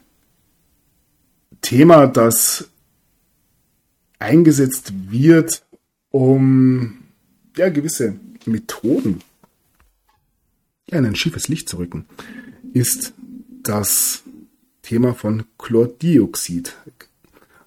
Thema, 1.61 2.07
das 2.07 2.69
eingesetzt 4.19 4.93
wird, 5.09 5.63
um 6.09 6.99
ja, 7.55 7.69
gewisse 7.69 8.15
Methoden 8.45 9.21
ja, 10.89 10.99
in 10.99 11.05
ein 11.05 11.15
schiefes 11.15 11.47
Licht 11.47 11.69
zu 11.69 11.77
rücken, 11.77 12.05
ist 12.73 13.13
das 13.63 14.23
Thema 14.81 15.13
von 15.13 15.43
Chlordioxid 15.57 16.75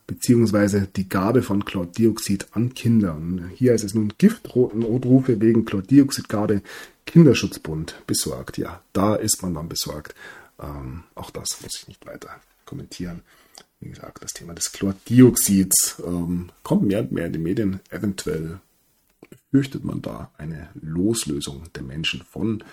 beziehungsweise 0.07 0.88
die 0.95 1.09
Gabe 1.09 1.42
von 1.42 1.64
Chlordioxid 1.64 2.49
an 2.53 2.74
Kinder. 2.74 3.14
Und 3.14 3.49
hier 3.55 3.74
ist 3.74 3.84
es 3.84 3.95
nun 3.95 4.12
Giftnotrufe 4.18 5.40
wegen 5.40 5.64
Chlordioxidgabe 5.64 6.62
Kinderschutzbund 7.07 8.03
besorgt. 8.07 8.59
Ja, 8.59 8.82
da 8.92 9.14
ist 9.14 9.42
man 9.42 9.55
dann 9.55 9.68
besorgt. 9.68 10.14
Ähm, 10.61 11.05
auch 11.14 11.30
das 11.30 11.61
muss 11.62 11.76
ich 11.76 11.88
nicht 11.88 12.07
weiter 12.07 12.28
kommentieren. 12.64 13.22
Wie 13.85 13.91
gesagt, 13.91 14.24
das 14.24 14.32
Thema 14.32 14.55
des 14.55 14.72
Chlordioxids 14.72 16.03
ähm, 16.07 16.51
kommt 16.62 16.85
mehr 16.85 17.01
und 17.01 17.12
mehr 17.12 17.26
in 17.26 17.35
die 17.35 17.39
Medien. 17.39 17.80
Eventuell 17.91 18.61
befürchtet 19.28 19.85
man 19.85 20.01
da 20.01 20.30
eine 20.39 20.70
Loslösung 20.80 21.64
der 21.74 21.82
Menschen 21.82 22.22
von 22.22 22.64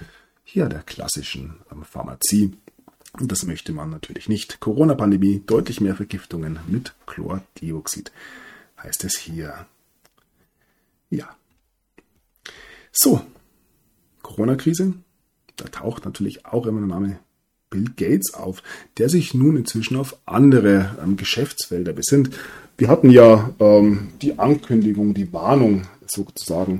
hier 0.46 0.70
der 0.70 0.84
klassischen 0.84 1.56
ähm, 1.70 1.84
Pharmazie. 1.84 2.54
Und 3.20 3.30
das 3.30 3.44
möchte 3.44 3.74
man 3.74 3.90
natürlich 3.90 4.30
nicht. 4.30 4.62
Corona-Pandemie, 4.62 5.44
deutlich 5.46 5.82
mehr 5.82 5.98
Vergiftungen 5.98 6.60
mit 6.68 6.94
Chlordioxid, 7.08 8.14
heißt 8.82 9.04
es 9.04 9.18
hier. 9.18 9.66
Ja. 11.10 11.36
So, 12.94 13.22
Corona-Krise, 14.22 14.94
da 15.58 15.66
taucht 15.66 16.06
natürlich 16.06 16.46
auch 16.46 16.66
immer 16.68 16.80
der 16.80 16.88
Name 16.88 17.20
Bill 17.72 17.86
Gates 17.96 18.36
auf, 18.36 18.62
der 19.00 19.10
sich 19.10 19.34
nun 19.34 19.58
inzwischen 19.58 19.96
auf 19.96 20.16
andere 20.28 20.96
ähm, 21.04 21.18
Geschäftsfelder 21.18 21.94
besinnt. 21.94 22.30
Wir 22.78 22.90
hatten 22.90 23.10
ja 23.10 23.54
ähm, 23.60 24.10
die 24.22 24.38
Ankündigung, 24.38 25.16
die 25.16 25.34
Warnung 25.34 25.84
sozusagen 26.06 26.80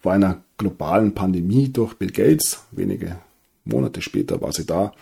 vor 0.00 0.12
einer 0.12 0.42
globalen 0.56 1.12
Pandemie 1.12 1.68
durch 1.68 1.94
Bill 1.94 2.10
Gates. 2.10 2.64
Wenige 2.70 3.16
Monate 3.64 4.00
später 4.00 4.40
war 4.40 4.52
sie 4.52 4.64
da. 4.64 4.92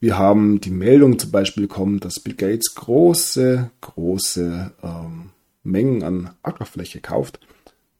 Wir 0.00 0.18
haben 0.18 0.60
die 0.60 0.70
Meldung 0.70 1.18
zum 1.18 1.30
Beispiel 1.30 1.66
bekommen, 1.66 2.00
dass 2.00 2.20
Bill 2.20 2.34
Gates 2.34 2.74
große, 2.74 3.70
große 3.80 4.72
ähm, 4.82 5.30
Mengen 5.62 6.02
an 6.02 6.30
Ackerfläche 6.42 7.00
kauft. 7.00 7.40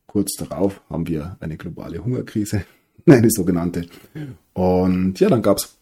Kurz 0.06 0.36
darauf 0.36 0.80
haben 0.88 1.08
wir 1.08 1.36
eine 1.40 1.56
globale 1.56 2.04
Hungerkrise, 2.04 2.64
eine 3.06 3.30
sogenannte. 3.30 3.86
Und 4.52 5.18
ja, 5.18 5.28
dann 5.28 5.42
gab 5.42 5.58
es 5.58 5.76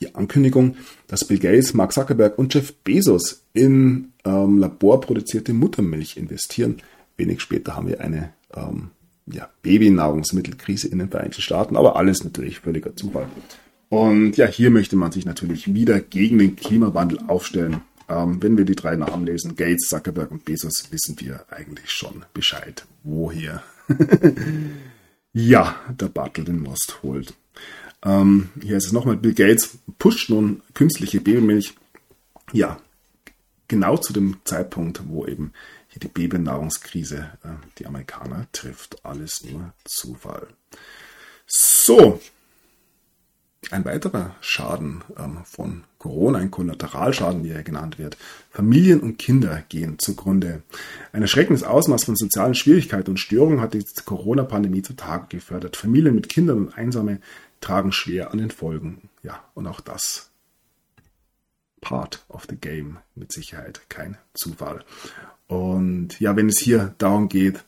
die 0.00 0.14
Ankündigung, 0.14 0.76
dass 1.06 1.26
Bill 1.26 1.38
Gates, 1.38 1.74
Mark 1.74 1.92
Zuckerberg 1.92 2.38
und 2.38 2.54
Jeff 2.54 2.74
Bezos 2.74 3.42
in 3.52 4.12
ähm, 4.24 4.58
laborproduzierte 4.58 5.52
Muttermilch 5.52 6.16
investieren. 6.16 6.82
Wenig 7.16 7.40
später 7.40 7.76
haben 7.76 7.88
wir 7.88 8.00
eine 8.00 8.32
ähm, 8.54 8.90
ja, 9.26 9.48
Babynahrungsmittelkrise 9.62 10.88
in 10.88 10.98
den 10.98 11.10
Vereinigten 11.10 11.42
Staaten, 11.42 11.76
aber 11.76 11.96
alles 11.96 12.24
natürlich 12.24 12.60
völliger 12.60 12.96
Zufall. 12.96 13.26
Und 13.88 14.36
ja, 14.36 14.46
hier 14.46 14.70
möchte 14.70 14.96
man 14.96 15.12
sich 15.12 15.26
natürlich 15.26 15.74
wieder 15.74 16.00
gegen 16.00 16.38
den 16.38 16.56
Klimawandel 16.56 17.18
aufstellen. 17.26 17.82
Ähm, 18.08 18.42
wenn 18.42 18.56
wir 18.56 18.64
die 18.64 18.76
drei 18.76 18.96
Namen 18.96 19.26
lesen, 19.26 19.56
Gates, 19.56 19.88
Zuckerberg 19.88 20.30
und 20.30 20.44
Bezos, 20.44 20.90
wissen 20.90 21.16
wir 21.20 21.44
eigentlich 21.50 21.90
schon 21.90 22.24
Bescheid, 22.32 22.86
wo 23.02 23.30
hier 23.30 23.62
ja, 25.32 25.74
der 25.88 26.08
Battle 26.08 26.44
den 26.44 26.60
Most 26.60 27.02
holt. 27.02 27.34
Ähm, 28.02 28.50
hier 28.60 28.76
ist 28.76 28.86
es 28.86 28.92
nochmal, 28.92 29.16
Bill 29.16 29.34
Gates 29.34 29.78
pusht 29.98 30.30
nun 30.30 30.62
künstliche 30.74 31.20
Babymilch. 31.20 31.74
Ja, 32.52 32.78
genau 33.68 33.96
zu 33.96 34.12
dem 34.12 34.38
Zeitpunkt, 34.44 35.02
wo 35.08 35.26
eben 35.26 35.52
hier 35.88 36.00
die 36.00 36.08
Babynahrungskrise 36.08 37.30
äh, 37.44 37.48
die 37.78 37.86
Amerikaner 37.86 38.46
trifft. 38.52 39.04
Alles 39.04 39.44
nur 39.44 39.72
Zufall. 39.84 40.48
So. 41.46 42.20
ein 43.70 43.84
weiterer 43.84 44.34
Schaden 44.40 45.02
ähm, 45.18 45.38
von 45.44 45.84
Corona, 45.98 46.38
ein 46.38 46.50
Kollateralschaden, 46.50 47.44
wie 47.44 47.50
er 47.50 47.62
genannt 47.62 47.98
wird. 47.98 48.16
Familien 48.50 49.00
und 49.00 49.18
Kinder 49.18 49.62
gehen 49.68 49.98
zugrunde. 49.98 50.62
Ein 51.12 51.22
erschreckendes 51.22 51.62
Ausmaß 51.62 52.04
von 52.04 52.16
sozialen 52.16 52.54
Schwierigkeiten 52.54 53.10
und 53.10 53.18
Störungen 53.18 53.60
hat 53.60 53.74
die 53.74 53.84
Corona-Pandemie 54.04 54.82
zutage 54.82 55.26
gefördert. 55.28 55.76
Familien 55.76 56.14
mit 56.14 56.28
Kindern 56.28 56.58
und 56.58 56.78
Einsame 56.78 57.20
tragen 57.60 57.92
schwer 57.92 58.32
an 58.32 58.38
den 58.38 58.50
Folgen. 58.50 59.08
Ja, 59.22 59.44
und 59.54 59.66
auch 59.66 59.80
das 59.80 60.30
Part 61.80 62.24
of 62.28 62.46
the 62.48 62.56
Game 62.56 62.98
mit 63.14 63.32
Sicherheit 63.32 63.82
kein 63.88 64.18
Zufall. 64.34 64.84
Und 65.46 66.20
ja, 66.20 66.36
wenn 66.36 66.48
es 66.48 66.58
hier 66.58 66.94
darum 66.98 67.28
geht, 67.28 67.64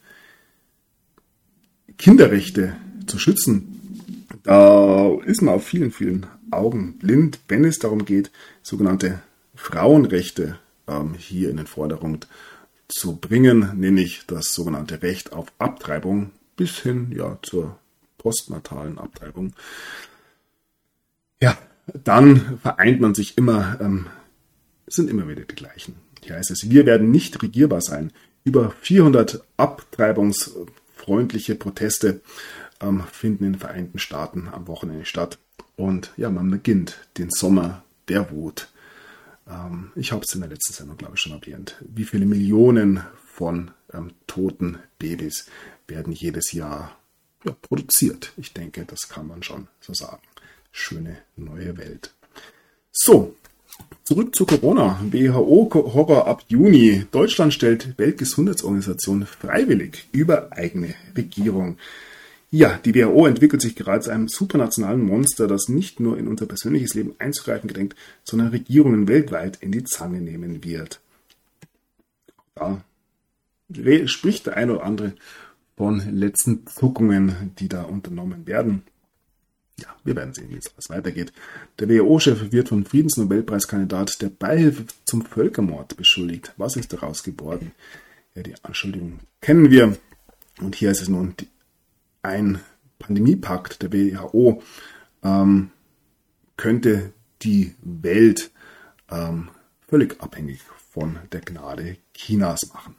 Kinderrechte 1.99 2.76
zu 3.07 3.18
schützen, 3.18 4.28
da 4.43 5.14
ist 5.24 5.43
man 5.43 5.55
auf 5.55 5.66
vielen, 5.66 5.93
vielen 5.93 6.26
Augen 6.51 6.99
blind, 6.99 7.40
wenn 7.49 7.64
es 7.64 7.78
darum 7.78 8.05
geht, 8.05 8.30
sogenannte 8.62 9.22
Frauenrechte 9.55 10.59
ähm, 10.86 11.14
hier 11.14 11.51
in 11.51 11.57
den 11.57 11.66
Vordergrund 11.66 12.28
zu 12.88 13.16
bringen, 13.16 13.78
nämlich 13.78 14.24
das 14.26 14.53
sogenannte 14.53 15.03
Recht 15.03 15.32
auf 15.32 15.53
Abtreibung 15.59 16.30
bis 16.57 16.78
hin 16.78 17.12
ja, 17.16 17.38
zur 17.43 17.78
postnatalen 18.22 18.98
Abtreibung. 18.98 19.52
Ja, 21.40 21.58
dann 22.04 22.58
vereint 22.62 23.00
man 23.00 23.14
sich 23.14 23.36
immer, 23.36 23.80
ähm, 23.80 24.06
sind 24.86 25.10
immer 25.10 25.26
wieder 25.28 25.42
die 25.42 25.56
gleichen. 25.56 25.96
Hier 26.22 26.36
heißt 26.36 26.52
es, 26.52 26.70
wir 26.70 26.86
werden 26.86 27.10
nicht 27.10 27.42
regierbar 27.42 27.82
sein. 27.82 28.12
Über 28.44 28.70
400 28.80 29.42
abtreibungsfreundliche 29.56 31.56
Proteste 31.56 32.20
ähm, 32.80 33.02
finden 33.10 33.42
in 33.44 33.54
den 33.54 33.58
Vereinigten 33.58 33.98
Staaten 33.98 34.48
am 34.52 34.68
Wochenende 34.68 35.04
statt. 35.04 35.40
Und 35.74 36.12
ja, 36.16 36.30
man 36.30 36.48
beginnt 36.50 37.08
den 37.18 37.30
Sommer 37.30 37.82
der 38.08 38.30
Wut. 38.30 38.68
Ähm, 39.48 39.90
ich 39.96 40.12
habe 40.12 40.22
es 40.24 40.32
in 40.34 40.42
der 40.42 40.50
letzten 40.50 40.74
Sendung, 40.74 40.96
glaube 40.96 41.14
ich, 41.16 41.20
schon 41.20 41.32
erwähnt. 41.32 41.74
Wie 41.80 42.04
viele 42.04 42.26
Millionen 42.26 43.00
von 43.34 43.72
ähm, 43.92 44.12
toten 44.28 44.78
Babys 44.98 45.46
werden 45.88 46.12
jedes 46.12 46.52
Jahr 46.52 46.96
ja, 47.45 47.53
produziert? 47.62 48.32
Ich 48.36 48.53
denke, 48.53 48.84
das 48.84 49.09
kann 49.09 49.26
man 49.26 49.43
schon 49.43 49.68
so 49.80 49.95
sagen. 49.95 50.22
Schöne 50.70 51.18
neue 51.36 51.76
Welt. 51.76 52.12
So, 52.93 53.34
Zurück 54.05 54.34
zu 54.34 54.47
Corona. 54.47 55.01
WHO-Horror 55.11 56.26
ab 56.26 56.45
Juni. 56.49 57.07
Deutschland 57.11 57.55
stellt 57.55 57.97
Weltgesundheitsorganisation 57.99 59.26
freiwillig 59.26 60.09
über 60.12 60.53
eigene 60.53 60.95
Regierung. 61.16 61.78
Ja, 62.51 62.78
die 62.84 62.95
WHO 62.95 63.26
entwickelt 63.26 63.62
sich 63.62 63.76
gerade 63.76 64.01
zu 64.03 64.11
einem 64.11 64.28
supranationalen 64.28 65.03
Monster, 65.03 65.47
das 65.47 65.68
nicht 65.68 66.01
nur 66.01 66.18
in 66.18 66.28
unser 66.28 66.47
persönliches 66.47 66.95
Leben 66.95 67.14
einzugreifen 67.18 67.68
gedenkt, 67.68 67.97
sondern 68.24 68.49
Regierungen 68.49 69.09
weltweit 69.09 69.59
in 69.62 69.72
die 69.72 69.84
Zange 69.84 70.20
nehmen 70.20 70.62
wird. 70.64 71.01
Da 72.55 72.84
spricht 74.05 74.47
der 74.47 74.57
eine 74.57 74.74
oder 74.74 74.84
andere 74.84 75.14
von 75.82 76.16
letzten 76.16 76.64
Zuckungen, 76.68 77.56
die 77.58 77.68
da 77.68 77.82
unternommen 77.82 78.46
werden. 78.46 78.84
Ja, 79.80 79.88
wir 80.04 80.14
werden 80.14 80.32
sehen, 80.32 80.48
wie 80.48 80.56
es 80.56 80.72
alles 80.72 80.90
weitergeht. 80.90 81.32
Der 81.80 81.88
WHO-Chef 81.88 82.52
wird 82.52 82.68
von 82.68 82.84
Friedensnobelpreiskandidat 82.84 84.22
der 84.22 84.28
Beihilfe 84.28 84.84
zum 85.04 85.22
Völkermord 85.22 85.96
beschuldigt. 85.96 86.52
Was 86.56 86.76
ist 86.76 86.92
daraus 86.92 87.24
geworden? 87.24 87.72
Ja, 88.36 88.44
die 88.44 88.54
Anschuldigung 88.62 89.18
kennen 89.40 89.72
wir. 89.72 89.96
Und 90.60 90.76
hier 90.76 90.92
ist 90.92 91.02
es 91.02 91.08
nun 91.08 91.34
die 91.40 91.48
ein 92.22 92.60
Pandemiepakt 93.00 93.82
der 93.82 93.92
WHO 93.92 94.62
ähm, 95.24 95.72
könnte 96.56 97.12
die 97.42 97.74
Welt 97.82 98.52
ähm, 99.10 99.48
völlig 99.88 100.22
abhängig 100.22 100.60
von 100.92 101.18
der 101.32 101.40
Gnade 101.40 101.96
Chinas 102.14 102.72
machen. 102.72 102.94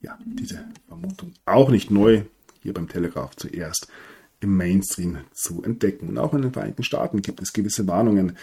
Ja, 0.00 0.18
diese 0.24 0.64
Vermutung 0.86 1.32
auch 1.44 1.70
nicht 1.70 1.90
neu, 1.90 2.22
hier 2.62 2.72
beim 2.72 2.88
Telegraph 2.88 3.34
zuerst 3.36 3.88
im 4.40 4.56
Mainstream 4.56 5.18
zu 5.32 5.62
entdecken. 5.64 6.08
Und 6.08 6.18
auch 6.18 6.34
in 6.34 6.42
den 6.42 6.52
Vereinigten 6.52 6.84
Staaten 6.84 7.22
gibt 7.22 7.40
es 7.42 7.52
gewisse 7.52 7.86
Warnungen 7.88 8.36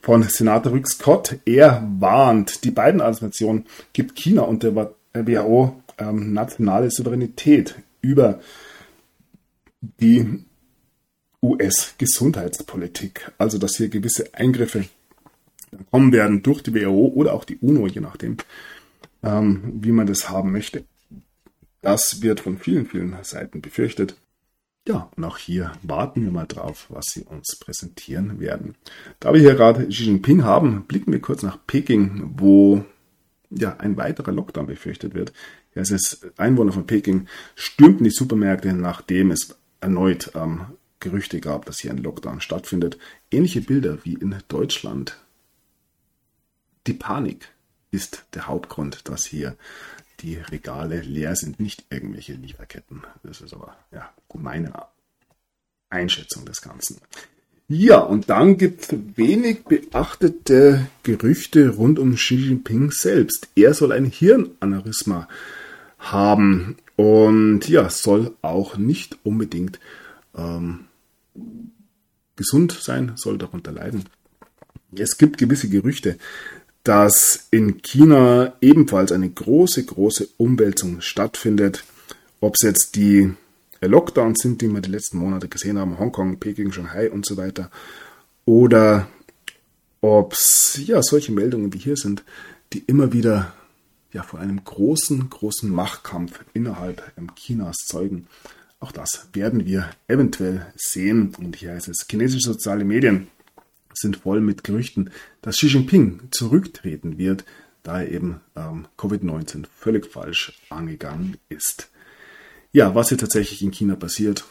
von 0.00 0.22
Senator 0.22 0.72
Rick 0.72 0.88
Scott. 0.88 1.38
Er 1.44 1.86
warnt, 2.00 2.64
die 2.64 2.70
beiden 2.70 3.00
Administrationen 3.00 3.66
gibt 3.92 4.16
China 4.16 4.42
und 4.42 4.62
der 4.62 4.74
WHO 5.14 5.82
ähm, 5.98 6.32
nationale 6.32 6.90
Souveränität 6.90 7.76
über 8.00 8.40
die 10.00 10.44
US-Gesundheitspolitik. 11.42 13.30
Also, 13.36 13.58
dass 13.58 13.76
hier 13.76 13.88
gewisse 13.88 14.32
Eingriffe 14.34 14.86
kommen 15.90 16.12
werden 16.12 16.42
durch 16.42 16.62
die 16.62 16.74
WHO 16.74 17.12
oder 17.14 17.34
auch 17.34 17.44
die 17.44 17.56
UNO, 17.58 17.86
je 17.86 18.00
nachdem, 18.00 18.36
ähm, 19.22 19.78
wie 19.80 19.92
man 19.92 20.06
das 20.06 20.28
haben 20.28 20.52
möchte. 20.52 20.84
Das 21.82 22.22
wird 22.22 22.40
von 22.40 22.58
vielen, 22.58 22.86
vielen 22.86 23.14
Seiten 23.22 23.60
befürchtet. 23.60 24.16
Ja, 24.88 25.10
und 25.16 25.24
auch 25.24 25.38
hier 25.38 25.72
warten 25.82 26.24
wir 26.24 26.32
mal 26.32 26.46
drauf, 26.46 26.86
was 26.88 27.06
sie 27.06 27.22
uns 27.22 27.56
präsentieren 27.60 28.40
werden. 28.40 28.74
Da 29.20 29.32
wir 29.32 29.40
hier 29.40 29.54
gerade 29.54 29.86
Xi 29.86 30.04
Jinping 30.04 30.42
haben, 30.42 30.86
blicken 30.86 31.12
wir 31.12 31.20
kurz 31.20 31.42
nach 31.42 31.58
Peking, 31.66 32.32
wo 32.36 32.84
ja 33.50 33.76
ein 33.76 33.96
weiterer 33.96 34.32
Lockdown 34.32 34.66
befürchtet 34.66 35.14
wird. 35.14 35.32
Ja, 35.74 35.82
es 35.82 35.90
ist 35.90 36.26
Einwohner 36.36 36.72
von 36.72 36.86
Peking 36.86 37.26
stürmten 37.54 38.04
die 38.04 38.10
Supermärkte, 38.10 38.72
nachdem 38.72 39.30
es 39.30 39.56
erneut 39.80 40.32
ähm, 40.34 40.66
Gerüchte 41.00 41.40
gab, 41.40 41.66
dass 41.66 41.78
hier 41.78 41.90
ein 41.90 41.98
Lockdown 41.98 42.40
stattfindet. 42.40 42.98
Ähnliche 43.30 43.60
Bilder 43.60 43.98
wie 44.04 44.14
in 44.14 44.36
Deutschland. 44.48 45.16
Die 46.86 46.94
Panik 46.94 47.48
ist 47.90 48.24
der 48.34 48.46
Hauptgrund, 48.48 49.08
dass 49.08 49.24
hier 49.24 49.56
die 50.22 50.36
Regale 50.36 51.00
leer 51.00 51.36
sind, 51.36 51.60
nicht 51.60 51.84
irgendwelche 51.90 52.34
Lieferketten. 52.34 53.02
Das 53.22 53.40
ist 53.40 53.54
aber 53.54 53.76
ja, 53.90 54.10
meine 54.34 54.72
Einschätzung 55.90 56.44
des 56.44 56.62
Ganzen. 56.62 56.98
Ja, 57.68 58.00
und 58.00 58.28
dann 58.28 58.58
gibt 58.58 58.82
es 58.82 58.98
wenig 59.16 59.64
beachtete 59.64 60.86
Gerüchte 61.02 61.70
rund 61.70 61.98
um 61.98 62.16
Xi 62.16 62.34
Jinping 62.34 62.90
selbst. 62.90 63.48
Er 63.54 63.72
soll 63.72 63.92
ein 63.92 64.04
Hirnaneurysma 64.04 65.28
haben 65.98 66.76
und 66.96 67.68
ja, 67.68 67.88
soll 67.88 68.34
auch 68.42 68.76
nicht 68.76 69.18
unbedingt 69.22 69.80
ähm, 70.36 70.86
gesund 72.36 72.72
sein, 72.72 73.12
soll 73.16 73.38
darunter 73.38 73.72
leiden. 73.72 74.04
Es 74.94 75.16
gibt 75.16 75.38
gewisse 75.38 75.68
Gerüchte, 75.68 76.18
dass 76.84 77.46
in 77.50 77.80
China 77.82 78.54
ebenfalls 78.60 79.12
eine 79.12 79.30
große, 79.30 79.84
große 79.84 80.28
Umwälzung 80.36 81.00
stattfindet. 81.00 81.84
Ob 82.40 82.56
es 82.56 82.62
jetzt 82.62 82.96
die 82.96 83.32
Lockdowns 83.80 84.40
sind, 84.40 84.60
die 84.60 84.68
wir 84.68 84.80
die 84.80 84.90
letzten 84.90 85.18
Monate 85.18 85.48
gesehen 85.48 85.78
haben, 85.78 85.98
Hongkong, 85.98 86.38
Peking, 86.38 86.72
Shanghai 86.72 87.10
und 87.10 87.26
so 87.26 87.36
weiter, 87.36 87.70
oder 88.44 89.08
ob 90.00 90.32
es 90.32 90.80
ja 90.84 91.02
solche 91.02 91.32
Meldungen 91.32 91.72
wie 91.72 91.78
hier 91.78 91.96
sind, 91.96 92.24
die 92.72 92.82
immer 92.86 93.12
wieder 93.12 93.52
ja 94.12 94.22
vor 94.22 94.40
einem 94.40 94.62
großen, 94.64 95.30
großen 95.30 95.70
Machtkampf 95.70 96.44
innerhalb 96.52 97.12
Chinas 97.36 97.76
zeugen. 97.86 98.26
Auch 98.80 98.92
das 98.92 99.28
werden 99.32 99.64
wir 99.64 99.90
eventuell 100.08 100.66
sehen. 100.76 101.34
Und 101.38 101.56
hier 101.56 101.72
heißt 101.72 101.88
es, 101.88 102.04
chinesische 102.10 102.52
soziale 102.52 102.84
Medien 102.84 103.28
sind 103.94 104.18
voll 104.18 104.40
mit 104.40 104.64
Gerüchten, 104.64 105.10
dass 105.40 105.56
Xi 105.56 105.68
Jinping 105.68 106.28
zurücktreten 106.30 107.18
wird, 107.18 107.44
da 107.82 108.00
er 108.00 108.10
eben 108.10 108.40
ähm, 108.56 108.86
Covid-19 108.96 109.66
völlig 109.78 110.06
falsch 110.06 110.58
angegangen 110.70 111.36
ist. 111.48 111.90
Ja, 112.72 112.94
was 112.94 113.08
hier 113.10 113.18
tatsächlich 113.18 113.62
in 113.62 113.70
China 113.70 113.96
passiert, 113.96 114.44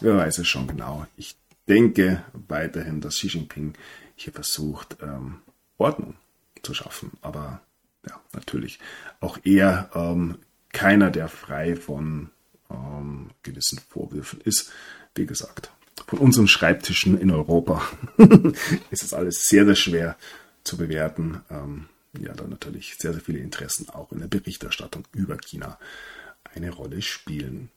wer 0.00 0.16
weiß 0.16 0.38
es 0.38 0.46
schon 0.46 0.66
genau. 0.66 1.06
Ich 1.16 1.36
denke 1.66 2.24
weiterhin, 2.32 3.00
dass 3.00 3.16
Xi 3.16 3.28
Jinping 3.28 3.74
hier 4.16 4.32
versucht, 4.32 4.98
ähm, 5.02 5.40
Ordnung 5.76 6.14
zu 6.62 6.74
schaffen. 6.74 7.12
Aber 7.20 7.60
ja, 8.08 8.20
natürlich 8.32 8.78
auch 9.20 9.38
eher 9.44 9.90
ähm, 9.94 10.38
keiner, 10.72 11.10
der 11.10 11.28
frei 11.28 11.76
von 11.76 12.30
ähm, 12.70 13.30
gewissen 13.42 13.78
Vorwürfen 13.78 14.40
ist. 14.40 14.70
Wie 15.14 15.26
gesagt, 15.26 15.70
von 16.06 16.18
unseren 16.18 16.48
Schreibtischen 16.48 17.18
in 17.20 17.30
Europa 17.30 17.82
ist 18.90 19.02
es 19.02 19.14
alles 19.14 19.44
sehr, 19.44 19.64
sehr 19.64 19.76
schwer 19.76 20.16
zu 20.64 20.76
bewerten. 20.76 21.40
Ähm, 21.50 21.86
ja, 22.20 22.32
da 22.32 22.46
natürlich 22.46 22.96
sehr, 22.98 23.12
sehr 23.12 23.22
viele 23.22 23.38
Interessen 23.38 23.88
auch 23.90 24.12
in 24.12 24.20
der 24.20 24.28
Berichterstattung 24.28 25.04
über 25.12 25.36
China 25.36 25.78
eine 26.54 26.70
Rolle 26.70 27.02
spielen. 27.02 27.70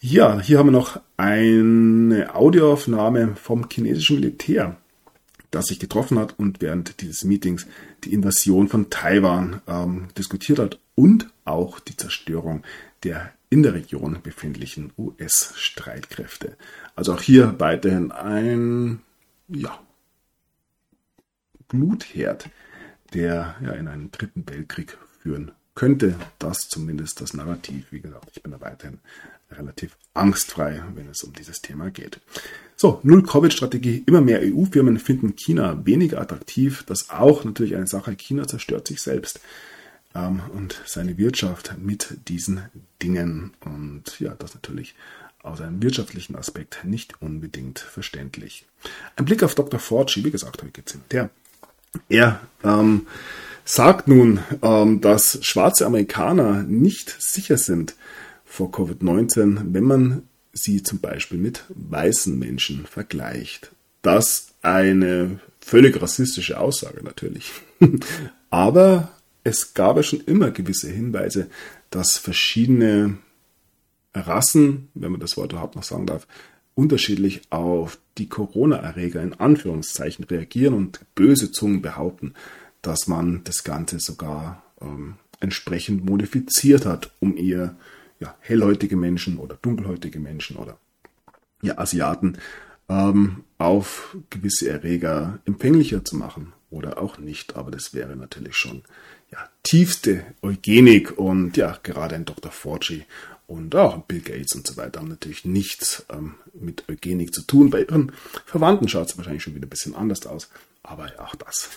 Ja, 0.00 0.40
hier 0.40 0.58
haben 0.58 0.68
wir 0.68 0.72
noch 0.72 1.00
eine 1.16 2.34
Audioaufnahme 2.34 3.36
vom 3.36 3.68
chinesischen 3.68 4.16
Militär 4.16 4.76
das 5.54 5.66
sich 5.66 5.78
getroffen 5.78 6.18
hat 6.18 6.38
und 6.38 6.60
während 6.60 7.00
dieses 7.00 7.24
Meetings 7.24 7.66
die 8.04 8.12
Invasion 8.12 8.68
von 8.68 8.90
Taiwan 8.90 9.60
ähm, 9.66 10.08
diskutiert 10.18 10.58
hat 10.58 10.78
und 10.94 11.30
auch 11.44 11.80
die 11.80 11.96
Zerstörung 11.96 12.62
der 13.04 13.32
in 13.50 13.62
der 13.62 13.74
Region 13.74 14.18
befindlichen 14.22 14.92
US-Streitkräfte. 14.98 16.56
Also 16.96 17.14
auch 17.14 17.22
hier 17.22 17.54
weiterhin 17.60 18.10
ein 18.10 19.00
ja, 19.48 19.78
Glutherd, 21.68 22.48
der 23.12 23.56
ja 23.62 23.72
in 23.72 23.86
einen 23.86 24.10
dritten 24.10 24.48
Weltkrieg 24.48 24.98
führen 25.22 25.52
könnte. 25.74 26.16
Das 26.38 26.68
zumindest 26.68 27.20
das 27.20 27.34
Narrativ. 27.34 27.86
Wie 27.90 28.00
gesagt, 28.00 28.30
ich 28.34 28.42
bin 28.42 28.52
da 28.52 28.60
weiterhin 28.60 28.98
relativ 29.50 29.96
angstfrei, 30.14 30.82
wenn 30.94 31.08
es 31.08 31.22
um 31.22 31.32
dieses 31.32 31.60
Thema 31.60 31.90
geht. 31.90 32.20
So, 32.76 33.00
Null-Covid-Strategie. 33.02 34.02
Immer 34.06 34.20
mehr 34.20 34.40
EU-Firmen 34.42 34.98
finden 34.98 35.36
China 35.36 35.84
weniger 35.86 36.20
attraktiv. 36.20 36.82
Das 36.86 37.10
auch 37.10 37.44
natürlich 37.44 37.76
eine 37.76 37.86
Sache. 37.86 38.16
China 38.16 38.46
zerstört 38.46 38.88
sich 38.88 39.00
selbst 39.00 39.40
ähm, 40.14 40.42
und 40.52 40.80
seine 40.86 41.18
Wirtschaft 41.18 41.76
mit 41.78 42.16
diesen 42.28 42.62
Dingen. 43.02 43.52
Und 43.64 44.18
ja, 44.20 44.34
das 44.38 44.54
natürlich 44.54 44.94
aus 45.42 45.60
einem 45.60 45.82
wirtschaftlichen 45.82 46.36
Aspekt 46.36 46.84
nicht 46.84 47.20
unbedingt 47.20 47.78
verständlich. 47.78 48.64
Ein 49.16 49.26
Blick 49.26 49.42
auf 49.42 49.54
Dr. 49.54 49.78
Forci, 49.78 50.24
wie 50.24 50.30
gesagt, 50.30 50.62
heute 50.62 50.72
geht's 50.72 50.92
hinterher. 50.92 51.30
Er 52.08 52.40
ähm, 52.64 53.06
sagt 53.64 54.08
nun, 54.08 54.40
ähm, 54.62 55.00
dass 55.00 55.38
schwarze 55.42 55.86
Amerikaner 55.86 56.62
nicht 56.62 57.14
sicher 57.20 57.58
sind 57.58 57.94
vor 58.44 58.70
Covid-19, 58.70 59.72
wenn 59.72 59.84
man 59.84 60.22
sie 60.52 60.82
zum 60.82 61.00
Beispiel 61.00 61.38
mit 61.38 61.64
weißen 61.68 62.38
Menschen 62.38 62.86
vergleicht. 62.86 63.72
Das 64.02 64.48
eine 64.62 65.40
völlig 65.60 66.00
rassistische 66.00 66.58
Aussage 66.58 67.02
natürlich. 67.02 67.52
Aber 68.50 69.10
es 69.44 69.74
gab 69.74 69.96
ja 69.96 70.02
schon 70.02 70.20
immer 70.22 70.50
gewisse 70.50 70.90
Hinweise, 70.90 71.48
dass 71.90 72.16
verschiedene 72.16 73.18
Rassen, 74.14 74.88
wenn 74.94 75.12
man 75.12 75.20
das 75.20 75.36
Wort 75.36 75.52
überhaupt 75.52 75.76
noch 75.76 75.82
sagen 75.82 76.06
darf, 76.06 76.26
unterschiedlich 76.74 77.42
auf 77.50 77.98
die 78.18 78.28
Corona-Erreger 78.28 79.22
in 79.22 79.34
Anführungszeichen 79.34 80.24
reagieren 80.24 80.74
und 80.74 81.00
böse 81.14 81.52
Zungen 81.52 81.82
behaupten, 81.82 82.34
dass 82.82 83.06
man 83.06 83.42
das 83.44 83.64
Ganze 83.64 84.00
sogar 84.00 84.62
ähm, 84.80 85.16
entsprechend 85.40 86.04
modifiziert 86.04 86.86
hat, 86.86 87.12
um 87.20 87.36
ihr 87.36 87.76
ja, 88.20 88.34
hellhäutige 88.40 88.96
Menschen 88.96 89.38
oder 89.38 89.58
dunkelhäutige 89.60 90.20
Menschen 90.20 90.56
oder 90.56 90.78
ja, 91.62 91.78
Asiaten 91.78 92.38
ähm, 92.88 93.44
auf 93.58 94.16
gewisse 94.30 94.68
Erreger 94.68 95.38
empfänglicher 95.44 96.04
zu 96.04 96.16
machen 96.16 96.52
oder 96.70 97.00
auch 97.00 97.18
nicht. 97.18 97.56
Aber 97.56 97.70
das 97.70 97.94
wäre 97.94 98.16
natürlich 98.16 98.56
schon 98.56 98.82
ja, 99.34 99.48
tiefste 99.64 100.24
Eugenik 100.42 101.18
und 101.18 101.56
ja, 101.56 101.78
gerade 101.82 102.14
ein 102.14 102.24
Dr. 102.24 102.52
Forgy 102.52 103.04
und 103.46 103.74
auch 103.74 103.98
Bill 104.04 104.20
Gates 104.20 104.54
und 104.54 104.66
so 104.66 104.76
weiter 104.76 105.00
haben 105.00 105.08
natürlich 105.08 105.44
nichts 105.44 106.06
ähm, 106.10 106.34
mit 106.54 106.88
Eugenik 106.88 107.34
zu 107.34 107.42
tun. 107.42 107.70
Bei 107.70 107.82
ihren 107.82 108.12
Verwandten 108.46 108.88
schaut 108.88 109.10
es 109.10 109.18
wahrscheinlich 109.18 109.42
schon 109.42 109.54
wieder 109.54 109.66
ein 109.66 109.70
bisschen 109.70 109.94
anders 109.94 110.26
aus. 110.26 110.50
Aber 110.82 111.10
auch 111.18 111.34
das. 111.34 111.70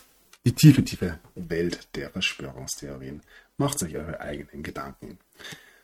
Die 0.46 0.54
tiefe, 0.54 0.84
tiefe 0.84 1.20
Welt 1.36 1.88
der 1.96 2.10
Verschwörungstheorien. 2.10 3.22
Macht 3.58 3.82
euch 3.84 3.96
eure 3.96 4.22
eigenen 4.22 4.64
Gedanken. 4.64 5.18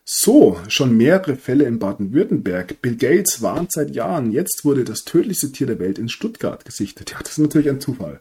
So, 0.06 0.60
schon 0.68 0.96
mehrere 0.96 1.36
Fälle 1.36 1.66
in 1.66 1.80
Baden-Württemberg. 1.80 2.82
Bill 2.82 2.96
Gates 2.96 3.42
warnt 3.42 3.72
seit 3.72 3.96
Jahren. 3.96 4.32
Jetzt 4.32 4.64
wurde 4.64 4.84
das 4.84 5.06
tödlichste 5.06 5.52
Tier 5.52 5.68
der 5.68 5.80
Welt 5.80 5.98
in 5.98 6.10
Stuttgart 6.10 6.64
gesichtet. 6.66 7.12
Ja, 7.12 7.20
das 7.20 7.32
ist 7.32 7.38
natürlich 7.40 7.70
ein 7.70 7.82
Zufall. 7.82 8.20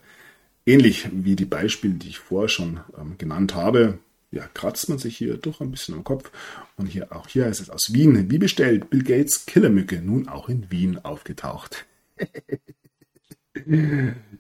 Ähnlich 0.65 1.09
wie 1.13 1.37
die 1.37 1.45
Beispiele, 1.45 1.95
die 1.95 2.09
ich 2.09 2.19
vorher 2.19 2.49
schon 2.49 2.81
ähm, 2.99 3.19
genannt 3.19 3.55
habe 3.55 3.99
ja, 4.33 4.49
kratzt 4.55 4.89
man 4.89 4.99
sich 4.99 5.17
hier 5.17 5.37
doch 5.37 5.61
ein 5.61 5.71
bisschen 5.71 5.95
am 5.95 6.05
Kopf. 6.05 6.33
Und 6.77 6.87
hier 6.87 7.15
auch 7.15 7.29
hier 7.29 7.45
heißt 7.45 7.61
es 7.61 7.71
aus 7.71 7.93
Wien. 7.93 8.31
Wie 8.31 8.39
bestellt, 8.39 8.91
Bill 8.91 9.05
Gates 9.05 9.47
Killermücke 9.47 10.01
nun 10.01 10.27
auch 10.27 10.49
in 10.49 10.71
Wien 10.71 10.99
aufgetaucht. 10.99 11.85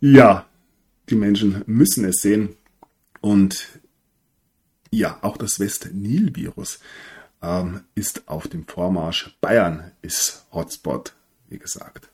ja, 0.00 0.46
die 1.10 1.14
Menschen 1.14 1.62
müssen 1.66 2.06
es 2.06 2.22
sehen. 2.22 2.56
Und 3.20 3.68
ja, 4.90 5.18
auch 5.20 5.36
das 5.36 5.60
West-Nil-Virus 5.60 6.80
ähm, 7.42 7.82
ist 7.94 8.28
auf 8.28 8.48
dem 8.48 8.66
Vormarsch. 8.66 9.36
Bayern 9.42 9.92
ist 10.00 10.46
Hotspot, 10.52 11.14
wie 11.50 11.58
gesagt. 11.58 12.08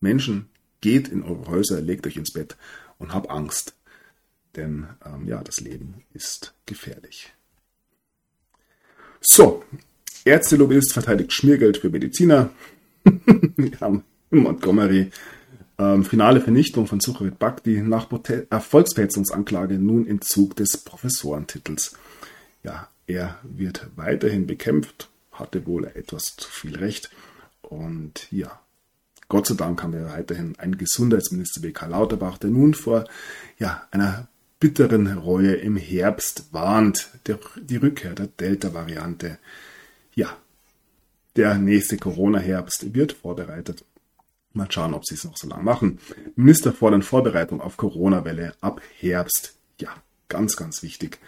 Menschen, 0.00 0.48
geht 0.80 1.08
in 1.08 1.24
eure 1.24 1.48
Häuser, 1.48 1.80
legt 1.80 2.06
euch 2.06 2.16
ins 2.16 2.32
Bett 2.32 2.56
und 2.98 3.14
habt 3.14 3.30
Angst. 3.30 3.74
Denn 4.54 4.86
ähm, 5.04 5.26
ja, 5.26 5.42
das 5.42 5.60
Leben 5.60 6.02
ist 6.14 6.54
gefährlich. 6.64 7.32
So, 9.20 9.64
Ärztelobbyist 10.24 10.92
verteidigt 10.92 11.32
Schmiergeld 11.32 11.78
für 11.78 11.90
Mediziner. 11.90 12.50
Wir 13.04 13.80
haben 13.80 14.04
Montgomery 14.30 15.10
ähm, 15.78 16.04
finale 16.04 16.40
Vernichtung 16.40 16.86
von 16.86 17.00
Sucharit 17.00 17.38
Bhakti 17.38 17.82
nach 17.82 18.08
Erfolgsverhetzungsanklage 18.50 19.74
nun 19.74 20.06
Entzug 20.06 20.56
des 20.56 20.78
Professorentitels. 20.78 21.96
Ja, 22.62 22.88
er 23.06 23.38
wird 23.42 23.88
weiterhin 23.96 24.46
bekämpft, 24.46 25.10
hatte 25.32 25.66
wohl 25.66 25.84
etwas 25.84 26.36
zu 26.36 26.48
viel 26.50 26.76
Recht. 26.76 27.10
Und 27.62 28.30
ja, 28.32 28.60
Gott 29.28 29.46
sei 29.46 29.54
Dank 29.54 29.82
haben 29.82 29.92
wir 29.92 30.06
weiterhin 30.06 30.56
einen 30.58 30.78
Gesundheitsminister 30.78 31.62
wie 31.62 31.72
Karl 31.72 31.90
Lauterbach, 31.90 32.38
der 32.38 32.50
nun 32.50 32.74
vor 32.74 33.04
ja, 33.58 33.86
einer 33.90 34.28
bitteren 34.60 35.18
Reue 35.18 35.54
im 35.54 35.76
Herbst 35.76 36.52
warnt. 36.52 37.10
Der, 37.26 37.38
die 37.60 37.76
Rückkehr 37.76 38.14
der 38.14 38.28
Delta-Variante. 38.28 39.38
Ja, 40.14 40.36
der 41.34 41.56
nächste 41.56 41.96
Corona-Herbst 41.96 42.94
wird 42.94 43.12
vorbereitet. 43.12 43.84
Mal 44.52 44.70
schauen, 44.70 44.94
ob 44.94 45.04
sie 45.04 45.16
es 45.16 45.24
noch 45.24 45.36
so 45.36 45.48
lange 45.48 45.64
machen. 45.64 45.98
Minister 46.36 46.72
fordern 46.72 47.02
Vorbereitung 47.02 47.60
auf 47.60 47.76
Corona-Welle 47.76 48.54
ab 48.60 48.80
Herbst. 48.98 49.56
Ja, 49.80 49.90
ganz, 50.28 50.56
ganz 50.56 50.82
wichtig. 50.82 51.18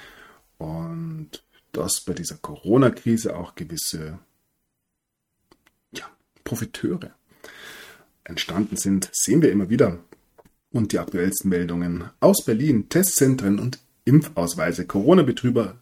Und 0.57 1.43
dass 1.73 2.01
bei 2.01 2.15
dieser 2.15 2.37
Corona-Krise 2.37 3.37
auch 3.37 3.55
gewisse 3.55 4.19
ja, 5.93 6.05
Profiteure 6.45 7.18
entstanden 8.29 8.77
sind, 8.77 9.11
sehen 9.13 9.43
wir 9.43 9.51
immer 9.51 9.71
wieder. 9.71 9.99
Und 10.71 10.93
die 10.93 10.99
aktuellsten 10.99 11.49
Meldungen 11.49 12.11
aus 12.21 12.45
Berlin, 12.45 12.89
Testzentren 12.89 13.59
und 13.59 13.79
Impfausweise. 14.05 14.87
Corona-Betrüber 14.87 15.79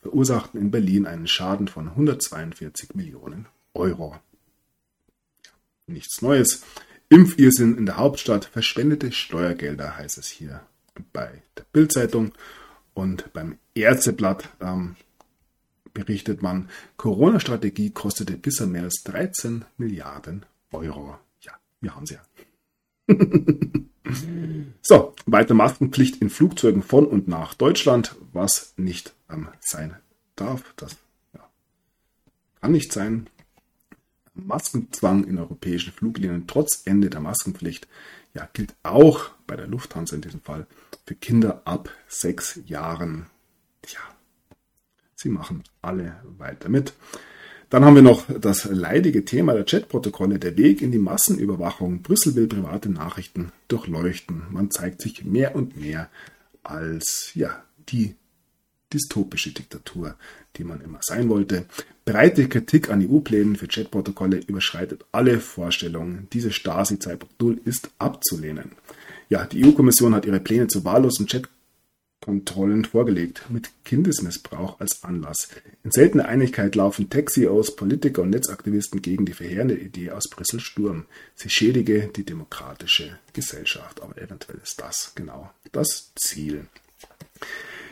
verursachten 0.00 0.60
in 0.60 0.70
Berlin 0.70 1.06
einen 1.06 1.26
Schaden 1.26 1.68
von 1.68 1.88
142 1.88 2.94
Millionen 2.94 3.46
Euro. 3.74 4.16
Nichts 5.86 6.20
Neues. 6.20 6.62
Impfirrsinn 7.08 7.78
in 7.78 7.86
der 7.86 7.96
Hauptstadt, 7.96 8.44
verschwendete 8.44 9.12
Steuergelder, 9.12 9.96
heißt 9.96 10.18
es 10.18 10.28
hier 10.28 10.60
bei 11.12 11.42
der 11.56 11.64
Bildzeitung. 11.72 12.32
Und 12.92 13.32
beim 13.32 13.58
Ärzteblatt 13.74 14.48
ähm, 14.60 14.96
berichtet 15.94 16.42
man, 16.42 16.68
Corona-Strategie 16.96 17.90
kostete 17.90 18.36
bisher 18.36 18.66
mehr 18.66 18.82
als 18.82 19.02
13 19.04 19.64
Milliarden 19.78 20.44
Euro. 20.72 21.16
Wir 21.80 21.94
haben 21.94 22.06
sie 22.06 22.14
ja. 22.14 22.22
So, 24.80 25.14
weiter 25.26 25.52
Maskenpflicht 25.52 26.22
in 26.22 26.30
Flugzeugen 26.30 26.82
von 26.82 27.06
und 27.06 27.28
nach 27.28 27.52
Deutschland, 27.54 28.16
was 28.32 28.72
nicht 28.78 29.14
ähm, 29.30 29.48
sein 29.60 29.96
darf. 30.34 30.72
Das 30.76 30.96
ja, 31.34 31.46
kann 32.60 32.72
nicht 32.72 32.92
sein. 32.92 33.28
Maskenzwang 34.34 35.24
in 35.24 35.38
europäischen 35.38 35.92
Fluglinien 35.92 36.46
trotz 36.46 36.82
Ende 36.86 37.10
der 37.10 37.20
Maskenpflicht 37.20 37.86
ja, 38.34 38.48
gilt 38.52 38.74
auch 38.82 39.30
bei 39.46 39.56
der 39.56 39.66
Lufthansa 39.66 40.14
in 40.14 40.22
diesem 40.22 40.40
Fall 40.40 40.66
für 41.04 41.14
Kinder 41.14 41.62
ab 41.64 41.90
sechs 42.06 42.60
Jahren. 42.66 43.26
Tja, 43.82 44.00
sie 45.16 45.28
machen 45.28 45.64
alle 45.82 46.22
weiter 46.38 46.68
mit. 46.68 46.92
Dann 47.70 47.84
haben 47.84 47.96
wir 47.96 48.02
noch 48.02 48.24
das 48.40 48.64
leidige 48.64 49.24
Thema 49.26 49.52
der 49.52 49.64
Chatprotokolle, 49.64 50.38
der 50.38 50.56
Weg 50.56 50.80
in 50.80 50.90
die 50.90 50.98
Massenüberwachung. 50.98 52.00
Brüssel 52.00 52.34
will 52.34 52.46
private 52.46 52.88
Nachrichten 52.88 53.52
durchleuchten. 53.68 54.44
Man 54.50 54.70
zeigt 54.70 55.02
sich 55.02 55.24
mehr 55.24 55.54
und 55.54 55.76
mehr 55.76 56.08
als 56.62 57.32
ja, 57.34 57.62
die 57.90 58.14
dystopische 58.92 59.52
Diktatur, 59.52 60.14
die 60.56 60.64
man 60.64 60.80
immer 60.80 61.00
sein 61.02 61.28
wollte. 61.28 61.66
Breite 62.06 62.48
Kritik 62.48 62.88
an 62.90 63.06
EU-Plänen 63.06 63.56
für 63.56 63.68
Chatprotokolle 63.68 64.38
überschreitet 64.46 65.04
alle 65.12 65.38
Vorstellungen. 65.38 66.26
Diese 66.32 66.52
Stasi 66.52 66.94
2.0 66.94 67.58
ist 67.66 67.90
abzulehnen. 67.98 68.72
Ja, 69.28 69.44
die 69.44 69.62
EU-Kommission 69.62 70.14
hat 70.14 70.24
ihre 70.24 70.40
Pläne 70.40 70.68
zu 70.68 70.86
wahllosen 70.86 71.26
Chat 71.26 71.50
Kontrollen 72.20 72.84
vorgelegt, 72.84 73.44
mit 73.48 73.70
Kindesmissbrauch 73.84 74.80
als 74.80 75.04
Anlass. 75.04 75.48
In 75.84 75.90
seltener 75.90 76.26
Einigkeit 76.26 76.74
laufen 76.74 77.08
Tech-CEOs, 77.08 77.76
Politiker 77.76 78.22
und 78.22 78.30
Netzaktivisten 78.30 79.00
gegen 79.00 79.24
die 79.24 79.32
verheerende 79.32 79.76
Idee 79.76 80.10
aus 80.10 80.28
Brüssel 80.28 80.60
Sturm. 80.60 81.06
Sie 81.34 81.48
schädige 81.48 82.10
die 82.14 82.24
demokratische 82.24 83.18
Gesellschaft. 83.32 84.02
Aber 84.02 84.20
eventuell 84.20 84.58
ist 84.62 84.80
das 84.80 85.12
genau 85.14 85.50
das 85.72 86.12
Ziel. 86.16 86.66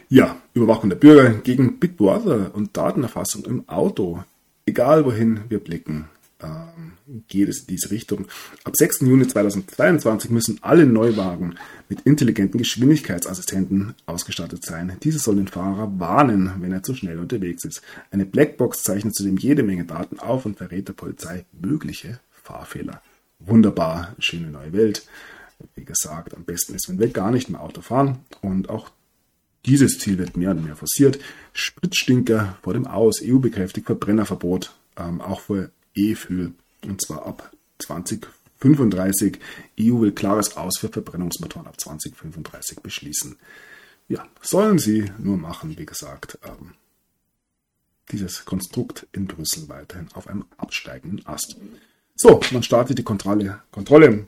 Ja, 0.08 0.40
Überwachung 0.54 0.90
der 0.90 0.96
Bürger 0.96 1.30
gegen 1.30 1.78
Big 1.78 1.96
Brother 1.96 2.54
und 2.54 2.76
Datenerfassung 2.76 3.44
im 3.44 3.68
Auto. 3.68 4.22
Egal 4.66 5.04
wohin 5.04 5.40
wir 5.48 5.60
blicken, 5.60 6.08
geht 7.28 7.48
es 7.48 7.60
in 7.60 7.66
diese 7.68 7.90
Richtung. 7.90 8.26
Ab 8.64 8.76
6. 8.76 9.00
Juni 9.00 9.26
2022 9.26 10.30
müssen 10.30 10.58
alle 10.60 10.86
Neuwagen 10.86 11.54
mit 11.88 12.02
intelligenten 12.02 12.58
Geschwindigkeitsassistenten 12.58 13.94
ausgestattet 14.04 14.64
sein. 14.64 14.96
Diese 15.02 15.18
sollen 15.18 15.38
den 15.38 15.48
Fahrer 15.48 15.98
warnen, 15.98 16.52
wenn 16.60 16.72
er 16.72 16.82
zu 16.82 16.94
schnell 16.94 17.18
unterwegs 17.18 17.64
ist. 17.64 17.80
Eine 18.10 18.26
Blackbox 18.26 18.82
zeichnet 18.82 19.14
zudem 19.14 19.38
jede 19.38 19.62
Menge 19.62 19.84
Daten 19.84 20.18
auf 20.18 20.44
und 20.44 20.58
verrät 20.58 20.88
der 20.88 20.92
Polizei 20.92 21.46
mögliche 21.52 22.20
Fahrfehler. 22.30 23.00
Wunderbar, 23.38 24.14
schöne 24.18 24.48
neue 24.48 24.72
Welt. 24.72 25.06
Wie 25.74 25.84
gesagt, 25.84 26.34
am 26.34 26.44
besten 26.44 26.74
ist, 26.74 26.88
wenn 26.88 26.98
wir 26.98 27.08
gar 27.08 27.30
nicht 27.30 27.48
mehr 27.48 27.62
Auto 27.62 27.80
fahren. 27.80 28.18
Und 28.42 28.68
auch 28.68 28.90
dieses 29.64 29.98
Ziel 29.98 30.18
wird 30.18 30.36
mehr 30.36 30.50
und 30.50 30.64
mehr 30.64 30.76
forciert. 30.76 31.18
Spritstinker 31.54 32.58
vor 32.62 32.74
dem 32.74 32.86
Aus, 32.86 33.20
EU 33.22 33.38
bekräftigt 33.38 33.86
Verbrennerverbot, 33.86 34.74
ähm, 34.96 35.20
auch 35.20 35.40
für 35.40 35.70
E-Fuel. 35.96 36.52
Und 36.84 37.02
zwar 37.02 37.26
ab 37.26 37.52
2035. 37.78 39.38
EU 39.80 40.00
will 40.00 40.12
klares 40.12 40.56
Aus 40.56 40.78
für 40.78 40.88
Verbrennungsmotoren 40.88 41.66
ab 41.66 41.80
2035 41.80 42.80
beschließen. 42.80 43.36
Ja, 44.08 44.26
sollen 44.40 44.78
sie 44.78 45.10
nur 45.18 45.36
machen, 45.36 45.76
wie 45.78 45.86
gesagt. 45.86 46.38
Ähm, 46.44 46.74
dieses 48.12 48.44
Konstrukt 48.44 49.06
in 49.12 49.26
Brüssel 49.26 49.68
weiterhin 49.68 50.08
auf 50.14 50.28
einem 50.28 50.44
absteigenden 50.58 51.26
Ast. 51.26 51.56
So, 52.14 52.40
man 52.52 52.62
startet 52.62 52.98
die 52.98 53.02
Kontrolle. 53.02 53.62
Kontrolle. 53.72 54.26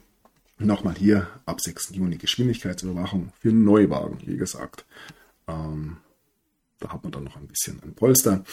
Nochmal 0.57 0.95
hier 0.95 1.27
ab 1.45 1.61
6. 1.61 1.91
Juni 1.93 2.17
Geschwindigkeitsüberwachung 2.17 3.31
für 3.39 3.53
Neuwagen, 3.53 4.19
wie 4.25 4.35
gesagt. 4.35 4.85
Ähm, 5.47 5.97
da 6.79 6.89
hat 6.91 7.03
man 7.03 7.13
dann 7.13 7.23
noch 7.23 7.37
ein 7.37 7.47
bisschen 7.47 7.81
ein 7.81 7.93
Polster. 7.93 8.43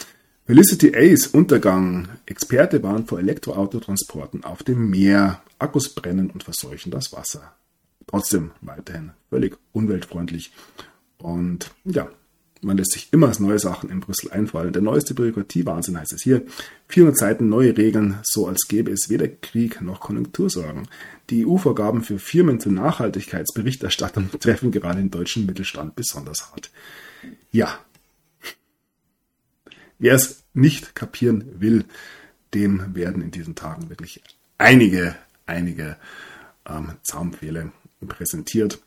Felicity 0.47 0.95
Ace 0.95 1.27
Untergang. 1.27 2.07
Experte 2.25 2.81
warnt 2.85 3.09
vor 3.09 3.19
Elektroautotransporten 3.19 4.45
auf 4.45 4.63
dem 4.63 4.91
Meer. 4.91 5.43
Akkus 5.59 5.93
brennen 5.93 6.31
und 6.31 6.45
verseuchen 6.45 6.93
das 6.93 7.13
Wasser. 7.13 7.57
Trotzdem 8.07 8.53
weiterhin 8.61 9.11
völlig 9.29 9.59
umweltfreundlich. 9.73 10.53
Und 11.19 11.73
ja, 11.85 12.09
man 12.63 12.77
lässt 12.77 12.93
sich 12.93 13.09
immer 13.13 13.33
neue 13.41 13.59
Sachen 13.59 13.91
in 13.91 13.99
Brüssel 13.99 14.31
einfallen. 14.31 14.73
Der 14.73 14.83
neueste 14.83 15.15
Bürokratiewahnsinn 15.15 15.99
heißt 15.99 16.13
es 16.13 16.23
hier. 16.23 16.43
400 16.87 17.19
Seiten 17.19 17.49
neue 17.49 17.77
Regeln, 17.77 18.21
so 18.23 18.47
als 18.47 18.69
gäbe 18.69 18.93
es 18.93 19.11
weder 19.11 19.27
Krieg 19.27 19.83
noch 19.83 19.99
Konjunktursorgen. 19.99 20.87
Die 21.29 21.45
EU-Vorgaben 21.45 22.05
für 22.05 22.21
Firmen 22.21 22.61
zur 22.61 22.71
Nachhaltigkeitsberichterstattung 22.71 24.31
treffen 24.41 24.71
gerade 24.71 25.01
den 25.01 25.11
deutschen 25.11 25.45
Mittelstand 25.45 25.97
besonders 25.97 26.53
hart. 26.53 26.71
Ja, 27.51 27.81
Wer 29.99 30.15
es 30.15 30.45
nicht 30.55 30.95
kapieren 30.95 31.61
will, 31.61 31.85
dem 32.55 32.95
werden 32.95 33.23
in 33.23 33.31
diesen 33.31 33.55
Tagen 33.55 33.89
wirklich 33.89 34.23
einige, 34.59 35.15
einige 35.47 35.97
ähm, 36.69 36.93
Zaunpfähle 37.03 37.73
präsentiert. 38.07 38.81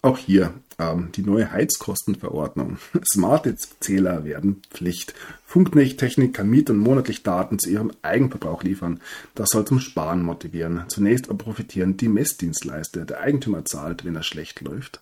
Auch 0.00 0.18
hier 0.18 0.52
ähm, 0.78 1.12
die 1.12 1.22
neue 1.22 1.52
Heizkostenverordnung. 1.52 2.78
Smarte 3.12 3.56
Zähler 3.56 4.24
werden 4.24 4.62
Pflicht. 4.70 5.14
Funktechnik 5.46 6.34
kann 6.34 6.50
Mietern 6.50 6.76
monatlich 6.76 7.22
Daten 7.22 7.58
zu 7.58 7.70
ihrem 7.70 7.92
Eigenverbrauch 8.02 8.62
liefern. 8.62 9.00
Das 9.34 9.50
soll 9.50 9.64
zum 9.64 9.80
Sparen 9.80 10.22
motivieren. 10.22 10.84
Zunächst 10.88 11.28
aber 11.28 11.38
profitieren 11.38 11.96
die 11.96 12.08
Messdienstleister. 12.08 13.04
Der 13.04 13.20
Eigentümer 13.20 13.64
zahlt, 13.64 14.04
wenn 14.04 14.16
er 14.16 14.22
schlecht 14.22 14.60
läuft, 14.60 15.00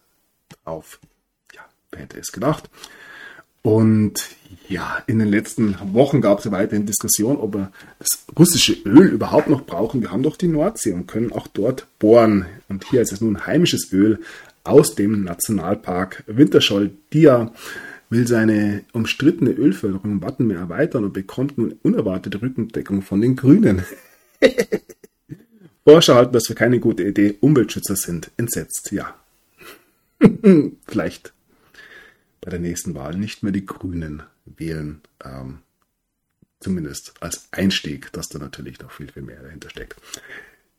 auf. 0.64 1.00
Ja, 1.54 1.62
wer 1.90 2.00
hätte 2.00 2.18
es 2.18 2.32
gedacht? 2.32 2.68
Und 3.62 4.30
ja, 4.68 5.02
in 5.06 5.18
den 5.18 5.28
letzten 5.28 5.76
Wochen 5.92 6.20
gab 6.20 6.38
es 6.38 6.50
weiterhin 6.50 6.86
Diskussion, 6.86 7.36
ob 7.36 7.54
wir 7.54 7.72
das 7.98 8.24
russische 8.38 8.72
Öl 8.84 9.08
überhaupt 9.08 9.50
noch 9.50 9.66
brauchen. 9.66 10.00
Wir 10.00 10.12
haben 10.12 10.22
doch 10.22 10.36
die 10.36 10.48
Nordsee 10.48 10.92
und 10.92 11.08
können 11.08 11.32
auch 11.32 11.48
dort 11.48 11.86
bohren. 11.98 12.46
Und 12.68 12.84
hier 12.88 13.02
ist 13.02 13.12
es 13.12 13.20
nun 13.20 13.46
heimisches 13.46 13.92
Öl 13.92 14.20
aus 14.64 14.94
dem 14.94 15.24
Nationalpark 15.24 16.24
Winterscholl-Dia 16.26 17.52
will 18.10 18.26
seine 18.26 18.82
umstrittene 18.92 19.50
Ölförderung 19.50 20.10
im 20.10 20.22
Wattenmeer 20.22 20.58
erweitern 20.58 21.04
und 21.04 21.12
bekommt 21.12 21.58
nun 21.58 21.76
unerwartete 21.82 22.42
Rückendeckung 22.42 23.02
von 23.02 23.20
den 23.20 23.36
Grünen. 23.36 23.84
Forscher 25.84 26.16
halten 26.16 26.32
das 26.32 26.46
für 26.46 26.54
keine 26.54 26.80
gute 26.80 27.04
Idee. 27.04 27.36
Umweltschützer 27.40 27.96
sind 27.96 28.30
entsetzt. 28.36 28.92
Ja. 28.92 29.14
Vielleicht 30.86 31.32
bei 32.50 32.58
der 32.58 32.68
nächsten 32.68 32.96
Wahl 32.96 33.14
nicht 33.14 33.44
mehr 33.44 33.52
die 33.52 33.64
Grünen 33.64 34.24
wählen. 34.44 35.02
Ähm, 35.24 35.58
zumindest 36.58 37.14
als 37.20 37.46
Einstieg, 37.52 38.12
dass 38.12 38.28
da 38.28 38.40
natürlich 38.40 38.80
noch 38.80 38.90
viel, 38.90 39.10
viel 39.10 39.22
mehr 39.22 39.40
dahinter 39.40 39.70
steckt. 39.70 40.00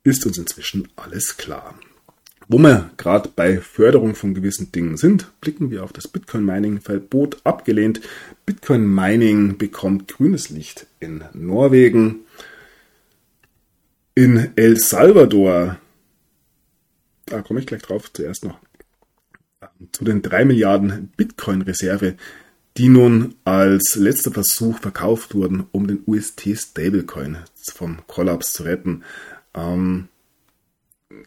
Ist 0.04 0.26
uns 0.26 0.36
inzwischen 0.36 0.88
alles 0.96 1.38
klar. 1.38 1.78
Wo 2.46 2.58
wir 2.58 2.90
gerade 2.98 3.30
bei 3.34 3.58
Förderung 3.58 4.14
von 4.14 4.34
gewissen 4.34 4.70
Dingen 4.70 4.98
sind, 4.98 5.30
blicken 5.40 5.70
wir 5.70 5.82
auf 5.82 5.94
das 5.94 6.08
Bitcoin-Mining-Verbot 6.08 7.38
abgelehnt. 7.44 8.02
Bitcoin-Mining 8.44 9.56
bekommt 9.56 10.08
grünes 10.08 10.50
Licht 10.50 10.86
in 11.00 11.24
Norwegen. 11.32 12.26
In 14.14 14.52
El 14.56 14.76
Salvador, 14.76 15.78
da 17.24 17.40
komme 17.40 17.60
ich 17.60 17.66
gleich 17.66 17.80
drauf, 17.80 18.12
zuerst 18.12 18.44
noch 18.44 18.58
zu 19.92 20.04
den 20.04 20.22
drei 20.22 20.44
Milliarden 20.44 21.12
Bitcoin-Reserve, 21.16 22.16
die 22.76 22.88
nun 22.88 23.34
als 23.44 23.96
letzter 23.96 24.30
Versuch 24.30 24.78
verkauft 24.78 25.34
wurden, 25.34 25.66
um 25.72 25.86
den 25.86 26.02
UST-Stablecoin 26.06 27.38
vom 27.72 28.06
Kollaps 28.06 28.52
zu 28.52 28.62
retten. 28.62 29.02
Ähm, 29.54 30.08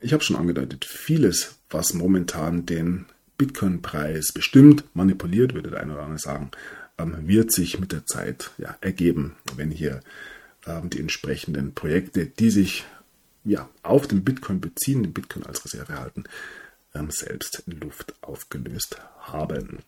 ich 0.02 0.14
habe 0.14 0.24
schon 0.24 0.36
angedeutet, 0.36 0.86
vieles, 0.86 1.56
was 1.70 1.94
momentan 1.94 2.66
den 2.66 3.06
Bitcoin-Preis 3.38 4.32
bestimmt, 4.32 4.86
manipuliert, 4.94 5.54
würde 5.54 5.72
der 5.72 5.82
eine 5.82 5.94
oder 5.94 6.04
andere 6.04 6.20
sagen, 6.20 6.52
ähm, 6.98 7.28
wird 7.28 7.52
sich 7.52 7.80
mit 7.80 7.92
der 7.92 8.06
Zeit 8.06 8.52
ja, 8.58 8.76
ergeben, 8.82 9.36
wenn 9.56 9.72
hier 9.72 10.00
ähm, 10.66 10.90
die 10.90 11.00
entsprechenden 11.00 11.74
Projekte, 11.74 12.26
die 12.26 12.50
sich 12.50 12.86
ja, 13.44 13.70
auf 13.84 14.08
den 14.08 14.24
Bitcoin 14.24 14.60
beziehen, 14.60 15.04
den 15.04 15.14
Bitcoin 15.14 15.46
als 15.46 15.64
Reserve 15.64 16.00
halten, 16.00 16.24
selbst 17.10 17.64
in 17.68 17.80
Luft 17.80 18.14
aufgelöst 18.22 18.98
haben. 19.20 19.80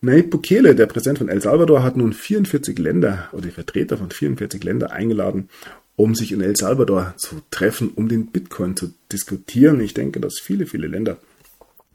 Nayib 0.00 0.30
Bukele, 0.30 0.74
der 0.74 0.86
Präsident 0.86 1.18
von 1.18 1.28
El 1.28 1.40
Salvador, 1.40 1.82
hat 1.82 1.96
nun 1.96 2.12
44 2.12 2.78
Länder 2.78 3.28
oder 3.32 3.42
die 3.42 3.50
Vertreter 3.50 3.96
von 3.96 4.10
44 4.10 4.62
Ländern 4.62 4.90
eingeladen, 4.90 5.48
um 5.96 6.14
sich 6.14 6.32
in 6.32 6.40
El 6.40 6.56
Salvador 6.56 7.14
zu 7.16 7.42
treffen, 7.50 7.90
um 7.94 8.08
den 8.08 8.26
Bitcoin 8.26 8.76
zu 8.76 8.94
diskutieren. 9.10 9.80
Ich 9.80 9.94
denke, 9.94 10.20
dass 10.20 10.38
viele, 10.38 10.66
viele 10.66 10.86
Länder 10.86 11.18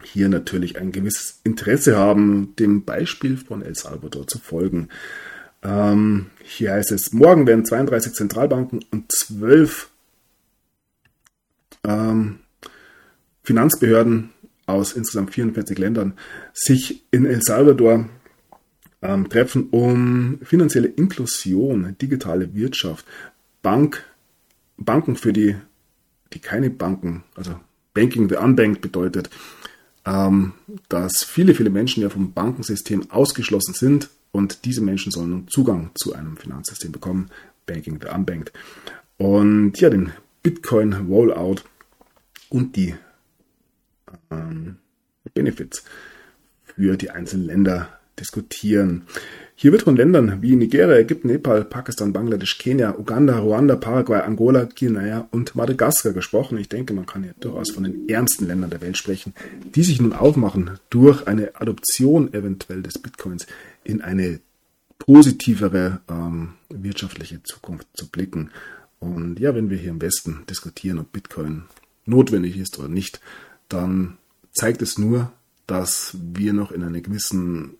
hier 0.02 0.28
natürlich 0.28 0.78
ein 0.78 0.92
gewisses 0.92 1.40
Interesse 1.44 1.96
haben, 1.96 2.54
dem 2.58 2.84
Beispiel 2.84 3.36
von 3.36 3.62
El 3.62 3.74
Salvador 3.74 4.26
zu 4.26 4.38
folgen. 4.38 4.88
Ähm, 5.62 6.26
hier 6.42 6.72
heißt 6.72 6.92
es, 6.92 7.12
morgen 7.12 7.46
werden 7.46 7.64
32 7.64 8.12
Zentralbanken 8.12 8.84
und 8.92 9.10
12 9.10 9.90
ähm, 11.84 12.38
Finanzbehörden 13.42 14.30
aus 14.68 14.92
insgesamt 14.92 15.32
44 15.32 15.78
Ländern 15.78 16.14
sich 16.52 17.02
in 17.10 17.24
El 17.24 17.42
Salvador 17.42 18.08
ähm, 19.02 19.28
treffen, 19.28 19.68
um 19.70 20.38
finanzielle 20.42 20.88
Inklusion, 20.88 21.96
digitale 22.00 22.54
Wirtschaft, 22.54 23.06
Bank, 23.62 24.04
Banken 24.76 25.16
für 25.16 25.32
die, 25.32 25.56
die 26.32 26.38
keine 26.38 26.70
Banken, 26.70 27.24
also 27.34 27.58
Banking 27.94 28.28
the 28.28 28.36
Unbanked 28.36 28.80
bedeutet, 28.80 29.30
ähm, 30.04 30.52
dass 30.88 31.24
viele, 31.24 31.54
viele 31.54 31.70
Menschen 31.70 32.02
ja 32.02 32.10
vom 32.10 32.32
Bankensystem 32.32 33.10
ausgeschlossen 33.10 33.74
sind 33.74 34.10
und 34.32 34.64
diese 34.64 34.82
Menschen 34.82 35.10
sollen 35.10 35.48
Zugang 35.48 35.90
zu 35.94 36.14
einem 36.14 36.36
Finanzsystem 36.36 36.92
bekommen, 36.92 37.30
Banking 37.66 37.98
the 38.00 38.08
Unbanked. 38.14 38.52
Und 39.16 39.80
ja, 39.80 39.90
den 39.90 40.12
Bitcoin 40.42 40.92
Rollout 40.92 41.62
und 42.50 42.76
die 42.76 42.94
ähm, 44.30 44.76
Benefits 45.34 45.84
für 46.64 46.96
die 46.96 47.10
einzelnen 47.10 47.46
Länder 47.46 47.88
diskutieren. 48.18 49.02
Hier 49.54 49.72
wird 49.72 49.82
von 49.82 49.96
Ländern 49.96 50.40
wie 50.40 50.54
Nigeria, 50.54 50.96
Ägypten, 50.96 51.28
Nepal, 51.28 51.64
Pakistan, 51.64 52.12
Bangladesch, 52.12 52.58
Kenia, 52.58 52.96
Uganda, 52.96 53.38
Ruanda, 53.38 53.74
Paraguay, 53.74 54.20
Angola, 54.20 54.64
Guinea 54.64 55.26
und 55.32 55.56
Madagaskar 55.56 56.12
gesprochen. 56.12 56.58
Ich 56.58 56.68
denke, 56.68 56.94
man 56.94 57.06
kann 57.06 57.24
hier 57.24 57.34
durchaus 57.40 57.72
von 57.72 57.82
den 57.82 58.08
ernsten 58.08 58.46
Ländern 58.46 58.70
der 58.70 58.80
Welt 58.80 58.96
sprechen, 58.96 59.34
die 59.74 59.82
sich 59.82 60.00
nun 60.00 60.12
aufmachen, 60.12 60.78
durch 60.90 61.26
eine 61.26 61.56
Adoption 61.60 62.32
eventuell 62.32 62.82
des 62.82 62.98
Bitcoins 62.98 63.46
in 63.82 64.00
eine 64.00 64.40
positivere 64.98 66.00
ähm, 66.08 66.54
wirtschaftliche 66.68 67.42
Zukunft 67.42 67.88
zu 67.94 68.08
blicken. 68.08 68.50
Und 69.00 69.40
ja, 69.40 69.54
wenn 69.54 69.70
wir 69.70 69.76
hier 69.76 69.90
im 69.90 70.02
Westen 70.02 70.44
diskutieren, 70.48 70.98
ob 70.98 71.12
Bitcoin 71.12 71.64
notwendig 72.04 72.56
ist 72.56 72.78
oder 72.78 72.88
nicht, 72.88 73.20
dann 73.68 74.18
zeigt 74.52 74.82
es 74.82 74.98
nur, 74.98 75.32
dass 75.66 76.16
wir 76.20 76.52
noch 76.52 76.72
in 76.72 76.82
einer 76.82 77.00
gewissen 77.00 77.76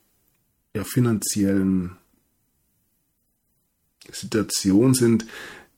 ja, 0.74 0.84
finanziellen 0.84 1.96
Situation 4.10 4.94
sind, 4.94 5.26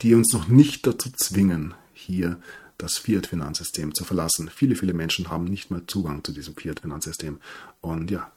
die 0.03 0.15
uns 0.15 0.33
noch 0.33 0.49
nicht 0.49 0.87
dazu 0.87 1.11
zwingen, 1.11 1.75
hier 1.93 2.41
das 2.79 2.99
Fiat-Finanzsystem 2.99 3.95
zu 3.95 4.05
verlassen. 4.05 4.51
Viele, 4.55 4.75
viele 4.75 4.95
Menschen 4.95 5.31
haben 5.31 5.45
nicht 5.45 5.71
mal 5.71 5.83
Zugang 5.87 6.25
zu 6.25 6.33
diesem 6.33 6.57
Fiat-Finanzsystem. 6.57 7.39
Und 7.81 8.11
ja, 8.11 8.33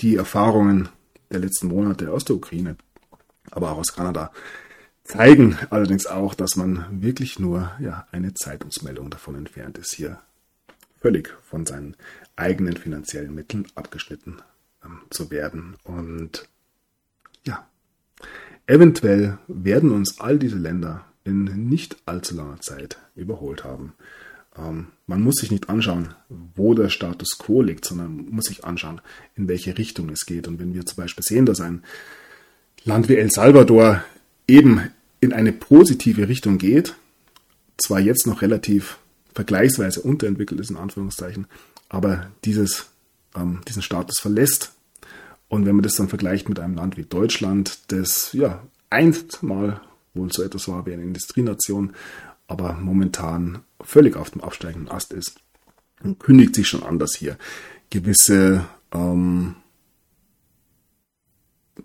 die 0.00 0.16
Erfahrungen 0.16 0.88
der 1.30 1.40
letzten 1.40 1.68
Monate 1.68 2.12
aus 2.12 2.24
der 2.24 2.36
Ukraine, 2.36 2.76
aber 3.50 3.72
auch 3.72 3.78
aus 3.78 3.92
Kanada, 3.92 4.32
zeigen 5.02 5.58
allerdings 5.70 6.06
auch, 6.06 6.34
dass 6.34 6.56
man 6.56 7.02
wirklich 7.02 7.38
nur 7.38 7.72
ja, 7.80 8.06
eine 8.10 8.32
Zeitungsmeldung 8.34 9.10
davon 9.10 9.34
entfernt 9.34 9.78
ist, 9.78 9.92
hier 9.92 10.20
völlig 11.04 11.36
von 11.42 11.66
seinen 11.66 11.96
eigenen 12.34 12.78
finanziellen 12.78 13.34
Mitteln 13.34 13.66
abgeschnitten 13.74 14.38
ähm, 14.82 15.00
zu 15.10 15.30
werden. 15.30 15.76
Und 15.84 16.48
ja, 17.44 17.68
eventuell 18.66 19.36
werden 19.46 19.92
uns 19.92 20.18
all 20.18 20.38
diese 20.38 20.56
Länder 20.56 21.04
in 21.24 21.44
nicht 21.68 21.98
allzu 22.06 22.34
langer 22.34 22.58
Zeit 22.62 22.96
überholt 23.16 23.64
haben. 23.64 23.92
Ähm, 24.56 24.86
man 25.06 25.20
muss 25.20 25.34
sich 25.34 25.50
nicht 25.50 25.68
anschauen, 25.68 26.14
wo 26.30 26.72
der 26.72 26.88
Status 26.88 27.36
quo 27.38 27.60
liegt, 27.60 27.84
sondern 27.84 28.30
muss 28.30 28.46
sich 28.46 28.64
anschauen, 28.64 29.02
in 29.34 29.46
welche 29.46 29.76
Richtung 29.76 30.08
es 30.08 30.24
geht. 30.24 30.48
Und 30.48 30.58
wenn 30.58 30.72
wir 30.72 30.86
zum 30.86 30.96
Beispiel 30.96 31.22
sehen, 31.22 31.44
dass 31.44 31.60
ein 31.60 31.82
Land 32.82 33.10
wie 33.10 33.16
El 33.16 33.30
Salvador 33.30 34.02
eben 34.48 34.80
in 35.20 35.34
eine 35.34 35.52
positive 35.52 36.28
Richtung 36.28 36.56
geht, 36.56 36.94
zwar 37.76 38.00
jetzt 38.00 38.26
noch 38.26 38.40
relativ 38.40 38.98
vergleichsweise 39.34 40.00
unterentwickelt 40.00 40.60
ist, 40.60 40.70
in 40.70 40.76
Anführungszeichen, 40.76 41.46
aber 41.88 42.30
dieses, 42.44 42.86
ähm, 43.34 43.60
diesen 43.66 43.82
Status 43.82 44.18
verlässt. 44.20 44.72
Und 45.48 45.66
wenn 45.66 45.76
man 45.76 45.82
das 45.82 45.96
dann 45.96 46.08
vergleicht 46.08 46.48
mit 46.48 46.58
einem 46.58 46.74
Land 46.74 46.96
wie 46.96 47.04
Deutschland, 47.04 47.80
das 47.88 48.32
ja 48.32 48.62
einst 48.90 49.42
mal 49.42 49.80
wohl 50.14 50.32
so 50.32 50.42
etwas 50.42 50.68
war 50.68 50.86
wie 50.86 50.92
eine 50.92 51.02
Industrienation, 51.02 51.92
aber 52.46 52.74
momentan 52.74 53.62
völlig 53.80 54.16
auf 54.16 54.30
dem 54.30 54.42
absteigenden 54.42 54.90
Ast 54.90 55.12
ist, 55.12 55.40
kündigt 56.18 56.54
sich 56.54 56.68
schon 56.68 56.82
an, 56.82 56.98
dass 56.98 57.14
hier 57.14 57.36
gewisse 57.90 58.66
ähm, 58.92 59.56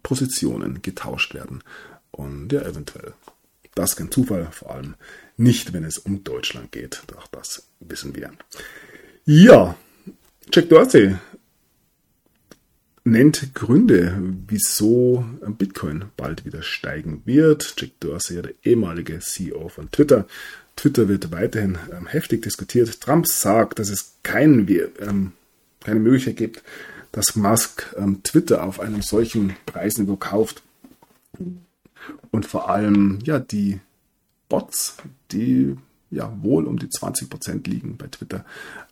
Positionen 0.04 0.82
getauscht 0.82 1.34
werden. 1.34 1.64
Und 2.12 2.52
ja, 2.52 2.62
eventuell. 2.62 3.14
Das 3.76 3.91
ist 3.91 3.95
kein 3.95 4.12
Zufall, 4.12 4.50
vor 4.52 4.72
allem 4.72 4.95
nicht, 5.40 5.74
wenn 5.74 5.84
es 5.84 5.98
um 5.98 6.24
Deutschland 6.24 6.72
geht. 6.72 7.02
Doch 7.08 7.28
das 7.28 7.68
wissen 7.80 8.16
wir. 8.16 8.32
Ja, 9.26 9.76
Jack 10.52 10.70
Dorsey 10.70 11.16
nennt 13.04 13.56
Gründe, 13.56 14.18
wieso 14.48 15.26
Bitcoin 15.58 16.06
bald 16.18 16.46
wieder 16.46 16.62
steigen 16.62 17.22
wird. 17.26 17.76
Jack 17.78 17.92
Dorsey, 18.00 18.42
der 18.42 18.54
ehemalige 18.64 19.20
CEO 19.20 19.70
von 19.70 19.90
Twitter. 19.92 20.28
Twitter 20.76 21.08
wird 21.08 21.32
weiterhin 21.32 21.78
ähm, 21.92 22.08
heftig 22.08 22.42
diskutiert. 22.44 23.02
Trump 23.02 23.28
sagt, 23.28 23.80
dass 23.80 23.90
es 23.90 24.16
kein, 24.24 24.68
ähm, 25.00 25.34
keine 25.84 26.00
Möglichkeit 26.00 26.38
gibt, 26.38 26.64
dass 27.12 27.36
Musk 27.36 27.94
ähm, 27.98 28.24
Twitter 28.24 28.64
auf 28.64 28.80
einem 28.80 29.02
solchen 29.02 29.56
Preisniveau 29.66 30.16
kauft. 30.16 30.64
Und 32.32 32.46
vor 32.46 32.70
allem, 32.70 33.20
ja, 33.24 33.40
die 33.40 33.80
Bots, 34.50 34.97
die 35.32 35.78
ja 36.12 36.36
wohl 36.41 36.66
um 36.66 36.80
die 36.80 36.89
20 36.89 37.30
Prozent 37.30 37.68
liegen 37.68 37.97
bei 37.97 38.08
Twitter, 38.08 38.43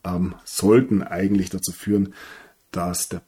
ähm, 0.03 0.35
sollten 0.45 1.03
eigentlich 1.03 1.49
dazu 1.49 1.71
führen, 1.71 2.13
dass 2.71 3.09
der 3.09 3.21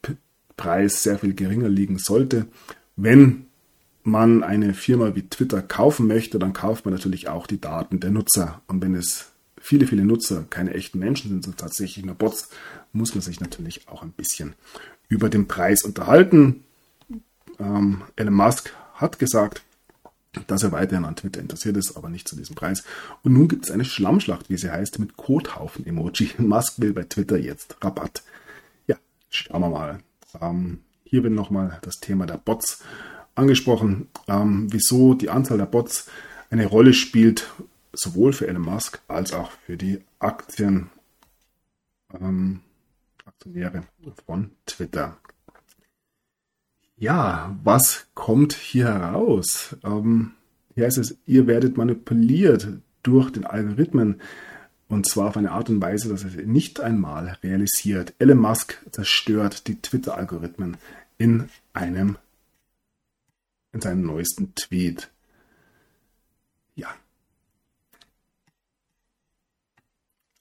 Preis 0.56 1.04
sehr 1.04 1.20
viel 1.20 1.34
geringer 1.34 1.70
liegen 1.70 1.98
sollte. 1.98 2.46
Wenn 2.96 3.48
man 4.04 4.44
eine 4.44 4.74
Firma 4.74 5.16
wie 5.16 5.28
Twitter 5.28 5.62
kaufen 5.62 6.08
möchte, 6.08 6.40
dann 6.40 6.54
kauft 6.54 6.86
man 6.86 6.94
natürlich 6.94 7.28
auch 7.28 7.48
die 7.48 7.62
Daten 7.62 8.00
der 8.00 8.12
Nutzer. 8.12 8.62
Und 8.68 8.82
wenn 8.82 8.96
es 8.96 9.32
viele, 9.60 9.88
viele 9.88 10.06
Nutzer 10.06 10.46
keine 10.50 10.74
echten 10.74 11.00
Menschen 11.00 11.30
sind, 11.30 11.44
sondern 11.44 11.58
tatsächlich 11.58 12.06
nur 12.06 12.16
Bots, 12.16 12.50
muss 12.94 13.16
man 13.16 13.22
sich 13.22 13.40
natürlich 13.40 13.88
auch 13.88 14.04
ein 14.04 14.12
bisschen 14.12 14.54
über 15.08 15.30
den 15.30 15.48
Preis 15.48 15.84
unterhalten. 15.84 16.64
Ähm, 17.60 18.04
Elon 18.16 18.34
Musk 18.34 18.74
hat 18.94 19.20
gesagt, 19.20 19.64
dass 20.48 20.64
er 20.64 20.72
weiterhin 20.72 21.06
an 21.06 21.16
Twitter 21.16 21.42
interessiert 21.42 21.78
ist, 21.78 21.96
aber 21.98 22.10
nicht 22.10 22.28
zu 22.28 22.36
diesem 22.36 22.56
Preis. 22.56 22.84
Und 23.24 23.34
nun 23.34 23.48
gibt 23.48 23.66
es 23.66 23.72
eine 23.72 23.86
Schlammschlacht, 23.86 24.50
wie 24.50 24.58
sie 24.58 24.72
heißt, 24.72 25.00
mit 25.00 25.18
Kothaufen-Emoji. 25.18 26.32
Musk 26.38 26.80
will 26.80 26.94
bei 26.94 27.04
Twitter 27.04 27.38
jetzt 27.38 27.78
Rabatt. 27.84 28.24
Ja, 28.88 28.98
schauen 29.30 29.62
wir 29.62 29.70
mal. 29.70 30.00
Ähm, 30.40 30.82
hier 31.04 31.24
wird 31.24 31.34
nochmal 31.34 31.80
das 31.82 32.00
Thema 32.00 32.28
der 32.28 32.38
Bots 32.38 32.84
angesprochen, 33.34 34.08
ähm, 34.28 34.68
wieso 34.72 35.16
die 35.16 35.30
Anzahl 35.30 35.58
der 35.58 35.66
Bots 35.66 36.08
eine 36.52 36.68
Rolle 36.68 36.94
spielt, 36.94 37.50
sowohl 37.94 38.34
für 38.34 38.48
Elon 38.48 38.62
Musk 38.62 39.02
als 39.08 39.34
auch 39.34 39.52
für 39.66 39.78
die 39.78 40.02
Aktien, 40.20 40.90
ähm, 42.14 42.62
Aktionäre 43.26 43.84
von 44.26 44.52
Twitter. 44.66 45.18
Ja, 47.00 47.58
was 47.64 48.08
kommt 48.14 48.52
hier 48.52 48.88
heraus? 48.88 49.78
Ähm, 49.86 50.34
hier 50.76 50.86
heißt 50.86 50.98
es, 50.98 51.18
ihr 51.26 51.48
werdet 51.48 51.78
manipuliert 51.78 52.68
durch 53.04 53.32
den 53.32 53.46
Algorithmen. 53.46 54.22
Und 54.90 55.08
zwar 55.08 55.30
auf 55.30 55.38
eine 55.38 55.52
Art 55.52 55.70
und 55.70 55.82
Weise, 55.82 56.10
dass 56.10 56.22
sie 56.22 56.46
nicht 56.46 56.82
einmal 56.82 57.38
realisiert. 57.42 58.14
Elon 58.20 58.40
Musk 58.40 58.78
zerstört 58.92 59.68
die 59.68 59.82
Twitter-Algorithmen 59.82 60.76
in 61.18 61.50
einem, 61.72 62.18
in 63.72 63.80
seinem 63.80 64.02
neuesten 64.02 64.54
Tweet. 64.56 65.10
Ja. 66.76 66.94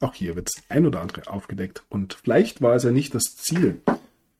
Auch 0.00 0.14
hier 0.14 0.34
wird 0.34 0.50
ein 0.68 0.86
oder 0.86 1.02
andere 1.02 1.30
aufgedeckt. 1.30 1.84
Und 1.88 2.14
vielleicht 2.14 2.62
war 2.62 2.74
es 2.74 2.82
ja 2.82 2.90
nicht 2.90 3.14
das 3.14 3.36
Ziel 3.36 3.80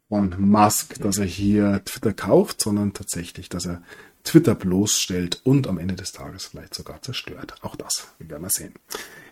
von 0.09 0.35
Musk, 0.39 1.01
dass 1.01 1.19
er 1.19 1.27
hier 1.27 1.83
Twitter 1.85 2.13
kauft, 2.13 2.61
sondern 2.61 2.95
tatsächlich, 2.95 3.49
dass 3.49 3.67
er 3.67 3.83
Twitter 4.25 4.55
bloßstellt 4.55 5.41
und 5.45 5.67
am 5.67 5.79
Ende 5.79 5.95
des 5.95 6.13
Tages 6.13 6.47
vielleicht 6.47 6.75
sogar 6.75 7.01
zerstört. 7.03 7.55
Auch 7.63 7.77
das 7.77 8.09
werden 8.19 8.43
wir 8.43 8.51
sehen. 8.51 8.75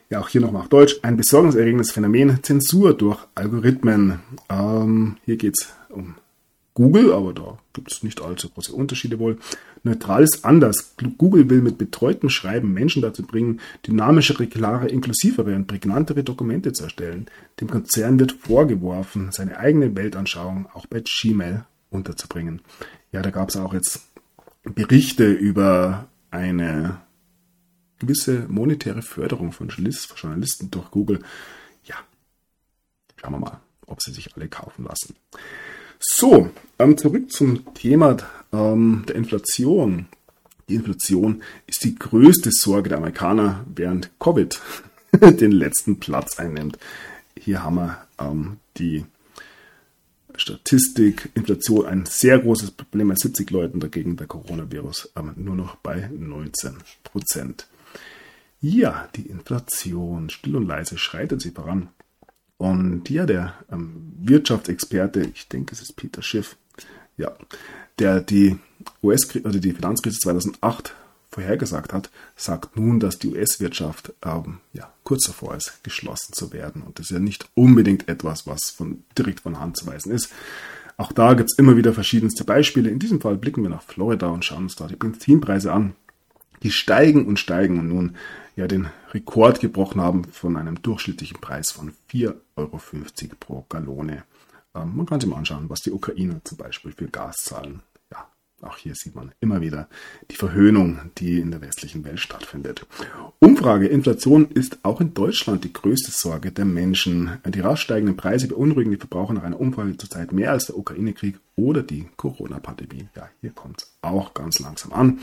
Ja, 0.09 0.21
auch 0.21 0.29
hier 0.29 0.41
nochmal 0.41 0.63
auf 0.63 0.69
Deutsch. 0.69 0.97
Ein 1.03 1.17
besorgniserregendes 1.17 1.91
Phänomen, 1.91 2.43
Zensur 2.43 2.95
durch 2.95 3.19
Algorithmen. 3.35 4.21
Ähm, 4.49 5.17
hier 5.25 5.37
geht 5.37 5.55
es 5.59 5.69
um 5.89 6.15
Google, 6.77 7.15
aber 7.15 7.33
da 7.33 7.59
gibt 7.73 7.91
es 7.91 8.03
nicht 8.03 8.21
allzu 8.21 8.51
große 8.51 8.73
Unterschiede 8.73 9.19
wohl. 9.19 9.39
Neutral 9.83 10.23
ist 10.23 10.45
anders. 10.45 10.95
Google 11.17 11.49
will 11.49 11.63
mit 11.63 11.79
betreutem 11.79 12.29
Schreiben 12.29 12.75
Menschen 12.75 13.01
dazu 13.01 13.23
bringen, 13.23 13.61
dynamischere, 13.87 14.47
klare, 14.47 14.87
inklusivere 14.89 15.57
und 15.57 15.67
prägnantere 15.67 16.23
Dokumente 16.23 16.75
zu 16.75 16.85
erstellen. 16.85 17.29
Dem 17.61 17.71
Konzern 17.71 18.21
wird 18.21 18.33
vorgeworfen, 18.33 19.33
seine 19.33 19.57
eigene 19.59 19.97
Weltanschauung 19.97 20.69
auch 20.75 20.85
bei 20.85 21.01
Gmail 21.03 21.65
unterzubringen. 21.89 22.61
Ja, 23.11 23.23
da 23.23 23.31
gab 23.31 23.49
es 23.49 23.57
auch 23.57 23.73
jetzt 23.73 24.09
Berichte 24.63 25.33
über 25.33 26.09
eine 26.31 27.01
gewisse 27.99 28.47
monetäre 28.49 29.01
Förderung 29.01 29.53
von 29.53 29.69
Journalisten 29.69 30.71
durch 30.71 30.91
Google. 30.91 31.21
Ja, 31.85 31.95
schauen 33.17 33.33
wir 33.33 33.39
mal, 33.39 33.61
ob 33.87 34.03
sie 34.03 34.13
sich 34.13 34.37
alle 34.37 34.49
kaufen 34.49 34.85
lassen. 34.85 35.15
So, 35.99 36.51
ähm, 36.79 36.99
zurück 36.99 37.31
zum 37.31 37.75
Thema 37.75 38.17
ähm, 38.53 39.05
der 39.09 39.17
Inflation. 39.17 40.07
Die 40.69 40.75
Inflation 40.75 41.43
ist 41.67 41.85
die 41.85 41.95
größte 41.95 42.51
Sorge 42.53 42.89
der 42.89 42.99
Amerikaner, 42.99 43.65
während 43.75 44.11
Covid 44.19 44.61
den 45.21 45.53
letzten 45.53 45.99
Platz 46.01 46.39
einnimmt. 46.39 46.79
Hier 47.39 47.63
haben 47.63 47.77
wir 47.77 47.99
ähm, 48.19 48.57
die 48.77 49.05
Statistik, 50.35 51.31
Inflation 51.35 51.87
ein 51.87 52.05
sehr 52.07 52.39
großes 52.39 52.73
Problem 52.73 53.09
bei 53.09 53.15
70 53.15 53.51
Leuten, 53.51 53.81
dagegen 53.81 54.17
der 54.17 54.27
Coronavirus 54.27 55.13
ähm, 55.17 55.33
nur 55.37 55.55
noch 55.55 55.77
bei 55.77 56.11
19 56.15 56.77
Prozent. 57.05 57.69
Ja, 58.61 59.09
die 59.17 59.29
Inflation, 59.29 60.31
still 60.31 60.57
und 60.57 60.67
leise 60.67 60.99
schreitet 60.99 61.41
sie 61.41 61.51
voran. 61.51 61.89
Und 62.59 63.11
ja, 63.11 63.27
der 63.27 63.55
ähm, 63.71 64.13
Wirtschaftsexperte, 64.19 65.31
ich 65.35 65.49
denke, 65.49 65.75
es 65.75 65.83
ist 65.83 65.97
Peter 65.97 66.23
Schiff, 66.23 66.57
ja, 67.17 67.33
der 67.99 68.21
die 68.21 68.59
US, 69.03 69.29
also 69.45 69.59
die 69.59 69.73
Finanzkrise 69.73 70.19
2008 70.21 70.95
vorhergesagt 71.31 71.93
hat, 71.93 72.11
sagt 72.35 72.77
nun, 72.77 72.99
dass 72.99 73.19
die 73.19 73.29
US-Wirtschaft 73.29 74.15
ähm, 74.25 74.61
ja, 74.73 74.91
kurz 75.03 75.27
davor 75.27 75.55
ist, 75.55 75.83
geschlossen 75.83 76.33
zu 76.33 76.53
werden. 76.53 76.83
Und 76.83 76.99
das 76.99 77.07
ist 77.07 77.13
ja 77.13 77.19
nicht 77.19 77.49
unbedingt 77.55 78.09
etwas, 78.09 78.47
was 78.47 78.71
von, 78.71 79.03
direkt 79.19 79.41
von 79.41 79.61
Hand 79.61 79.77
zu 79.77 79.87
weisen 79.87 80.13
ist. 80.13 80.31
Auch 80.97 81.13
da 81.13 81.35
gibt 81.35 81.51
es 81.51 81.59
immer 81.59 81.77
wieder 81.77 81.93
verschiedenste 81.93 82.45
Beispiele. 82.45 82.89
In 82.89 82.99
diesem 82.99 83.21
Fall 83.21 83.37
blicken 83.37 83.63
wir 83.63 83.69
nach 83.69 83.83
Florida 83.83 84.29
und 84.29 84.47
schauen 84.47 84.65
uns 84.65 84.77
da 84.77 84.87
die 84.87 84.97
Benzinpreise 84.97 85.73
an. 85.73 85.95
Die 86.67 86.73
steigen 86.73 87.27
und 87.27 87.39
steigen 87.39 87.79
und 87.79 87.87
nun 87.87 88.17
ja 88.57 88.67
den 88.67 88.89
Rekord 89.15 89.61
gebrochen 89.61 90.01
haben 90.01 90.25
von 90.25 90.57
einem 90.57 90.83
durchschnittlichen 90.83 91.41
Preis 91.41 91.71
von 91.71 91.93
4,50 92.11 92.35
Euro 92.57 92.81
pro 93.39 93.65
Gallone. 93.69 94.25
Ähm, 94.75 94.97
man 94.97 95.07
kann 95.07 95.21
sich 95.21 95.31
mal 95.31 95.37
anschauen, 95.37 95.71
was 95.71 95.83
die 95.83 95.93
Ukrainer 95.93 96.41
zum 96.43 96.59
Beispiel 96.59 96.91
für 96.91 97.07
Gas 97.07 97.37
zahlen. 97.37 97.83
Ja, 98.11 98.29
Auch 98.63 98.79
hier 98.79 98.97
sieht 98.97 99.15
man 99.15 99.31
immer 99.39 99.61
wieder 99.61 99.89
die 100.29 100.35
Verhöhnung, 100.35 101.13
die 101.19 101.39
in 101.39 101.53
der 101.53 101.61
westlichen 101.61 102.05
Welt 102.05 102.19
stattfindet. 102.19 102.85
Umfrage. 103.39 103.87
Inflation 103.87 104.51
ist 104.51 104.81
auch 104.83 105.01
in 105.01 105.15
Deutschland 105.15 105.63
die 105.63 105.73
größte 105.73 106.11
Sorge 106.11 106.51
der 106.51 106.65
Menschen. 106.65 107.39
Die 107.47 107.61
rasch 107.61 107.83
steigenden 107.83 108.17
Preise 108.17 108.49
beunruhigen 108.49 108.91
die 108.91 108.97
Verbraucher 108.97 109.35
nach 109.35 109.45
einer 109.45 109.61
Umfrage 109.61 109.97
zurzeit 109.99 110.33
mehr 110.33 110.51
als 110.51 110.67
der 110.67 110.77
Ukraine-Krieg 110.77 111.39
oder 111.55 111.85
die 111.85 112.09
Corona-Pandemie. 112.17 113.07
Ja, 113.15 113.29
hier 113.41 113.53
kommt 113.53 113.83
es 113.83 113.97
auch 114.03 114.35
ganz 114.35 114.59
langsam 114.59 114.93
an. 114.93 115.21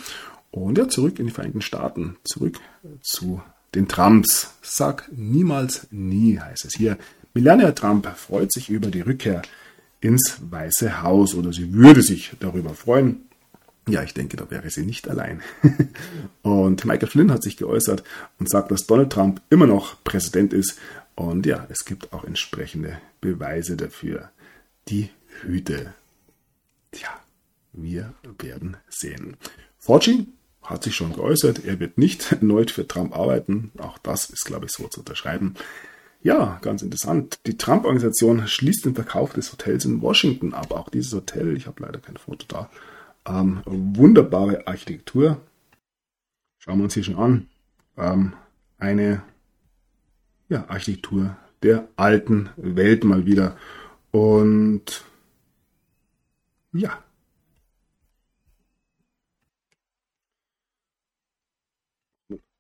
Und 0.54 0.78
ja, 0.78 0.88
zurück 0.88 1.18
in 1.18 1.26
die 1.26 1.32
Vereinigten 1.32 1.62
Staaten. 1.62 2.18
Zurück 2.24 2.60
zu 3.02 3.42
den 3.74 3.88
Trumps. 3.88 4.54
Sag 4.62 5.10
niemals 5.12 5.88
nie, 5.90 6.40
heißt 6.40 6.66
es 6.66 6.76
hier. 6.76 7.00
Melania 7.34 7.72
Trump 7.72 8.06
freut 8.16 8.54
sich 8.54 8.70
über 8.70 8.92
die 8.92 9.02
Rückkehr 9.02 9.42
ins 10.00 10.38
Weiße 10.48 11.02
Haus 11.02 11.34
oder 11.34 11.52
sie 11.52 11.74
würde 11.74 12.04
sich 12.04 12.34
darüber 12.40 12.76
freuen. 12.76 13.22
Ja, 13.88 14.04
ich 14.04 14.14
denke, 14.14 14.38
da 14.38 14.52
wäre 14.52 14.70
sie 14.70 14.86
nicht 14.86 15.10
allein. 15.10 15.42
und 16.44 16.86
Michael 16.86 17.10
Flynn 17.10 17.32
hat 17.32 17.42
sich 17.42 17.58
geäußert 17.58 18.04
und 18.38 18.48
sagt, 18.48 18.70
dass 18.70 18.86
Donald 18.86 19.12
Trump 19.12 19.42
immer 19.50 19.66
noch 19.66 20.04
Präsident 20.04 20.54
ist. 20.54 20.78
Und 21.16 21.48
ja, 21.48 21.66
es 21.70 21.84
gibt 21.84 22.14
auch 22.14 22.26
entsprechende 22.26 23.00
Beweise 23.22 23.76
dafür. 23.76 24.30
Die 24.88 25.10
Hüte. 25.42 25.96
Tja, 26.92 27.10
wir 27.72 28.14
werden 28.38 28.78
sehen. 28.88 29.36
Fauci 29.80 30.28
hat 30.64 30.84
sich 30.84 30.96
schon 30.96 31.14
geäußert, 31.14 31.66
er 31.66 31.80
wird 31.80 31.98
nicht 31.98 32.32
erneut 32.32 32.72
für 32.72 32.88
Trump 32.88 33.16
arbeiten. 33.16 33.72
Auch 33.78 33.98
das 33.98 34.30
ist, 34.30 34.46
glaube 34.46 34.66
ich, 34.66 34.72
so 34.72 34.88
zu 34.88 35.02
unterschreiben. 35.02 35.56
Ja, 36.22 36.58
ganz 36.62 36.82
interessant. 36.82 37.40
Die 37.46 37.58
Trump-Organisation 37.58 38.48
schließt 38.48 38.86
den 38.86 38.96
Verkauf 38.96 39.34
des 39.34 39.52
Hotels 39.52 39.84
in 39.84 40.02
Washington 40.02 40.54
ab. 40.54 40.72
Auch 40.72 40.90
dieses 40.90 41.14
Hotel, 41.14 41.58
ich 41.58 41.68
habe 41.68 41.84
leider 41.84 42.00
kein 42.00 42.16
Foto 42.16 42.46
da, 42.48 42.70
ähm, 43.28 43.62
wunderbare 43.66 44.66
Architektur. 44.66 45.42
Schauen 46.60 46.78
wir 46.78 46.86
uns 46.86 46.94
hier 46.94 47.04
schon 47.04 47.18
an. 47.18 47.48
Ähm, 47.98 48.34
eine 48.78 49.22
ja, 50.48 50.66
Architektur 50.70 51.36
der 51.62 51.88
alten 51.98 52.50
Welt 52.56 53.04
mal 53.04 53.26
wieder. 53.26 53.58
Und 54.12 55.04
ja. 56.72 57.04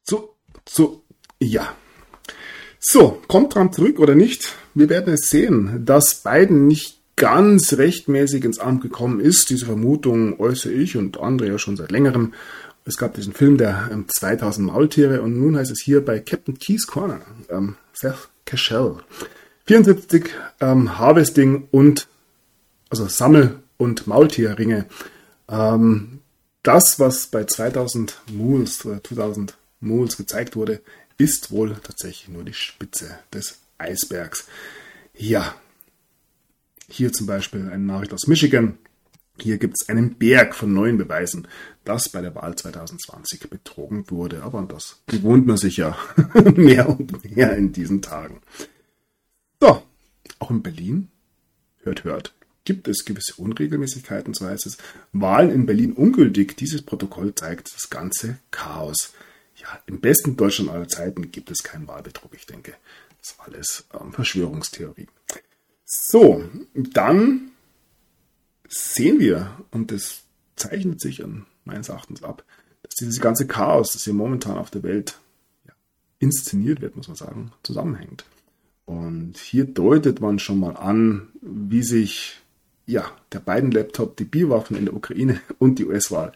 So, 0.04 0.36
so, 0.68 1.04
ja. 1.40 1.76
So, 2.80 3.22
kommt 3.28 3.54
Trump 3.54 3.74
zurück 3.74 4.00
oder 4.00 4.16
nicht? 4.16 4.56
Wir 4.74 4.90
werden 4.90 5.14
es 5.14 5.30
sehen. 5.30 5.86
Dass 5.86 6.24
Biden 6.24 6.68
nicht 6.68 7.00
ganz 7.16 7.74
rechtmäßig 7.74 8.44
ins 8.44 8.60
Amt 8.60 8.82
gekommen 8.82 9.20
ist, 9.20 9.50
diese 9.50 9.66
Vermutung 9.66 10.40
äußere 10.40 10.74
ich 10.74 10.98
und 10.98 11.20
andere 11.20 11.48
ja 11.50 11.58
schon 11.58 11.78
seit 11.78 11.92
längerem. 11.92 12.34
Es 12.86 12.98
gab 12.98 13.14
diesen 13.14 13.34
Film 13.34 13.58
der 13.58 13.90
ähm, 13.92 14.06
2000 14.10 14.68
Maultiere 14.68 15.22
und 15.22 15.40
nun 15.40 15.56
heißt 15.56 15.72
es 15.72 15.82
hier 15.82 16.04
bei 16.04 16.20
Captain 16.20 16.58
Keys 16.60 16.86
Corner, 16.86 17.22
ähm, 17.50 17.78
Seth 17.94 18.30
Cashel. 18.46 18.98
74 19.66 20.30
ähm, 20.60 20.98
Harvesting 20.98 21.70
und 21.72 22.08
also 22.90 23.08
Sammel- 23.08 23.60
und 23.78 24.08
Maultierringe. 24.08 24.86
Ähm, 25.48 26.20
das, 26.64 27.00
was 27.00 27.28
bei 27.28 27.46
2000 27.46 28.22
Moles 28.32 28.86
oder 28.86 29.02
2000 29.02 29.56
Moles 29.84 30.18
gezeigt 30.18 30.56
wurde, 30.56 30.82
ist 31.18 31.52
wohl 31.52 31.76
tatsächlich 31.84 32.30
nur 32.30 32.44
die 32.44 32.54
Spitze 32.54 33.20
des 33.34 33.60
Eisbergs. 33.78 34.48
Ja, 35.16 35.56
hier 36.88 37.12
zum 37.12 37.28
Beispiel 37.28 37.70
eine 37.70 37.84
Nachricht 37.84 38.14
aus 38.14 38.28
Michigan. 38.28 38.78
Hier 39.40 39.58
gibt 39.58 39.76
es 39.80 39.90
einen 39.90 40.16
Berg 40.16 40.54
von 40.54 40.74
neuen 40.74 40.98
Beweisen, 40.98 41.48
dass 41.86 42.10
bei 42.10 42.22
der 42.22 42.36
Wahl 42.36 42.56
2020 42.56 43.50
betrogen 43.50 44.10
wurde. 44.10 44.44
Aber 44.44 44.62
das 44.64 45.02
gewohnt 45.08 45.48
man 45.48 45.58
sich 45.58 45.78
ja 45.78 45.98
mehr 46.56 46.90
und 46.90 47.36
mehr 47.36 47.56
in 47.56 47.74
diesen 47.74 48.02
Tagen. 48.02 48.42
So, 49.60 49.82
auch 50.40 50.52
in 50.52 50.62
Berlin, 50.62 51.10
hört, 51.82 52.04
hört, 52.04 52.34
gibt 52.64 52.88
es 52.88 53.06
gewisse 53.06 53.36
Unregelmäßigkeiten, 53.36 54.34
so 54.34 54.46
heißt 54.46 54.68
es. 54.68 54.78
Wahlen 55.14 55.52
in 55.52 55.66
Berlin 55.66 55.94
ungültig. 55.94 56.56
Dieses 56.58 56.82
Protokoll 56.82 57.34
zeigt 57.34 57.74
das 57.74 57.90
ganze 57.90 58.38
Chaos 58.52 59.14
ja, 59.56 59.80
im 59.86 60.00
besten 60.00 60.36
Deutschland 60.36 60.70
aller 60.70 60.88
Zeiten 60.88 61.32
gibt 61.32 61.52
es 61.52 61.64
keinen 61.64 61.88
Wahlbetrug, 61.88 62.34
ich 62.34 62.46
denke. 62.46 62.74
Das 63.20 63.32
ist 63.32 63.40
alles 63.40 63.86
ähm, 64.00 64.12
Verschwörungstheorie. 64.12 65.08
So, 65.86 66.44
dann 66.74 67.52
sehen 68.68 69.20
wir, 69.20 69.58
und 69.72 69.92
das 69.92 70.24
zeichnet 70.56 71.00
sich 71.00 71.24
an 71.24 71.46
meines 71.66 71.90
Erachtens 71.90 72.24
ab, 72.24 72.44
dass 72.82 72.96
dieses 72.96 73.22
ganze 73.22 73.48
Chaos, 73.48 73.94
das 73.94 74.04
hier 74.04 74.14
momentan 74.14 74.58
auf 74.58 74.72
der 74.72 74.84
Welt 74.84 75.20
ja, 75.66 75.74
inszeniert 76.20 76.82
wird, 76.82 76.96
muss 76.96 77.08
man 77.08 77.16
sagen, 77.16 77.52
zusammenhängt. 77.64 78.26
Und 78.86 79.38
hier 79.38 79.66
deutet 79.66 80.20
man 80.20 80.40
schon 80.40 80.60
mal 80.60 80.76
an, 80.76 81.30
wie 81.42 81.84
sich 81.84 82.44
ja, 82.86 83.10
der 83.32 83.40
beiden 83.40 83.72
Laptop, 83.72 84.18
die 84.18 84.26
Biowaffen 84.26 84.76
in 84.76 84.86
der 84.86 84.94
Ukraine 84.94 85.40
und 85.60 85.80
die 85.80 85.86
US-Wahl 85.86 86.34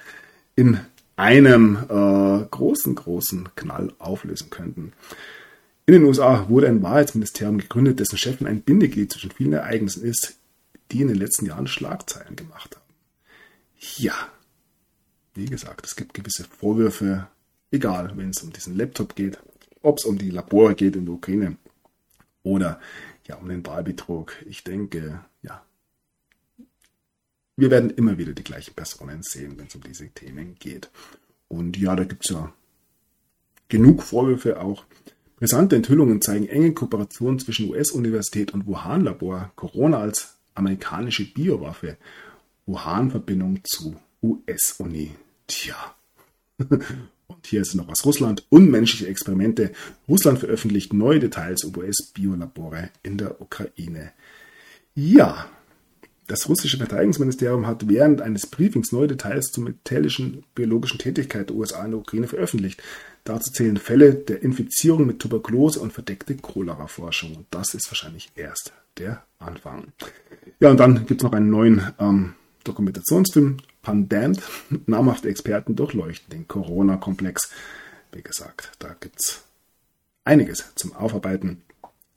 in 0.56 0.80
einem 1.18 1.78
äh, 1.90 2.46
großen, 2.50 2.96
großen 2.96 3.50
Knall 3.56 3.94
auflösen 4.00 4.50
könnten. 4.50 4.94
In 5.86 5.94
den 5.94 6.04
USA 6.04 6.48
wurde 6.48 6.68
ein 6.68 6.84
Wahrheitsministerium 6.84 7.58
gegründet, 7.58 8.00
dessen 8.00 8.18
Chefin 8.18 8.48
ein 8.48 8.62
Bindeglied 8.62 9.12
zwischen 9.12 9.32
vielen 9.32 9.54
Ereignissen 9.54 10.04
ist, 10.04 10.38
die 10.92 11.02
in 11.02 11.08
den 11.08 11.18
letzten 11.18 11.46
Jahren 11.46 11.68
Schlagzeilen 11.68 12.36
gemacht 12.36 12.76
haben. 12.76 12.86
Ja, 13.98 14.14
wie 15.34 15.46
gesagt, 15.46 15.86
es 15.86 15.96
gibt 15.96 16.14
gewisse 16.14 16.44
Vorwürfe, 16.44 17.28
egal, 17.72 18.14
wenn 18.16 18.30
es 18.30 18.42
um 18.44 18.54
diesen 18.54 18.76
Laptop 18.76 19.16
geht, 19.16 19.40
ob 19.82 19.98
es 19.98 20.06
um 20.06 20.18
die 20.18 20.30
Labore 20.30 20.76
geht 20.76 20.96
in 20.96 21.06
der 21.06 21.16
Ukraine 21.16 21.58
oder 22.44 22.80
ja 23.26 23.36
um 23.36 23.48
den 23.48 23.66
Wahlbetrug. 23.66 24.34
Ich 24.48 24.64
denke, 24.64 25.24
ja, 25.42 25.64
wir 27.58 27.72
werden 27.72 27.90
immer 27.90 28.18
wieder 28.18 28.34
die 28.34 28.44
gleichen 28.44 28.76
Personen 28.76 29.24
sehen, 29.24 29.58
wenn 29.58 29.66
es 29.66 29.76
um 29.76 29.82
diese 29.82 30.08
Themen 30.10 30.56
geht. 30.60 30.90
Und 31.48 31.78
ja, 31.78 31.96
da 31.96 32.04
gibt 32.04 32.26
es 32.26 32.32
ja 32.32 32.54
genug 33.68 34.04
Vorwürfe 34.04 34.62
auch. 34.62 34.86
Brisante 35.38 35.76
Enthüllungen 35.76 36.22
zeigen 36.22 36.48
enge 36.48 36.74
Kooperation 36.74 37.40
zwischen 37.40 37.70
US-Universität 37.70 38.54
und 38.54 38.68
Wuhan-Labor, 38.68 39.52
Corona 39.56 40.00
als 40.00 40.36
amerikanische 40.54 41.32
Biowaffe, 41.32 41.98
Wuhan-Verbindung 42.66 43.60
zu 43.64 43.96
US-Uni. 44.22 45.12
Tja. 45.48 45.96
Und 47.28 47.46
hier 47.46 47.62
ist 47.62 47.76
noch 47.76 47.90
aus 47.90 48.06
Russland. 48.06 48.46
Unmenschliche 48.50 49.08
Experimente. 49.08 49.74
Russland 50.08 50.40
veröffentlicht 50.40 50.94
neue 50.94 51.20
Details 51.20 51.64
über 51.64 51.82
US-Biolabore 51.82 52.90
in 53.04 53.18
der 53.18 53.42
Ukraine. 53.42 54.12
Ja, 54.96 55.46
das 56.28 56.50
russische 56.50 56.78
Verteidigungsministerium 56.78 57.66
hat 57.66 57.88
während 57.88 58.22
eines 58.22 58.48
Briefings 58.48 58.92
neue 58.92 59.08
Details 59.08 59.48
zur 59.48 59.64
metallischen 59.64 60.44
biologischen 60.56 61.00
Tätigkeit 61.00 61.50
der 61.50 61.56
USA 61.56 61.86
in 61.86 61.92
der 61.92 62.00
Ukraine 62.02 62.28
veröffentlicht. 62.28 62.84
Dazu 63.24 63.52
zählen 63.52 63.78
Fälle 63.78 64.14
der 64.14 64.44
Infizierung 64.44 65.06
mit 65.06 65.20
Tuberkulose 65.20 65.80
und 65.80 65.94
verdeckte 65.94 66.36
Cholera-Forschung. 66.36 67.36
Und 67.36 67.48
das 67.52 67.74
ist 67.74 67.90
wahrscheinlich 67.90 68.30
erst 68.36 68.74
der 68.98 69.24
Anfang. 69.40 69.94
Ja, 70.60 70.70
und 70.70 70.80
dann 70.80 71.06
gibt 71.06 71.22
es 71.22 71.24
noch 71.24 71.34
einen 71.34 71.50
neuen 71.50 71.94
ähm, 72.00 72.34
Dokumentationsfilm, 72.66 73.58
Pandemic. 73.82 74.42
Namhafte 74.86 75.30
Experten 75.30 75.76
durchleuchten 75.76 76.30
den 76.30 76.48
Corona-Komplex. 76.48 77.52
Wie 78.12 78.22
gesagt, 78.22 78.72
da 78.80 78.96
gibt 79.00 79.22
es 79.22 79.44
einiges 80.26 80.74
zum 80.76 80.94
Aufarbeiten. 80.94 81.62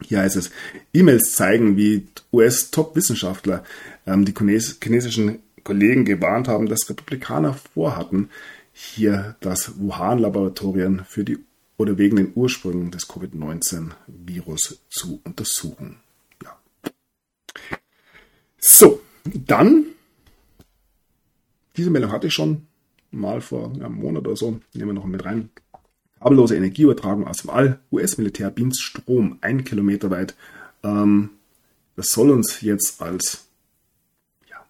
Hier 0.02 0.20
heißt 0.20 0.36
es, 0.36 0.50
E-Mails 0.92 1.34
zeigen, 1.34 1.76
wie 1.76 2.06
US-Top-Wissenschaftler 2.32 3.64
ähm, 4.06 4.24
die 4.24 4.34
chinesischen 4.34 5.40
Kollegen 5.62 6.04
gewarnt 6.04 6.48
haben, 6.48 6.68
dass 6.68 6.88
Republikaner 6.88 7.54
vorhatten, 7.54 8.30
hier 8.72 9.36
das 9.40 9.78
Wuhan-Laboratorien 9.78 11.04
für 11.06 11.24
die 11.24 11.38
oder 11.76 11.96
wegen 11.96 12.16
den 12.16 12.32
Ursprüngen 12.34 12.90
des 12.90 13.08
Covid-19-Virus 13.08 14.80
zu 14.90 15.20
untersuchen. 15.24 15.96
Ja. 16.42 16.58
So, 18.58 19.00
dann, 19.24 19.86
diese 21.76 21.90
Meldung 21.90 22.12
hatte 22.12 22.26
ich 22.26 22.34
schon 22.34 22.66
mal 23.10 23.40
vor 23.40 23.72
einem 23.72 23.94
Monat 23.94 24.26
oder 24.26 24.36
so, 24.36 24.60
nehmen 24.74 24.88
wir 24.88 24.92
noch 24.92 25.06
mit 25.06 25.24
rein. 25.24 25.48
Kabellose 26.20 26.54
Energieübertragung 26.54 27.26
aus 27.26 27.38
dem 27.38 27.50
All. 27.50 27.80
US-Militär 27.90 28.50
beamt 28.50 28.76
Strom 28.76 29.38
ein 29.40 29.64
Kilometer 29.64 30.10
weit. 30.10 30.36
Ähm, 30.82 31.30
das 31.96 32.12
soll 32.12 32.30
uns 32.30 32.60
jetzt 32.60 33.00
als 33.00 33.48
ja, 34.48 34.64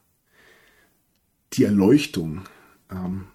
die 1.52 1.64
Erleuchtung 1.64 2.42
ähm, 2.90 3.26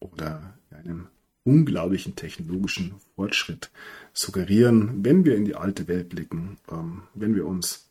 oder 0.00 0.54
einem 0.70 1.08
unglaublichen 1.44 2.14
technologischen 2.14 2.94
Fortschritt 3.16 3.70
suggerieren, 4.12 5.02
wenn 5.02 5.24
wir 5.24 5.34
in 5.36 5.46
die 5.46 5.54
alte 5.54 5.88
Welt 5.88 6.10
blicken, 6.10 6.58
ähm, 6.70 7.02
wenn 7.14 7.34
wir 7.34 7.46
uns 7.46 7.88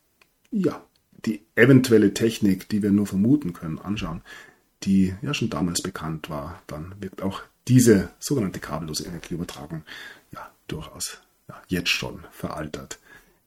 ja 0.51 0.81
die 1.25 1.41
eventuelle 1.55 2.13
Technik, 2.13 2.69
die 2.69 2.83
wir 2.83 2.91
nur 2.91 3.07
vermuten 3.07 3.53
können, 3.53 3.79
anschauen. 3.79 4.21
die 4.83 5.15
ja 5.23 5.33
schon 5.33 5.49
damals 5.49 5.81
bekannt 5.81 6.29
war, 6.29 6.61
dann 6.67 6.93
wird 6.99 7.23
auch 7.23 7.41
diese 7.67 8.09
sogenannte 8.19 8.59
kabellose 8.59 9.05
Energieübertragung 9.05 9.83
ja 10.31 10.51
durchaus 10.67 11.19
ja, 11.47 11.61
jetzt 11.67 11.89
schon 11.89 12.23
veraltert. 12.31 12.99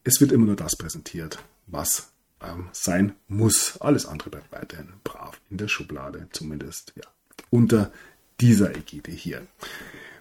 Es 0.03 0.19
wird 0.21 0.31
immer 0.31 0.45
nur 0.45 0.55
das 0.55 0.75
präsentiert, 0.75 1.39
was 1.67 2.11
ähm, 2.41 2.69
sein 2.71 3.15
muss. 3.27 3.79
Alles 3.79 4.05
andere 4.05 4.29
bleibt 4.29 4.51
weiterhin 4.51 4.93
brav 5.03 5.39
in 5.49 5.57
der 5.57 5.67
Schublade, 5.67 6.27
zumindest 6.31 6.93
ja, 6.95 7.07
unter 7.49 7.91
dieser 8.39 8.75
Ägide 8.75 9.11
hier. 9.11 9.45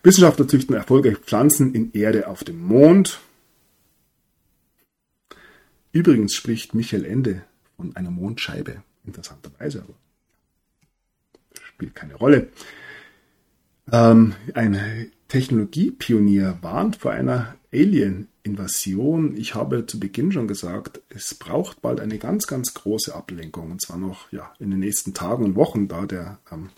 Wissenschaftler 0.02 0.48
züchten 0.48 0.74
erfolgreich 0.74 1.18
Pflanzen 1.18 1.74
in 1.74 1.93
Erde 1.93 2.27
auf 2.27 2.44
dem 2.44 2.60
Mond. 2.60 3.20
Übrigens 5.93 6.35
spricht 6.35 6.74
Michael 6.74 7.05
Ende 7.05 7.43
von 7.77 7.97
einer 7.97 8.10
Mondscheibe. 8.10 8.82
Interessanterweise, 9.05 9.82
aber 9.82 9.94
spielt 11.62 11.94
keine 11.94 12.14
Rolle. 12.14 12.48
Ähm, 13.92 14.34
ein 14.54 15.10
Technologiepionier 15.28 16.58
warnt 16.60 16.96
vor 16.96 17.12
einer 17.12 17.54
Alien-Invasion. 17.72 19.36
Ich 19.36 19.54
habe 19.54 19.86
zu 19.86 20.00
Beginn 20.00 20.32
schon 20.32 20.48
gesagt, 20.48 21.00
es 21.08 21.34
braucht 21.34 21.82
bald 21.82 22.00
eine 22.00 22.18
ganz, 22.18 22.46
ganz 22.46 22.74
große 22.74 23.14
Ablenkung. 23.14 23.70
Und 23.70 23.82
zwar 23.82 23.96
noch 23.96 24.30
ja, 24.32 24.52
in 24.58 24.70
den 24.70 24.80
nächsten 24.80 25.14
Tagen 25.14 25.44
und 25.44 25.56
Wochen, 25.56 25.88
da 25.88 26.06
der 26.06 26.38
ähm, 26.50 26.70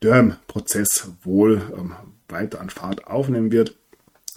Durham-Prozess 0.00 1.10
wohl 1.22 1.62
ähm, 1.76 1.94
weiter 2.28 2.60
an 2.60 2.70
Fahrt 2.70 3.06
aufnehmen 3.06 3.52
wird. 3.52 3.76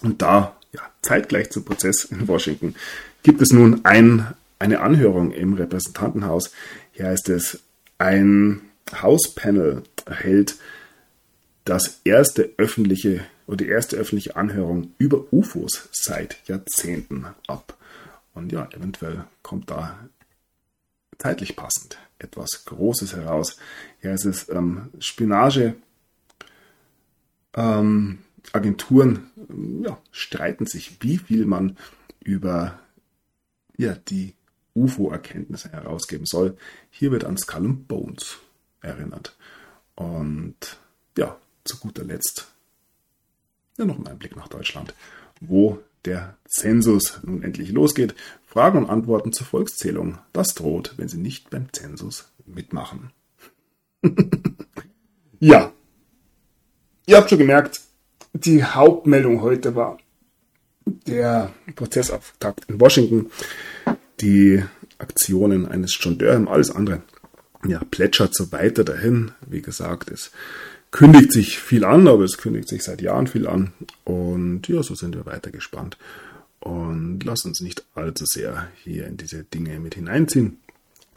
Und 0.02 0.22
da, 0.22 0.56
ja, 0.72 0.82
zeitgleich 1.02 1.50
zum 1.50 1.64
Prozess 1.64 2.04
in 2.04 2.28
Washington, 2.28 2.74
gibt 3.22 3.40
es 3.40 3.52
nun 3.52 3.84
ein, 3.84 4.34
eine 4.58 4.80
Anhörung 4.80 5.32
im 5.32 5.54
Repräsentantenhaus. 5.54 6.52
Hier 6.92 7.06
heißt 7.06 7.28
es, 7.30 7.60
ein 7.98 8.60
Hauspanel 9.02 9.82
hält 10.08 10.56
das 11.66 12.00
erste 12.04 12.50
öffentliche 12.56 13.26
oder 13.46 13.58
die 13.58 13.68
erste 13.68 13.96
öffentliche 13.96 14.36
Anhörung 14.36 14.94
über 14.98 15.32
UFOs 15.32 15.88
seit 15.92 16.48
Jahrzehnten 16.48 17.26
ab. 17.46 17.76
Und 18.34 18.52
ja, 18.52 18.68
eventuell 18.72 19.24
kommt 19.42 19.70
da 19.70 19.98
zeitlich 21.18 21.56
passend 21.56 21.98
etwas 22.18 22.64
Großes 22.64 23.14
heraus. 23.14 23.58
Ist 24.00 24.24
es 24.24 24.48
ähm, 24.48 24.90
Spionage. 25.00 25.74
Ähm, 27.54 28.20
Agenturen 28.52 29.30
ja, 29.84 29.98
streiten 30.12 30.66
sich, 30.66 31.02
wie 31.02 31.18
viel 31.18 31.46
man 31.46 31.76
über 32.20 32.78
ja, 33.76 33.94
die 33.94 34.34
UFO-Erkenntnisse 34.74 35.72
herausgeben 35.72 36.26
soll. 36.26 36.56
Hier 36.90 37.10
wird 37.10 37.24
an 37.24 37.36
Skull 37.36 37.64
and 37.64 37.88
Bones 37.88 38.38
erinnert. 38.82 39.36
Und 39.96 40.78
ja, 41.18 41.36
zu 41.66 41.78
guter 41.78 42.04
Letzt 42.04 42.48
ja, 43.78 43.84
noch 43.84 43.98
mal 43.98 44.10
ein 44.10 44.18
Blick 44.18 44.36
nach 44.36 44.48
Deutschland, 44.48 44.94
wo 45.40 45.78
der 46.04 46.36
Zensus 46.46 47.20
nun 47.24 47.42
endlich 47.42 47.70
losgeht. 47.72 48.14
Fragen 48.46 48.78
und 48.78 48.90
Antworten 48.90 49.32
zur 49.32 49.46
Volkszählung. 49.46 50.18
Das 50.32 50.54
droht, 50.54 50.94
wenn 50.96 51.08
Sie 51.08 51.18
nicht 51.18 51.50
beim 51.50 51.72
Zensus 51.72 52.32
mitmachen. 52.46 53.10
ja. 55.40 55.72
Ihr 57.06 57.16
habt 57.16 57.28
schon 57.28 57.38
gemerkt, 57.38 57.80
die 58.32 58.64
Hauptmeldung 58.64 59.42
heute 59.42 59.74
war 59.74 59.98
der 60.84 61.52
Prozessauftakt 61.74 62.66
in 62.68 62.80
Washington, 62.80 63.30
die 64.20 64.62
Aktionen 64.98 65.66
eines 65.66 65.98
John 66.00 66.16
Durham, 66.18 66.48
alles 66.48 66.70
andere 66.70 67.02
ja, 67.66 67.80
plätschert 67.90 68.34
so 68.34 68.52
weiter 68.52 68.84
dahin. 68.84 69.32
Wie 69.46 69.62
gesagt, 69.62 70.10
es 70.10 70.30
kündigt 70.96 71.30
sich 71.30 71.58
viel 71.58 71.84
an, 71.84 72.08
aber 72.08 72.24
es 72.24 72.38
kündigt 72.38 72.68
sich 72.68 72.82
seit 72.82 73.02
Jahren 73.02 73.26
viel 73.26 73.46
an. 73.46 73.74
Und 74.04 74.66
ja, 74.66 74.82
so 74.82 74.94
sind 74.94 75.14
wir 75.14 75.26
weiter 75.26 75.50
gespannt. 75.50 75.98
Und 76.58 77.22
lass 77.22 77.44
uns 77.44 77.60
nicht 77.60 77.84
allzu 77.94 78.24
sehr 78.24 78.68
hier 78.82 79.06
in 79.06 79.18
diese 79.18 79.44
Dinge 79.44 79.78
mit 79.78 79.94
hineinziehen. 79.94 80.58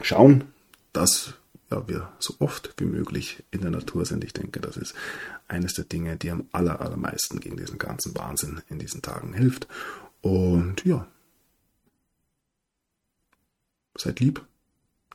Schauen, 0.02 0.44
dass 0.92 1.32
ja, 1.70 1.88
wir 1.88 2.12
so 2.18 2.34
oft 2.40 2.74
wie 2.76 2.84
möglich 2.84 3.42
in 3.50 3.62
der 3.62 3.70
Natur 3.70 4.04
sind. 4.04 4.22
Ich 4.22 4.34
denke, 4.34 4.60
das 4.60 4.76
ist 4.76 4.94
eines 5.48 5.72
der 5.72 5.86
Dinge, 5.86 6.18
die 6.18 6.30
am 6.30 6.44
aller, 6.52 6.82
allermeisten 6.82 7.40
gegen 7.40 7.56
diesen 7.56 7.78
ganzen 7.78 8.14
Wahnsinn 8.14 8.60
in 8.68 8.78
diesen 8.78 9.00
Tagen 9.00 9.32
hilft. 9.32 9.66
Und 10.20 10.84
ja, 10.84 11.06
seid 13.96 14.20
lieb 14.20 14.44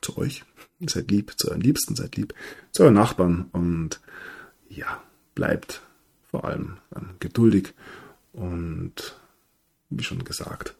zu 0.02 0.18
euch, 0.18 0.44
seid 0.80 1.08
lieb 1.08 1.34
zu 1.36 1.50
euren 1.50 1.60
Liebsten, 1.60 1.94
seid 1.94 2.16
lieb 2.16 2.34
zu 2.72 2.82
euren 2.82 2.94
Nachbarn 2.94 3.48
und 3.52 4.00
ja, 4.68 5.02
bleibt 5.34 5.82
vor 6.30 6.44
allem 6.44 6.78
ähm, 6.94 7.16
geduldig 7.20 7.74
und 8.32 9.18
wie 9.90 10.04
schon 10.04 10.24
gesagt, 10.24 10.74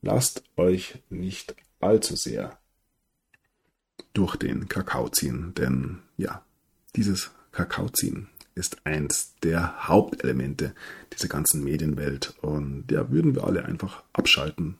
lasst 0.00 0.42
euch 0.56 0.98
nicht 1.10 1.54
allzu 1.80 2.16
sehr 2.16 2.58
durch 4.12 4.36
den 4.36 4.68
Kakao 4.68 5.08
ziehen, 5.08 5.54
denn 5.54 6.00
ja, 6.16 6.44
dieses 6.96 7.30
Kakao 7.52 7.88
ziehen 7.88 8.28
ist 8.54 8.84
eins 8.84 9.34
der 9.42 9.88
Hauptelemente 9.88 10.74
dieser 11.12 11.28
ganzen 11.28 11.64
Medienwelt 11.64 12.34
und 12.42 12.90
ja, 12.90 13.10
würden 13.10 13.34
wir 13.34 13.44
alle 13.44 13.64
einfach 13.64 14.02
abschalten, 14.12 14.78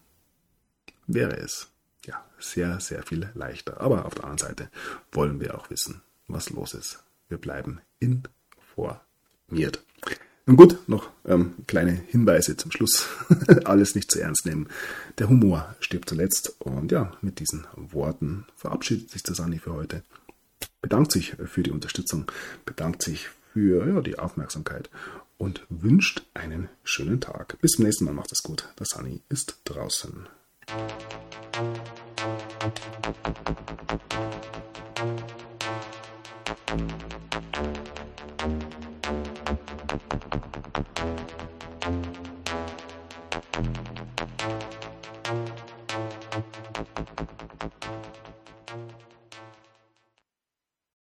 wäre 1.07 1.37
es 1.37 1.69
ja 2.05 2.25
sehr, 2.39 2.81
sehr 2.81 3.03
viel 3.03 3.31
leichter. 3.35 3.81
Aber 3.81 4.05
auf 4.05 4.15
der 4.15 4.25
anderen 4.25 4.49
Seite 4.49 4.71
wollen 5.13 5.41
wir 5.41 5.57
auch 5.57 5.71
wissen, 5.71 6.03
was 6.29 6.51
los 6.51 6.75
ist. 6.75 7.03
Wir 7.33 7.39
bleiben 7.39 7.81
informiert. 7.99 9.83
Nun 10.45 10.57
gut, 10.59 10.87
noch 10.87 11.09
ähm, 11.25 11.55
kleine 11.67 11.93
Hinweise 11.93 12.59
zum 12.59 12.71
Schluss. 12.71 13.07
Alles 13.65 13.95
nicht 13.95 14.11
zu 14.11 14.21
ernst 14.21 14.45
nehmen. 14.45 14.69
Der 15.17 15.31
Humor 15.31 15.75
stirbt 15.81 16.11
zuletzt. 16.11 16.57
Und 16.59 16.93
ja, 16.93 17.17
mit 17.23 17.41
diesen 17.41 17.67
Worten 17.75 18.45
verabschiedet 18.55 19.09
sich 19.09 19.23
Sani 19.27 19.59
für 19.59 19.73
heute. 19.73 20.03
Bedankt 20.83 21.11
sich 21.11 21.37
für 21.47 21.63
die 21.63 21.71
Unterstützung, 21.71 22.31
bedankt 22.67 23.03
sich 23.03 23.31
für 23.55 23.89
ja, 23.89 24.03
die 24.03 24.19
Aufmerksamkeit 24.19 24.91
und 25.39 25.65
wünscht 25.71 26.27
einen 26.35 26.69
schönen 26.85 27.23
Tag. 27.23 27.59
Bis 27.63 27.71
zum 27.71 27.87
nächsten 27.87 28.05
Mal, 28.05 28.13
macht 28.13 28.33
es 28.33 28.43
gut. 28.43 28.69
Der 28.79 28.85
Sani 28.85 29.23
ist 29.31 29.59
draußen. 29.65 30.29